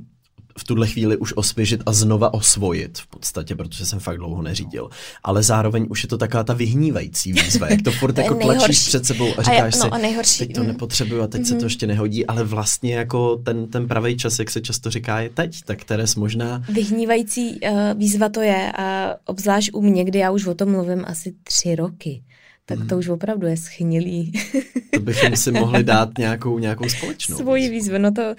v 0.59 0.63
tuhle 0.63 0.87
chvíli 0.87 1.17
už 1.17 1.33
osvěžit 1.35 1.81
a 1.85 1.93
znova 1.93 2.33
osvojit 2.33 2.97
v 2.97 3.07
podstatě, 3.07 3.55
protože 3.55 3.85
jsem 3.85 3.99
fakt 3.99 4.17
dlouho 4.17 4.41
neřídil. 4.41 4.89
Ale 5.23 5.43
zároveň 5.43 5.87
už 5.89 6.03
je 6.03 6.09
to 6.09 6.17
taková 6.17 6.43
ta 6.43 6.53
vyhnívající 6.53 7.33
výzva, 7.33 7.67
jak 7.69 7.81
to 7.81 7.91
furt 7.91 8.13
to 8.15 8.21
jako 8.21 8.33
nejhorší. 8.33 8.59
tlačíš 8.59 8.87
před 8.87 9.05
sebou 9.05 9.27
a 9.37 9.41
říkáš 9.43 9.59
a 9.59 9.65
je, 9.65 9.71
no, 9.79 9.85
si, 9.85 9.89
a 9.91 9.97
nejhorší. 9.97 10.39
teď 10.39 10.55
to 10.55 10.61
mm. 10.61 10.67
nepotřebuju 10.67 11.21
a 11.21 11.27
teď 11.27 11.41
mm-hmm. 11.41 11.45
se 11.45 11.49
to 11.49 11.55
mhm. 11.55 11.65
ještě 11.65 11.87
nehodí, 11.87 12.25
ale 12.25 12.43
vlastně 12.43 12.95
jako 12.95 13.35
ten, 13.35 13.67
ten 13.67 13.87
pravý 13.87 14.17
čas, 14.17 14.39
jak 14.39 14.49
se 14.49 14.61
často 14.61 14.89
říká, 14.89 15.19
je 15.19 15.29
teď, 15.29 15.61
tak 15.65 15.83
Teres 15.83 16.15
možná... 16.15 16.63
Vyhnívající 16.69 17.59
uh, 17.61 17.79
výzva 17.95 18.29
to 18.29 18.41
je 18.41 18.71
a 18.71 19.15
obzvlášť 19.25 19.69
u 19.73 19.81
mě, 19.81 20.03
kdy 20.03 20.19
já 20.19 20.31
už 20.31 20.45
o 20.45 20.53
tom 20.53 20.71
mluvím 20.71 21.03
asi 21.07 21.33
tři 21.43 21.75
roky 21.75 22.23
tak 22.69 22.77
to 22.77 22.95
hmm. 22.95 22.99
už 22.99 23.07
opravdu 23.07 23.47
je 23.47 23.57
schnilý. 23.57 24.31
To 24.93 24.99
bychom 24.99 25.35
si 25.35 25.51
mohli 25.51 25.83
dát 25.83 26.17
nějakou, 26.17 26.59
nějakou 26.59 26.89
společnou. 26.89 27.37
Svoji 27.37 27.69
výzvu, 27.69 27.97
no 27.97 28.11
to, 28.11 28.35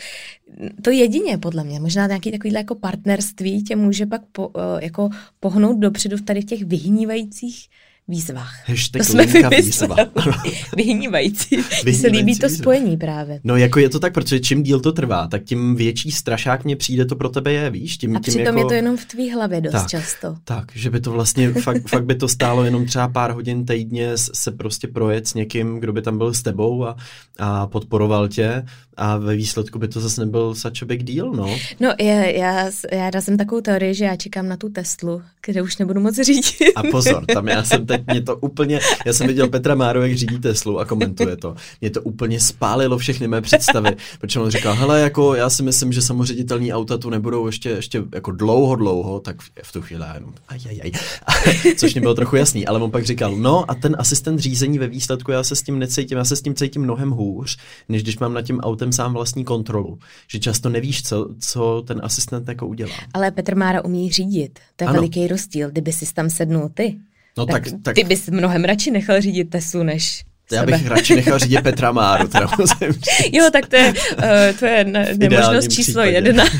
to 0.83 0.91
jedině 0.91 1.39
podle 1.39 1.65
mě. 1.65 1.81
Možná 1.81 2.07
nějaký 2.07 2.31
takový 2.31 2.53
jako 2.55 2.75
partnerství 2.75 3.63
tě 3.63 3.77
může 3.77 4.07
pak 4.07 4.23
po, 4.33 4.51
eh, 4.57 4.85
jako 4.85 5.09
pohnout 5.41 5.79
dopředu 5.79 6.17
v 6.17 6.23
tady 6.23 6.41
v 6.41 6.45
těch 6.45 6.65
vyhnívajících 6.65 7.69
výzvách. 8.11 8.69
Hashtag 8.69 9.07
to 9.07 9.13
jsme 9.13 9.27
výzva. 9.27 9.97
Vyhnívající. 10.77 11.59
Mně 11.85 11.95
se 11.95 12.07
líbí 12.07 12.39
to 12.39 12.49
spojení 12.49 12.97
právě. 12.97 13.41
No 13.45 13.57
jako 13.57 13.79
je 13.79 13.89
to 13.89 14.01
tak, 14.01 14.15
protože 14.15 14.41
čím 14.41 14.63
díl 14.63 14.81
to 14.81 14.93
trvá, 14.93 15.27
tak 15.27 15.45
tím 15.45 15.75
větší 15.77 16.11
strašák 16.11 16.65
mě 16.65 16.77
přijde 16.77 17.05
to 17.05 17.17
pro 17.17 17.29
tebe 17.29 17.53
je, 17.53 17.71
víš? 17.71 17.99
Tím, 17.99 18.17
a 18.17 18.21
tím 18.21 18.35
přitom 18.35 18.47
jako... 18.47 18.59
je 18.59 18.65
to 18.65 18.75
jenom 18.75 18.97
v 18.97 19.05
tvý 19.05 19.31
hlavě 19.31 19.61
dost 19.61 19.73
tak, 19.73 19.89
často. 19.89 20.37
Tak, 20.45 20.65
že 20.75 20.91
by 20.91 21.01
to 21.01 21.11
vlastně, 21.11 21.53
fakt, 21.63 21.89
fakt 21.89 22.05
by 22.05 22.15
to 22.15 22.29
stálo 22.29 22.65
jenom 22.65 22.87
třeba 22.87 23.09
pár 23.09 23.33
hodin 23.33 23.67
týdně 23.67 24.13
se 24.15 24.51
prostě 24.51 24.89
projet 24.89 25.29
s 25.29 25.35
někým, 25.35 25.81
kdo 25.81 25.93
by 25.93 26.03
tam 26.03 26.19
byl 26.19 26.35
s 26.35 26.43
tebou 26.43 26.85
a, 26.85 26.97
a 27.39 27.67
podporoval 27.67 28.29
tě 28.29 28.65
a 28.97 29.17
ve 29.17 29.37
výsledku 29.37 29.79
by 29.79 29.89
to 29.89 30.01
zase 30.01 30.21
nebyl 30.21 30.55
such 30.55 30.83
a 30.83 30.87
big 30.87 31.03
deal, 31.03 31.33
no. 31.33 31.59
No, 31.81 31.95
já, 32.01 32.15
já, 32.15 32.71
já 32.93 33.21
jsem 33.21 33.37
takovou 33.37 33.61
teorii, 33.61 33.95
že 33.95 34.05
já 34.05 34.17
čekám 34.17 34.49
na 34.49 34.57
tu 34.57 34.69
Teslu, 34.69 35.23
kde 35.47 35.63
už 35.63 35.79
nebudu 35.79 36.01
moc 36.01 36.15
řídit. 36.15 36.73
A 36.77 36.83
pozor, 36.83 37.27
tam 37.27 37.49
já 37.49 37.65
jsem 37.65 37.87
teď, 37.87 38.00
mě 38.07 38.23
to 38.23 38.37
úplně, 38.37 38.81
já 39.07 39.13
jsem 39.13 39.27
viděl 39.27 39.49
Petra 39.49 39.75
Máru, 39.75 40.03
jak 40.03 40.15
řídí 40.15 40.39
Teslu 40.39 40.79
a 40.79 40.85
komentuje 40.85 41.37
to. 41.37 41.55
Mě 41.81 41.91
to 41.91 42.03
úplně 42.03 42.41
spálilo 42.41 42.99
všechny 42.99 43.29
mé 43.29 43.41
představy, 43.41 43.97
protože 44.21 44.41
on 44.41 44.51
říkal, 44.51 44.75
hele, 44.75 45.01
jako 45.01 45.35
já 45.35 45.51
si 45.51 45.63
myslím, 45.63 45.93
že 45.93 46.03
samoředitelní 46.03 46.73
auta 46.73 46.99
tu 46.99 47.11
nebudou 47.11 47.47
ještě, 47.47 47.69
ještě 47.69 48.03
jako 48.15 48.31
dlouho, 48.31 48.77
dlouho, 48.77 49.21
tak 49.21 49.37
v 49.63 49.73
tu 49.73 49.83
chvíli 49.83 50.05
jenom, 50.15 50.35
ajajaj, 50.49 50.93
což 51.77 51.95
mě 51.95 52.01
bylo 52.01 52.15
trochu 52.15 52.37
jasný, 52.37 52.67
ale 52.67 52.81
on 52.81 52.91
pak 52.91 53.05
říkal, 53.05 53.37
no 53.37 53.71
a 53.71 53.75
ten 53.75 53.97
asistent 53.99 54.41
řízení 54.41 54.79
ve 54.79 54.89
výsledku, 54.89 55.31
já 55.31 55.43
se 55.43 55.57
s 55.57 55.63
tím 55.63 55.79
necítím, 55.79 56.19
já 56.19 56.25
se 56.25 56.37
s 56.37 56.43
tím 56.43 56.55
cítím 56.55 56.83
mnohem 56.83 57.11
hůř, 57.11 57.59
než 57.89 58.03
když 58.03 58.19
mám 58.19 58.35
nad 58.35 58.43
tím 58.43 58.61
autem 58.61 58.93
sám 58.93 59.13
vlastní 59.13 59.45
kontrolu. 59.45 59.99
Že 60.29 60.39
často 60.39 60.69
nevíš, 60.69 61.03
co, 61.03 61.29
co 61.39 61.83
ten 61.87 62.01
asistent 62.03 62.49
jako 62.49 62.67
udělá. 62.67 62.95
Ale 63.15 63.31
Petr 63.31 63.57
Mára 63.57 63.85
umí 63.85 64.13
řídit. 64.13 64.59
To 64.77 64.85
je 64.85 64.89
ano. 64.89 64.95
veliký 64.95 65.27
rozdíl. 65.27 65.71
Kdyby 65.71 65.93
si 65.93 66.15
tam 66.15 66.31
sednul 66.31 66.69
ty, 66.75 66.99
no 67.41 67.47
tak, 67.47 67.65
tak, 67.65 67.73
tak, 67.83 67.95
ty 67.95 68.05
bys 68.05 68.29
mnohem 68.29 68.65
radši 68.65 68.91
nechal 68.91 69.21
řídit 69.21 69.51
Teslu, 69.51 69.83
než 69.83 70.23
já 70.53 70.67
bych 70.67 70.89
radši 70.89 71.17
nechal 71.17 71.39
řídit 71.39 71.63
Petra 71.63 71.93
Máru. 71.93 72.29
Teda 72.29 72.49
jo, 73.33 73.51
tak 73.53 73.67
to 73.67 73.77
je, 73.77 73.93
uh, 73.93 74.59
to 74.59 74.67
je 74.67 74.85
ne- 74.85 75.15
nemožnost 75.17 75.69
číslo 75.69 76.03
případě. 76.03 76.29
jedna. 76.29 76.45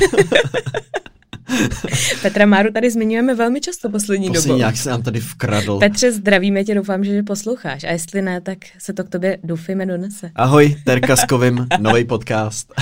Petra 2.21 2.45
Máru 2.45 2.71
tady 2.71 2.91
zmiňujeme 2.91 3.35
velmi 3.35 3.61
často 3.61 3.89
poslední 3.89 4.27
Poslední 4.27 4.47
dobou. 4.47 4.57
nějak 4.57 4.77
se 4.77 4.89
nám 4.89 5.01
tady 5.01 5.19
vkradl. 5.19 5.79
Petře, 5.79 6.11
zdravíme 6.11 6.63
tě, 6.63 6.75
doufám, 6.75 7.03
že 7.03 7.23
posloucháš. 7.23 7.83
A 7.83 7.91
jestli 7.91 8.21
ne, 8.21 8.41
tak 8.41 8.57
se 8.77 8.93
to 8.93 9.03
k 9.03 9.09
tobě 9.09 9.37
doufejme 9.43 9.85
donese. 9.85 10.31
Ahoj, 10.35 10.75
Terka 10.85 11.15
s 11.15 11.25
Kovim, 11.25 11.67
nový 11.79 12.05
podcast. 12.05 12.73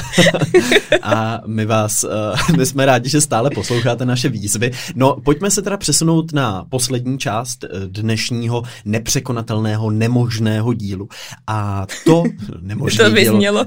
a 1.01 1.41
my 1.45 1.65
vás, 1.65 2.03
uh, 2.03 2.57
my 2.57 2.65
jsme 2.65 2.85
rádi, 2.85 3.09
že 3.09 3.21
stále 3.21 3.49
posloucháte 3.49 4.05
naše 4.05 4.29
výzvy. 4.29 4.71
No, 4.95 5.15
pojďme 5.23 5.51
se 5.51 5.61
teda 5.61 5.77
přesunout 5.77 6.33
na 6.33 6.65
poslední 6.69 7.19
část 7.19 7.63
eh, 7.63 7.67
dnešního 7.87 8.63
nepřekonatelného, 8.85 9.91
nemožného 9.91 10.73
dílu. 10.73 11.09
A 11.47 11.87
to 12.05 12.23
nemožné 12.61 13.05
to 13.05 13.11
by 13.11 13.25
znělo. 13.25 13.65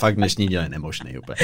fakt 0.00 0.16
dnešní 0.16 0.48
díl 0.48 0.62
je 0.62 0.68
nemožný 0.68 1.18
úplně. 1.18 1.36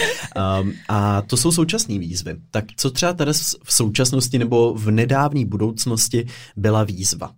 Um, 0.61 0.73
a 0.89 1.23
to 1.23 1.37
jsou 1.37 1.53
současné 1.53 1.99
výzvy. 1.99 2.32
Tak 2.51 2.65
co 2.77 2.91
třeba 2.91 3.13
tady 3.13 3.33
v 3.65 3.73
současnosti 3.73 4.39
nebo 4.39 4.75
v 4.75 4.91
nedávné 4.91 5.45
budoucnosti 5.45 6.27
byla 6.57 6.85
výzva? 6.85 7.31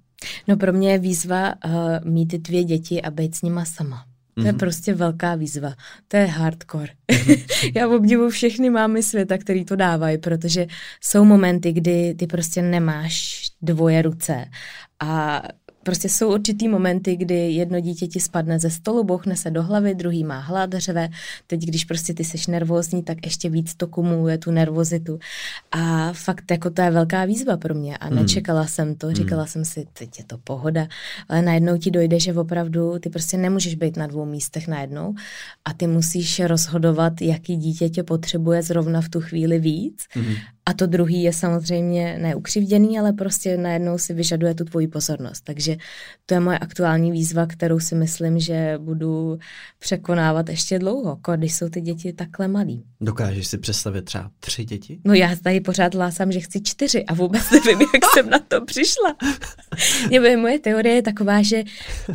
No 0.48 0.56
pro 0.56 0.72
mě 0.72 0.92
je 0.92 0.98
výzva 0.98 1.54
uh, 1.64 1.72
mít 2.04 2.26
ty 2.26 2.38
dvě 2.38 2.64
děti 2.64 3.02
a 3.02 3.10
být 3.10 3.34
s 3.34 3.42
nima 3.42 3.64
sama. 3.64 4.04
To 4.34 4.40
mm-hmm. 4.40 4.46
je 4.46 4.52
mhm. 4.52 4.58
prostě 4.58 4.94
velká 4.94 5.34
výzva. 5.34 5.74
To 6.08 6.16
je 6.16 6.26
hardcore. 6.26 6.92
Mm-hmm. 7.12 7.72
Já 7.76 7.88
obdivu 7.88 8.30
všechny 8.30 8.70
mámy 8.70 9.02
světa, 9.02 9.38
který 9.38 9.64
to 9.64 9.76
dávají, 9.76 10.18
protože 10.18 10.66
jsou 11.00 11.24
momenty, 11.24 11.72
kdy 11.72 12.14
ty 12.14 12.26
prostě 12.26 12.62
nemáš 12.62 13.42
dvoje 13.62 14.02
ruce 14.02 14.44
a 15.00 15.42
Prostě 15.84 16.08
jsou 16.08 16.34
určitý 16.34 16.68
momenty, 16.68 17.16
kdy 17.16 17.34
jedno 17.34 17.80
dítě 17.80 18.06
ti 18.06 18.20
spadne 18.20 18.58
ze 18.58 18.70
stolu, 18.70 19.04
bouchne 19.04 19.36
se 19.36 19.50
do 19.50 19.62
hlavy, 19.62 19.94
druhý 19.94 20.24
má 20.24 20.38
hlad, 20.38 20.72
řve. 20.72 21.08
Teď, 21.46 21.60
když 21.60 21.84
prostě 21.84 22.14
ty 22.14 22.24
seš 22.24 22.46
nervózní, 22.46 23.02
tak 23.02 23.18
ještě 23.24 23.50
víc 23.50 23.74
to 23.74 23.86
kumuluje 23.86 24.38
tu 24.38 24.50
nervozitu. 24.50 25.18
A 25.72 26.12
fakt 26.12 26.50
jako 26.50 26.70
to 26.70 26.82
je 26.82 26.90
velká 26.90 27.24
výzva 27.24 27.56
pro 27.56 27.74
mě 27.74 27.96
a 27.96 28.06
hmm. 28.06 28.16
nečekala 28.16 28.66
jsem 28.66 28.94
to, 28.94 29.06
hmm. 29.06 29.16
říkala 29.16 29.46
jsem 29.46 29.64
si, 29.64 29.86
teď 29.92 30.18
je 30.18 30.24
to 30.24 30.38
pohoda, 30.38 30.86
ale 31.28 31.42
najednou 31.42 31.78
ti 31.78 31.90
dojde, 31.90 32.20
že 32.20 32.34
opravdu 32.34 32.98
ty 32.98 33.10
prostě 33.10 33.36
nemůžeš 33.36 33.74
být 33.74 33.96
na 33.96 34.06
dvou 34.06 34.24
místech 34.24 34.68
najednou 34.68 35.14
a 35.64 35.72
ty 35.74 35.86
musíš 35.86 36.40
rozhodovat, 36.40 37.20
jaký 37.20 37.56
dítě 37.56 37.88
tě 37.88 38.02
potřebuje 38.02 38.62
zrovna 38.62 39.00
v 39.00 39.08
tu 39.08 39.20
chvíli 39.20 39.58
víc. 39.58 40.04
Hmm. 40.10 40.34
A 40.66 40.72
to 40.74 40.86
druhý 40.86 41.22
je 41.22 41.32
samozřejmě 41.32 42.18
neukřivděný, 42.18 42.98
ale 42.98 43.12
prostě 43.12 43.56
najednou 43.56 43.98
si 43.98 44.14
vyžaduje 44.14 44.54
tu 44.54 44.64
tvoji 44.64 44.88
pozornost. 44.88 45.40
Takže 45.44 45.76
to 46.26 46.34
je 46.34 46.40
moje 46.40 46.58
aktuální 46.58 47.12
výzva, 47.12 47.46
kterou 47.46 47.80
si 47.80 47.94
myslím, 47.94 48.40
že 48.40 48.78
budu 48.78 49.38
překonávat 49.78 50.48
ještě 50.48 50.78
dlouho, 50.78 51.18
když 51.36 51.54
jsou 51.54 51.68
ty 51.68 51.80
děti 51.80 52.12
takhle 52.12 52.48
malí. 52.48 52.84
Dokážeš 53.00 53.46
si 53.46 53.58
představit 53.58 54.04
třeba 54.04 54.30
tři 54.40 54.64
děti? 54.64 55.00
No 55.04 55.14
já 55.14 55.36
tady 55.36 55.60
pořád 55.60 55.94
lásám, 55.94 56.32
že 56.32 56.40
chci 56.40 56.60
čtyři 56.62 57.04
a 57.04 57.14
vůbec 57.14 57.50
nevím, 57.50 57.80
jak 57.80 58.04
jsem 58.14 58.30
na 58.30 58.38
to 58.38 58.64
přišla. 58.64 59.16
Nebo 60.10 60.40
moje 60.40 60.58
teorie 60.58 60.94
je 60.94 61.02
taková, 61.02 61.42
že 61.42 61.62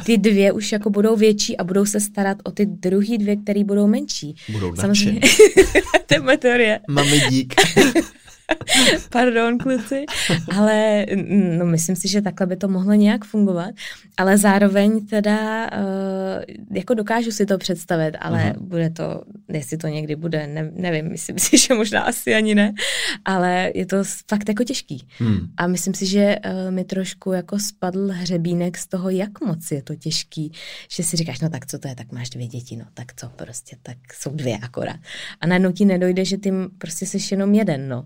ty 0.05 0.17
dvě 0.17 0.51
už 0.51 0.71
jako 0.71 0.89
budou 0.89 1.15
větší 1.15 1.57
a 1.57 1.63
budou 1.63 1.85
se 1.85 1.99
starat 1.99 2.37
o 2.43 2.51
ty 2.51 2.65
druhý 2.65 3.17
dvě, 3.17 3.35
které 3.35 3.63
budou 3.63 3.87
menší. 3.87 4.35
Budou 4.51 4.75
Samozřejmě. 4.75 5.21
to 6.05 6.13
je 6.13 6.21
moje 6.21 6.37
teorie. 6.37 6.79
Máme 6.87 7.19
dík. 7.29 7.53
Pardon, 9.09 9.57
kluci. 9.57 10.05
Ale 10.57 11.05
no, 11.57 11.65
myslím 11.65 11.95
si, 11.95 12.07
že 12.07 12.21
takhle 12.21 12.47
by 12.47 12.55
to 12.55 12.67
mohlo 12.67 12.93
nějak 12.93 13.25
fungovat. 13.25 13.69
Ale 14.17 14.37
zároveň 14.37 15.05
teda 15.05 15.69
uh, 15.71 16.43
jako 16.71 16.93
dokážu 16.93 17.31
si 17.31 17.45
to 17.45 17.57
představit, 17.57 18.15
ale 18.19 18.39
uh-huh. 18.39 18.61
bude 18.61 18.89
to, 18.89 19.23
jestli 19.49 19.77
to 19.77 19.87
někdy 19.87 20.15
bude, 20.15 20.47
ne, 20.47 20.71
nevím, 20.73 21.09
myslím 21.09 21.39
si, 21.39 21.57
že 21.57 21.73
možná 21.73 22.01
asi 22.01 22.35
ani 22.35 22.55
ne, 22.55 22.73
ale 23.25 23.71
je 23.75 23.85
to 23.85 23.97
fakt 24.29 24.49
jako 24.49 24.63
těžký. 24.63 25.07
Hmm. 25.19 25.39
A 25.57 25.67
myslím 25.67 25.93
si, 25.93 26.05
že 26.05 26.35
uh, 26.45 26.71
mi 26.71 26.83
trošku 26.83 27.31
jako 27.31 27.59
spadl 27.59 28.11
hřebínek 28.11 28.77
z 28.77 28.87
toho, 28.87 29.09
jak 29.09 29.41
moc 29.41 29.71
je 29.71 29.81
to 29.81 29.95
těžký, 29.95 30.51
že 30.91 31.03
si 31.03 31.17
říkáš, 31.17 31.39
no 31.39 31.49
tak 31.49 31.65
co 31.65 31.79
to 31.79 31.87
je, 31.87 31.95
tak 31.95 32.11
máš 32.11 32.29
dvě 32.29 32.47
děti, 32.47 32.75
no 32.75 32.85
tak 32.93 33.13
co 33.15 33.29
prostě, 33.29 33.75
tak 33.83 33.97
jsou 34.13 34.31
dvě 34.35 34.57
akorát. 34.57 34.99
A 35.41 35.47
najednou 35.47 35.71
ti 35.71 35.85
nedojde, 35.85 36.25
že 36.25 36.37
ty 36.37 36.51
prostě 36.77 37.05
jsi 37.05 37.17
jenom 37.31 37.53
jeden, 37.53 37.89
no. 37.89 38.05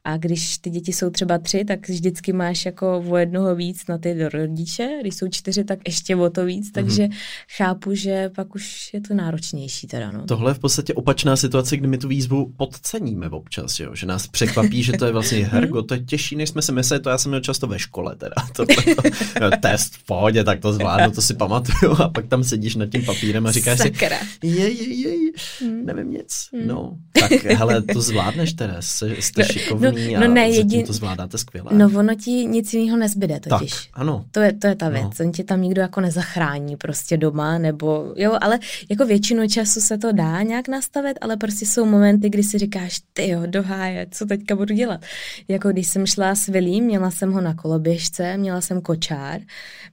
A 0.03 0.17
když 0.17 0.57
ty 0.57 0.69
děti 0.69 0.93
jsou 0.93 1.09
třeba 1.09 1.37
tři, 1.37 1.65
tak 1.65 1.89
vždycky 1.89 2.33
máš 2.33 2.65
jako 2.65 3.03
o 3.09 3.17
jednoho 3.17 3.55
víc 3.55 3.87
na 3.87 3.97
ty 3.97 4.29
rodiče, 4.29 4.97
když 5.01 5.15
jsou 5.15 5.27
čtyři, 5.27 5.63
tak 5.63 5.79
ještě 5.87 6.15
o 6.15 6.29
to 6.29 6.45
víc, 6.45 6.65
mhm. 6.65 6.71
takže 6.73 7.03
mm-hmm. 7.03 7.17
chápu, 7.57 7.95
že 7.95 8.29
pak 8.35 8.55
už 8.55 8.93
je 8.93 9.01
to 9.01 9.13
náročnější 9.13 9.87
teda, 9.87 10.11
no. 10.11 10.25
Tohle 10.25 10.51
je 10.51 10.55
v 10.55 10.59
podstatě 10.59 10.93
opačná 10.93 11.35
situace, 11.35 11.77
kdy 11.77 11.87
my 11.87 11.97
tu 11.97 12.07
výzvu 12.07 12.53
podceníme 12.57 13.29
občas, 13.29 13.79
jo? 13.79 13.95
že 13.95 14.05
nás 14.05 14.27
překvapí, 14.27 14.83
že 14.83 14.93
to 14.93 15.05
je 15.05 15.11
vlastně 15.11 15.45
hergo, 15.51 15.81
to 15.81 15.93
je 15.93 15.99
těžší, 15.99 16.35
než 16.35 16.49
jsme 16.49 16.61
si 16.61 16.71
mysleli, 16.71 17.03
to 17.03 17.09
já 17.09 17.17
jsem 17.17 17.29
měl 17.29 17.41
často 17.41 17.67
ve 17.67 17.79
škole 17.79 18.15
teda, 18.15 18.35
to, 18.55 18.65
to, 18.65 19.01
to, 19.39 19.57
test 19.61 19.95
v 19.95 20.05
pohodě, 20.05 20.43
tak 20.43 20.59
to 20.59 20.73
zvládnu, 20.73 21.11
to 21.11 21.21
si 21.21 21.33
pamatuju 21.33 21.91
a 21.91 22.09
pak 22.09 22.27
tam 22.27 22.43
sedíš 22.43 22.75
nad 22.75 22.89
tím 22.89 23.05
papírem 23.05 23.47
a 23.47 23.51
říkáš 23.51 23.77
Sakra. 23.77 24.17
si, 24.17 24.47
je, 24.47 24.69
je, 24.69 25.09
je, 25.09 25.31
mm. 25.65 25.85
nevím 25.85 26.11
nic, 26.11 26.47
mm. 26.53 26.67
no, 26.67 26.97
tak 27.19 27.31
hele, 27.31 27.81
to 27.81 28.01
zvládneš 28.01 28.53
teda, 28.53 28.75
jste, 28.79 29.15
jste 29.19 29.41
no, 29.41 29.47
šikovný 29.47 29.85
no, 29.85 29.90
no, 30.19 30.27
ne, 30.27 30.49
jedin... 30.49 30.85
to 30.85 30.93
zvládáte 30.93 31.37
skvěle. 31.37 31.71
No 31.73 31.89
ono 31.99 32.15
ti 32.15 32.31
nic 32.31 32.73
jiného 32.73 32.97
nezbyde 32.97 33.39
totiž. 33.39 33.71
Tak, 33.71 34.01
ano. 34.01 34.25
To 34.31 34.39
je, 34.39 34.53
to 34.53 34.67
je 34.67 34.75
ta 34.75 34.89
věc, 34.89 35.19
no. 35.19 35.25
on 35.25 35.31
ti 35.31 35.43
tam 35.43 35.61
nikdo 35.61 35.81
jako 35.81 36.01
nezachrání 36.01 36.77
prostě 36.77 37.17
doma, 37.17 37.57
nebo 37.57 38.13
jo, 38.15 38.37
ale 38.41 38.59
jako 38.89 39.05
většinu 39.05 39.47
času 39.47 39.81
se 39.81 39.97
to 39.97 40.11
dá 40.11 40.41
nějak 40.41 40.67
nastavit, 40.67 41.17
ale 41.21 41.37
prostě 41.37 41.65
jsou 41.65 41.85
momenty, 41.85 42.29
kdy 42.29 42.43
si 42.43 42.57
říkáš, 42.57 43.01
ty 43.13 43.29
jo, 43.29 43.41
do 43.45 43.63
háje, 43.63 44.07
co 44.11 44.25
teďka 44.25 44.55
budu 44.55 44.75
dělat. 44.75 45.01
Jako 45.47 45.69
když 45.69 45.87
jsem 45.87 46.05
šla 46.05 46.35
s 46.35 46.47
Vilím, 46.47 46.83
měla 46.83 47.11
jsem 47.11 47.31
ho 47.31 47.41
na 47.41 47.53
koloběžce, 47.53 48.37
měla 48.37 48.61
jsem 48.61 48.81
kočár, 48.81 49.41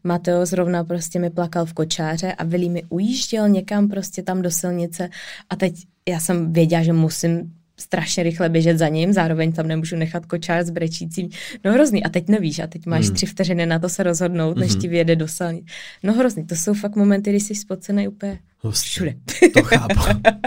Mateo 0.05 0.47
zrovna 0.47 0.85
prostě 0.85 1.19
mi 1.19 1.31
plakal 1.31 1.67
v 1.67 1.73
kočáře 1.73 2.33
a 2.33 2.45
Vilí 2.45 2.71
mi 2.71 2.83
ujížděl 2.89 3.49
někam 3.49 3.89
prostě 3.89 4.23
tam 4.23 4.43
do 4.43 4.51
silnice 4.51 5.09
a 5.51 5.57
teď 5.57 5.75
já 6.09 6.21
jsem 6.21 6.53
věděla, 6.53 6.83
že 6.83 6.93
musím 6.93 7.53
strašně 7.81 8.23
rychle 8.23 8.49
běžet 8.49 8.79
za 8.79 8.89
ním, 8.89 9.13
zároveň 9.13 9.53
tam 9.53 9.69
nemůžu 9.69 9.97
nechat 9.97 10.27
kočár 10.27 10.65
s 10.65 10.71
brečícím. 10.71 11.29
No 11.65 11.73
hrozný. 11.73 12.05
A 12.05 12.09
teď 12.09 12.29
nevíš, 12.29 12.59
a 12.59 12.67
teď 12.67 12.87
máš 12.87 13.07
hmm. 13.07 13.15
tři 13.15 13.27
vteřiny 13.27 13.67
na 13.67 13.79
to 13.79 13.89
se 13.89 14.03
rozhodnout, 14.03 14.57
než 14.57 14.73
hmm. 14.73 14.81
ti 14.81 14.89
vyjede 14.89 15.17
do 15.17 15.29
silnice. 15.29 15.65
No 16.03 16.13
hrozný. 16.13 16.47
To 16.47 16.55
jsou 16.55 16.75
fakt 16.75 16.97
momenty, 16.97 17.31
kdy 17.31 17.41
jsi 17.41 17.55
spocený 17.55 18.09
úplně 18.09 18.39
Všude. 18.71 19.15
To 19.55 19.63
chápu, 19.63 19.95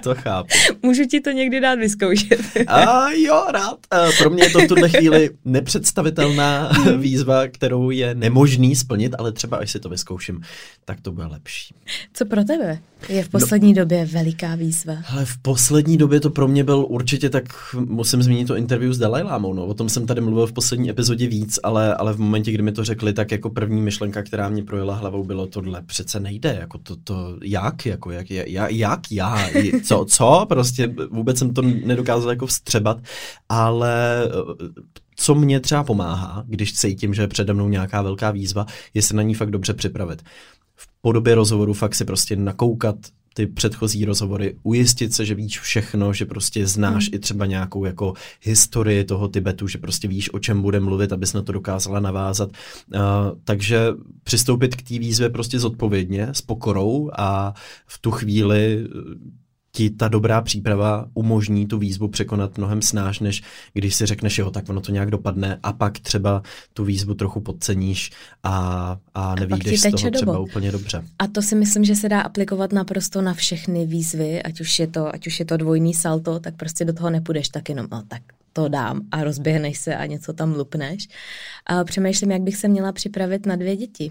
to 0.04 0.16
chápu. 0.16 0.50
Můžu 0.84 1.06
ti 1.06 1.22
to 1.22 1.32
někdy 1.32 1.60
dát 1.60 1.76
vyzkoušet. 1.76 2.40
A 2.68 3.10
jo, 3.10 3.44
rád. 3.52 3.78
Pro 4.18 4.30
mě 4.30 4.44
je 4.44 4.50
to 4.50 4.60
v 4.60 4.68
tuhle 4.68 4.90
chvíli 4.90 5.30
nepředstavitelná 5.46 6.72
výzva, 6.98 7.48
kterou 7.48 7.90
je 7.90 8.16
nemožný 8.16 8.76
splnit, 8.76 9.16
ale 9.18 9.32
třeba 9.32 9.58
až 9.58 9.72
si 9.72 9.80
to 9.80 9.90
vyzkouším, 9.90 10.42
tak 10.86 11.02
to 11.02 11.12
bude 11.12 11.28
lepší. 11.28 11.76
Co 12.14 12.26
pro 12.26 12.44
tebe 12.44 12.80
je 13.10 13.24
v 13.24 13.30
poslední 13.30 13.74
no, 13.74 13.82
době 13.82 14.06
veliká 14.06 14.56
výzva? 14.56 14.94
Ale 15.12 15.26
v 15.26 15.38
poslední 15.38 15.98
době 15.98 16.20
to 16.20 16.30
pro 16.30 16.48
mě 16.48 16.64
byl 16.64 16.86
určitě 16.90 17.30
tak, 17.30 17.44
musím 17.74 18.24
zmínit 18.24 18.48
to 18.48 18.56
interview 18.56 18.94
s 18.94 18.98
Dalai 18.98 19.24
Lámou, 19.24 19.54
no. 19.54 19.66
o 19.66 19.74
tom 19.74 19.90
jsem 19.90 20.06
tady 20.06 20.22
mluvil 20.22 20.48
v 20.48 20.54
poslední 20.54 20.90
epizodě 20.90 21.28
víc, 21.28 21.60
ale, 21.64 21.96
ale 21.96 22.14
v 22.14 22.20
momentě, 22.20 22.52
kdy 22.52 22.64
mi 22.64 22.72
to 22.72 22.84
řekli, 22.84 23.14
tak 23.14 23.32
jako 23.32 23.50
první 23.50 23.82
myšlenka, 23.82 24.24
která 24.24 24.50
mě 24.50 24.64
projela 24.64 24.96
hlavou, 24.96 25.24
bylo 25.24 25.48
tohle 25.48 25.82
přece 25.82 26.20
nejde, 26.20 26.58
jako 26.60 26.78
to, 26.78 26.96
to 26.96 27.38
jak, 27.44 27.86
jak 27.86 28.01
jako 28.10 28.32
jak, 28.32 28.50
jak, 28.50 28.72
jak 28.72 29.12
já, 29.12 29.50
co, 29.84 30.06
co, 30.06 30.46
prostě 30.50 30.96
vůbec 31.12 31.38
jsem 31.38 31.54
to 31.54 31.62
nedokázal 31.62 32.30
jako 32.30 32.46
vstřebat, 32.46 32.98
ale 33.50 34.28
co 35.16 35.36
mě 35.36 35.60
třeba 35.60 35.84
pomáhá, 35.84 36.44
když 36.48 36.74
cítím, 36.74 37.14
že 37.14 37.22
je 37.22 37.28
přede 37.28 37.54
mnou 37.54 37.70
nějaká 37.70 38.02
velká 38.02 38.32
výzva, 38.32 38.66
je 38.94 39.02
se 39.02 39.16
na 39.16 39.22
ní 39.22 39.34
fakt 39.34 39.52
dobře 39.52 39.74
připravit. 39.74 40.22
V 40.76 40.88
podobě 41.02 41.36
rozhovoru 41.36 41.74
fakt 41.74 41.96
si 41.96 42.06
prostě 42.06 42.36
nakoukat 42.36 42.96
ty 43.34 43.48
předchozí 43.48 44.06
rozhovory, 44.06 44.56
ujistit 44.64 45.14
se, 45.14 45.26
že 45.26 45.36
víš 45.36 45.60
všechno, 45.60 46.14
že 46.14 46.26
prostě 46.26 46.68
znáš 46.68 47.08
hmm. 47.08 47.16
i 47.16 47.20
třeba 47.20 47.46
nějakou 47.46 47.86
jako 47.86 48.14
historii 48.42 49.04
toho 49.04 49.28
Tibetu, 49.28 49.68
že 49.68 49.78
prostě 49.78 50.08
víš, 50.08 50.34
o 50.34 50.40
čem 50.40 50.62
bude 50.62 50.80
mluvit, 50.80 51.14
abys 51.14 51.34
na 51.34 51.42
to 51.42 51.52
dokázala 51.52 52.00
navázat. 52.00 52.50
Uh, 52.50 53.02
takže 53.44 53.88
přistoupit 54.24 54.76
k 54.76 54.82
té 54.82 55.00
výzvě 55.00 55.30
prostě 55.30 55.60
zodpovědně, 55.60 56.28
s 56.32 56.42
pokorou 56.42 57.10
a 57.18 57.54
v 57.88 58.00
tu 58.00 58.12
chvíli 58.12 58.88
ti 59.72 59.90
ta 59.90 60.08
dobrá 60.08 60.42
příprava 60.42 61.06
umožní 61.14 61.68
tu 61.68 61.78
výzvu 61.78 62.08
překonat 62.08 62.58
mnohem 62.58 62.82
snáš, 62.82 63.20
než 63.20 63.44
když 63.74 63.96
si 63.96 64.06
řekneš, 64.06 64.38
jo, 64.38 64.52
tak 64.52 64.70
ono 64.70 64.82
to 64.82 64.92
nějak 64.92 65.12
dopadne 65.12 65.60
a 65.64 65.74
pak 65.74 66.00
třeba 66.00 66.44
tu 66.74 66.86
výzvu 66.86 67.14
trochu 67.14 67.40
podceníš 67.40 68.12
a, 68.44 68.98
a 69.14 69.36
nevídeš 69.36 69.80
z 69.80 69.92
toho 69.92 70.12
třeba 70.12 70.34
dobo. 70.34 70.44
úplně 70.44 70.72
dobře. 70.72 71.04
A 71.20 71.28
to 71.28 71.42
si 71.42 71.56
myslím, 71.56 71.86
že 71.86 71.96
se 71.96 72.10
dá 72.10 72.22
aplikovat 72.22 72.74
naprosto 72.74 73.22
na 73.22 73.34
všechny 73.34 73.86
výzvy, 73.86 74.44
ať 74.44 74.62
už 74.62 74.80
je 74.80 74.88
to, 74.88 75.16
ať 75.16 75.28
už 75.28 75.40
je 75.40 75.46
to 75.46 75.58
dvojný 75.58 75.94
salto, 75.94 76.40
tak 76.40 76.56
prostě 76.56 76.86
do 76.86 76.94
toho 76.94 77.10
nepůjdeš 77.10 77.50
tak 77.50 77.70
jenom, 77.70 77.88
no 77.92 78.04
tak 78.08 78.22
to 78.54 78.68
dám 78.68 79.02
a 79.12 79.24
rozběhneš 79.24 79.78
se 79.78 79.96
a 79.96 80.06
něco 80.06 80.34
tam 80.34 80.56
lupneš. 80.56 81.08
A 81.66 81.84
přemýšlím, 81.84 82.32
jak 82.32 82.42
bych 82.42 82.58
se 82.58 82.68
měla 82.68 82.92
připravit 82.92 83.46
na 83.46 83.56
dvě 83.56 83.76
děti. 83.76 84.10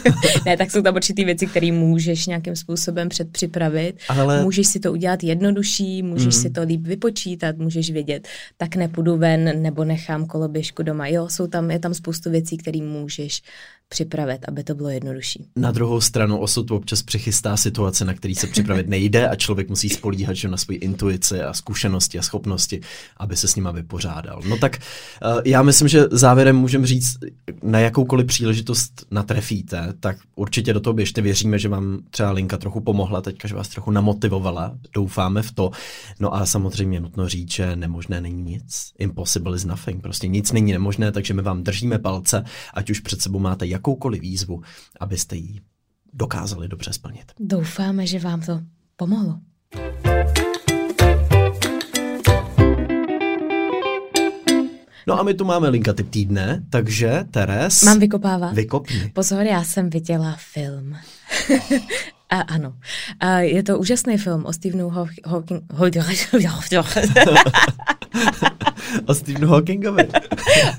ne, 0.46 0.56
tak 0.56 0.70
jsou 0.70 0.82
tam 0.82 0.94
určitý 0.94 1.24
věci, 1.24 1.46
které 1.46 1.72
můžeš 1.72 2.26
nějakým 2.26 2.56
způsobem 2.56 3.08
předpřipravit. 3.08 4.00
Ale... 4.08 4.42
Můžeš 4.42 4.66
si 4.66 4.80
to 4.80 4.92
udělat 4.92 5.22
jednodušší, 5.22 6.02
můžeš 6.02 6.36
mm. 6.36 6.42
si 6.42 6.50
to 6.50 6.62
líp 6.62 6.86
vypočítat, 6.86 7.56
můžeš 7.56 7.90
vědět, 7.90 8.28
tak 8.56 8.76
nepůjdu 8.76 9.16
ven 9.16 9.62
nebo 9.62 9.84
nechám 9.84 10.26
koloběžku 10.26 10.82
doma. 10.82 11.06
Jo, 11.06 11.28
jsou 11.28 11.46
tam, 11.46 11.70
je 11.70 11.78
tam 11.78 11.94
spoustu 11.94 12.30
věcí, 12.30 12.56
které 12.56 12.82
můžeš 12.82 13.42
připravit, 13.90 14.38
aby 14.48 14.64
to 14.64 14.74
bylo 14.74 14.88
jednodušší. 14.88 15.46
Na 15.56 15.70
druhou 15.70 16.00
stranu 16.00 16.38
osud 16.38 16.70
občas 16.70 17.02
přichystá 17.02 17.56
situace, 17.56 18.04
na 18.04 18.14
který 18.14 18.34
se 18.34 18.46
připravit 18.46 18.88
nejde 18.88 19.28
a 19.28 19.36
člověk 19.36 19.68
musí 19.68 19.88
spolíhat 19.88 20.36
že 20.36 20.48
na 20.48 20.56
svoji 20.56 20.78
intuici 20.78 21.42
a 21.42 21.52
zkušenosti 21.52 22.18
a 22.18 22.22
schopnosti, 22.22 22.80
aby 23.16 23.36
se 23.36 23.48
s 23.48 23.56
nima 23.56 23.70
vypořádal. 23.70 24.42
No 24.48 24.56
tak 24.56 24.78
uh, 24.78 25.40
já 25.44 25.62
myslím, 25.62 25.88
že 25.88 26.04
závěrem 26.10 26.56
můžeme 26.56 26.86
říct, 26.86 27.18
na 27.62 27.78
jakoukoliv 27.78 28.26
příležitost 28.26 29.06
natrefíte, 29.10 29.94
tak 30.00 30.18
určitě 30.34 30.72
do 30.72 30.80
toho 30.80 30.94
běžte. 30.94 31.20
Věříme, 31.22 31.58
že 31.58 31.68
vám 31.68 31.98
třeba 32.10 32.30
Linka 32.30 32.56
trochu 32.56 32.80
pomohla, 32.80 33.20
teďka, 33.20 33.48
že 33.48 33.54
vás 33.54 33.68
trochu 33.68 33.90
namotivovala, 33.90 34.78
doufáme 34.94 35.42
v 35.42 35.52
to. 35.52 35.70
No 36.20 36.34
a 36.34 36.46
samozřejmě 36.46 37.00
nutno 37.00 37.28
říct, 37.28 37.52
že 37.52 37.76
nemožné 37.76 38.20
není 38.20 38.42
nic. 38.42 38.92
Impossible 38.98 39.56
is 39.56 39.64
nothing. 39.64 40.02
Prostě 40.02 40.28
nic 40.28 40.52
není 40.52 40.72
nemožné, 40.72 41.12
takže 41.12 41.34
my 41.34 41.42
vám 41.42 41.62
držíme 41.62 41.98
palce, 41.98 42.44
ať 42.74 42.90
už 42.90 43.00
před 43.00 43.22
sebou 43.22 43.38
máte 43.38 43.66
jak 43.66 43.79
jakoukoliv 43.80 44.20
výzvu, 44.20 44.62
abyste 45.00 45.36
ji 45.36 45.60
dokázali 46.12 46.68
dobře 46.68 46.92
splnit. 46.92 47.32
Doufáme, 47.40 48.06
že 48.06 48.18
vám 48.18 48.40
to 48.40 48.60
pomohlo. 48.96 49.40
No 55.06 55.20
a 55.20 55.22
my 55.22 55.34
tu 55.34 55.44
máme 55.44 55.68
linka 55.68 55.92
typ 55.92 56.10
týdne, 56.10 56.62
takže 56.70 57.24
Teres... 57.30 57.82
Mám 57.82 57.98
vykopávat? 57.98 58.54
Vykopni. 58.54 59.10
Pozor, 59.14 59.42
já 59.42 59.64
jsem 59.64 59.90
viděla 59.90 60.36
film. 60.52 60.96
A, 62.30 62.40
ano. 62.40 62.74
A 63.20 63.38
je 63.38 63.62
to 63.62 63.78
úžasný 63.78 64.18
film 64.18 64.46
o 64.46 64.52
Stephenu 64.52 64.88
Hawking... 64.88 65.62
o 69.06 69.14
Stephenu 69.14 69.48
Hawkingovi. 69.48 70.08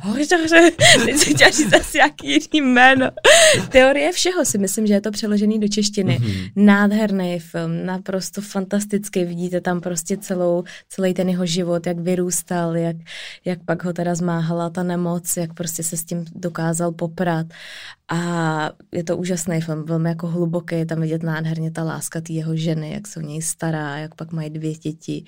Hoře, 0.02 0.72
teď 1.06 1.18
se 1.18 1.26
chtěla 1.30 1.50
říct 1.50 1.74
asi 1.74 1.98
jaký 1.98 2.28
jiný 2.28 2.72
jméno. 2.72 3.10
Teorie 3.70 4.12
všeho 4.12 4.46
si 4.46 4.58
myslím, 4.58 4.88
že 4.88 4.94
je 4.94 5.02
to 5.02 5.12
přeložený 5.12 5.60
do 5.60 5.68
češtiny. 5.68 6.20
Mm-hmm. 6.20 6.52
Nádherný 6.56 7.40
film, 7.40 7.86
naprosto 7.86 8.42
fantastický. 8.42 9.26
Vidíte 9.26 9.62
tam 9.62 9.82
prostě 9.82 10.18
celou, 10.18 10.64
celý 10.90 11.14
ten 11.14 11.30
jeho 11.30 11.46
život, 11.46 11.88
jak 11.88 12.00
vyrůstal, 12.00 12.78
jak, 12.78 12.96
jak 13.46 13.60
pak 13.66 13.84
ho 13.84 13.94
teda 13.94 14.16
zmáhala 14.16 14.70
ta 14.70 14.84
nemoc, 14.84 15.38
jak 15.38 15.54
prostě 15.54 15.84
se 15.84 15.98
s 15.98 16.04
tím 16.04 16.26
dokázal 16.36 16.92
poprat. 16.92 17.48
A 18.10 18.70
je 18.92 19.04
to 19.04 19.18
úžasný 19.18 19.62
film, 19.62 19.84
velmi 19.86 20.10
jako 20.10 20.28
hluboký, 20.28 20.76
je 20.76 20.86
tam 20.86 21.02
vidět 21.02 21.24
nádherně 21.42 21.72
ta 21.72 21.84
láska 21.84 22.22
té 22.22 22.34
jeho 22.34 22.56
ženy, 22.56 22.92
jak 22.92 23.08
se 23.08 23.20
o 23.20 23.24
něj 23.24 23.42
stará, 23.42 23.98
jak 23.98 24.16
pak 24.16 24.32
mají 24.32 24.50
dvě 24.50 24.74
děti. 24.74 25.26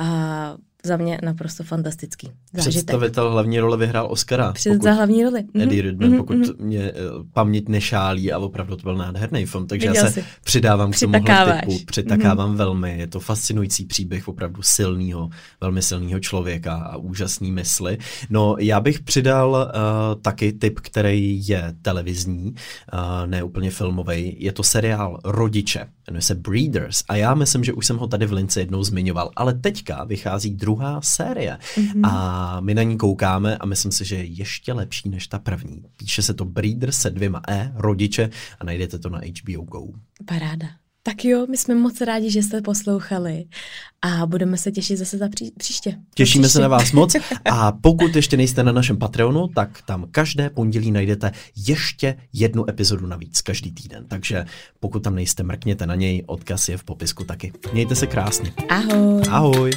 A 0.00 0.56
za 0.86 0.96
mě 0.96 1.18
naprosto 1.22 1.64
fantastický 1.64 2.30
zážitek. 2.52 2.72
Představitel 2.72 3.30
hlavní 3.30 3.60
role 3.60 3.76
vyhrál 3.76 4.06
Oscara. 4.10 4.52
Před 4.52 4.82
za 4.82 4.92
hlavní 4.92 5.24
roli. 5.24 5.40
Mm-hmm. 5.40 5.62
Eddie 5.62 5.82
Redman, 5.82 6.10
mm-hmm. 6.10 6.16
pokud 6.16 6.36
mm-hmm. 6.36 6.64
mě 6.64 6.92
uh, 6.92 7.26
paměť 7.32 7.68
nešálí 7.68 8.32
a 8.32 8.38
opravdu 8.38 8.76
to 8.76 8.82
byl 8.82 8.96
nádherný 8.96 9.46
film, 9.46 9.66
takže 9.66 9.88
Viděl 9.88 10.04
já 10.04 10.10
se 10.10 10.20
jsi. 10.20 10.24
přidávám 10.44 10.92
k 10.92 11.00
tomuhle 11.00 11.60
typu, 11.60 11.78
přitakávám 11.86 12.52
mm-hmm. 12.52 12.56
velmi. 12.56 12.98
Je 12.98 13.06
to 13.06 13.20
fascinující 13.20 13.84
příběh 13.84 14.28
opravdu 14.28 14.62
silného, 14.62 15.30
velmi 15.60 15.82
silného 15.82 16.20
člověka 16.20 16.74
a 16.76 16.96
úžasný 16.96 17.52
mysli. 17.52 17.98
No 18.30 18.56
já 18.58 18.80
bych 18.80 19.00
přidal 19.00 19.50
uh, 19.50 20.22
taky 20.22 20.52
typ, 20.52 20.80
který 20.80 21.48
je 21.48 21.74
televizní, 21.82 22.54
uh, 22.92 23.26
ne 23.26 23.42
úplně 23.42 23.70
filmový. 23.70 24.36
Je 24.38 24.52
to 24.52 24.62
seriál 24.62 25.20
Rodiče, 25.24 25.86
jmenuje 26.10 26.22
se 26.22 26.34
Breeders 26.34 27.02
a 27.08 27.16
já 27.16 27.34
myslím, 27.34 27.64
že 27.64 27.72
už 27.72 27.86
jsem 27.86 27.96
ho 27.98 28.06
tady 28.06 28.26
v 28.26 28.32
Lince 28.32 28.60
jednou 28.60 28.82
zmiňoval, 28.82 29.30
ale 29.36 29.54
teďka 29.54 30.04
vychází 30.04 30.50
druhá 30.76 31.00
série 31.00 31.58
mm-hmm. 31.76 32.06
a 32.06 32.60
my 32.60 32.74
na 32.74 32.82
ní 32.82 32.98
koukáme 32.98 33.56
a 33.56 33.66
myslím 33.66 33.92
si, 33.92 34.04
že 34.04 34.16
je 34.16 34.24
ještě 34.24 34.72
lepší 34.72 35.08
než 35.08 35.26
ta 35.26 35.38
první. 35.38 35.82
Píše 35.96 36.22
se 36.22 36.34
to 36.34 36.44
Breeder 36.44 36.92
se 36.92 37.10
dvěma 37.10 37.42
E, 37.48 37.72
rodiče 37.74 38.30
a 38.60 38.64
najdete 38.64 38.98
to 38.98 39.08
na 39.08 39.18
HBO 39.18 39.62
Go. 39.62 39.86
Paráda. 40.24 40.68
Tak 41.02 41.24
jo, 41.24 41.46
my 41.50 41.56
jsme 41.56 41.74
moc 41.74 42.00
rádi, 42.00 42.30
že 42.30 42.42
jste 42.42 42.62
poslouchali 42.62 43.44
a 44.02 44.26
budeme 44.26 44.56
se 44.56 44.72
těšit 44.72 44.98
zase 44.98 45.18
za 45.18 45.28
pří, 45.28 45.52
příště. 45.56 45.96
Těšíme 46.14 46.42
příště. 46.42 46.52
se 46.52 46.62
na 46.62 46.68
vás 46.68 46.92
moc 46.92 47.16
a 47.50 47.72
pokud 47.72 48.16
ještě 48.16 48.36
nejste 48.36 48.62
na 48.62 48.72
našem 48.72 48.96
Patreonu, 48.96 49.48
tak 49.48 49.82
tam 49.82 50.06
každé 50.10 50.50
pondělí 50.50 50.90
najdete 50.90 51.32
ještě 51.56 52.16
jednu 52.32 52.70
epizodu 52.70 53.06
navíc 53.06 53.40
každý 53.40 53.72
týden. 53.72 54.04
Takže 54.08 54.46
pokud 54.80 55.02
tam 55.02 55.14
nejste, 55.14 55.42
mrkněte 55.42 55.86
na 55.86 55.94
něj, 55.94 56.22
odkaz 56.26 56.68
je 56.68 56.76
v 56.76 56.84
popisku 56.84 57.24
taky. 57.24 57.52
Mějte 57.72 57.94
se 57.94 58.06
krásně. 58.06 58.52
Ahoj. 58.68 59.22
Ahoj. 59.30 59.70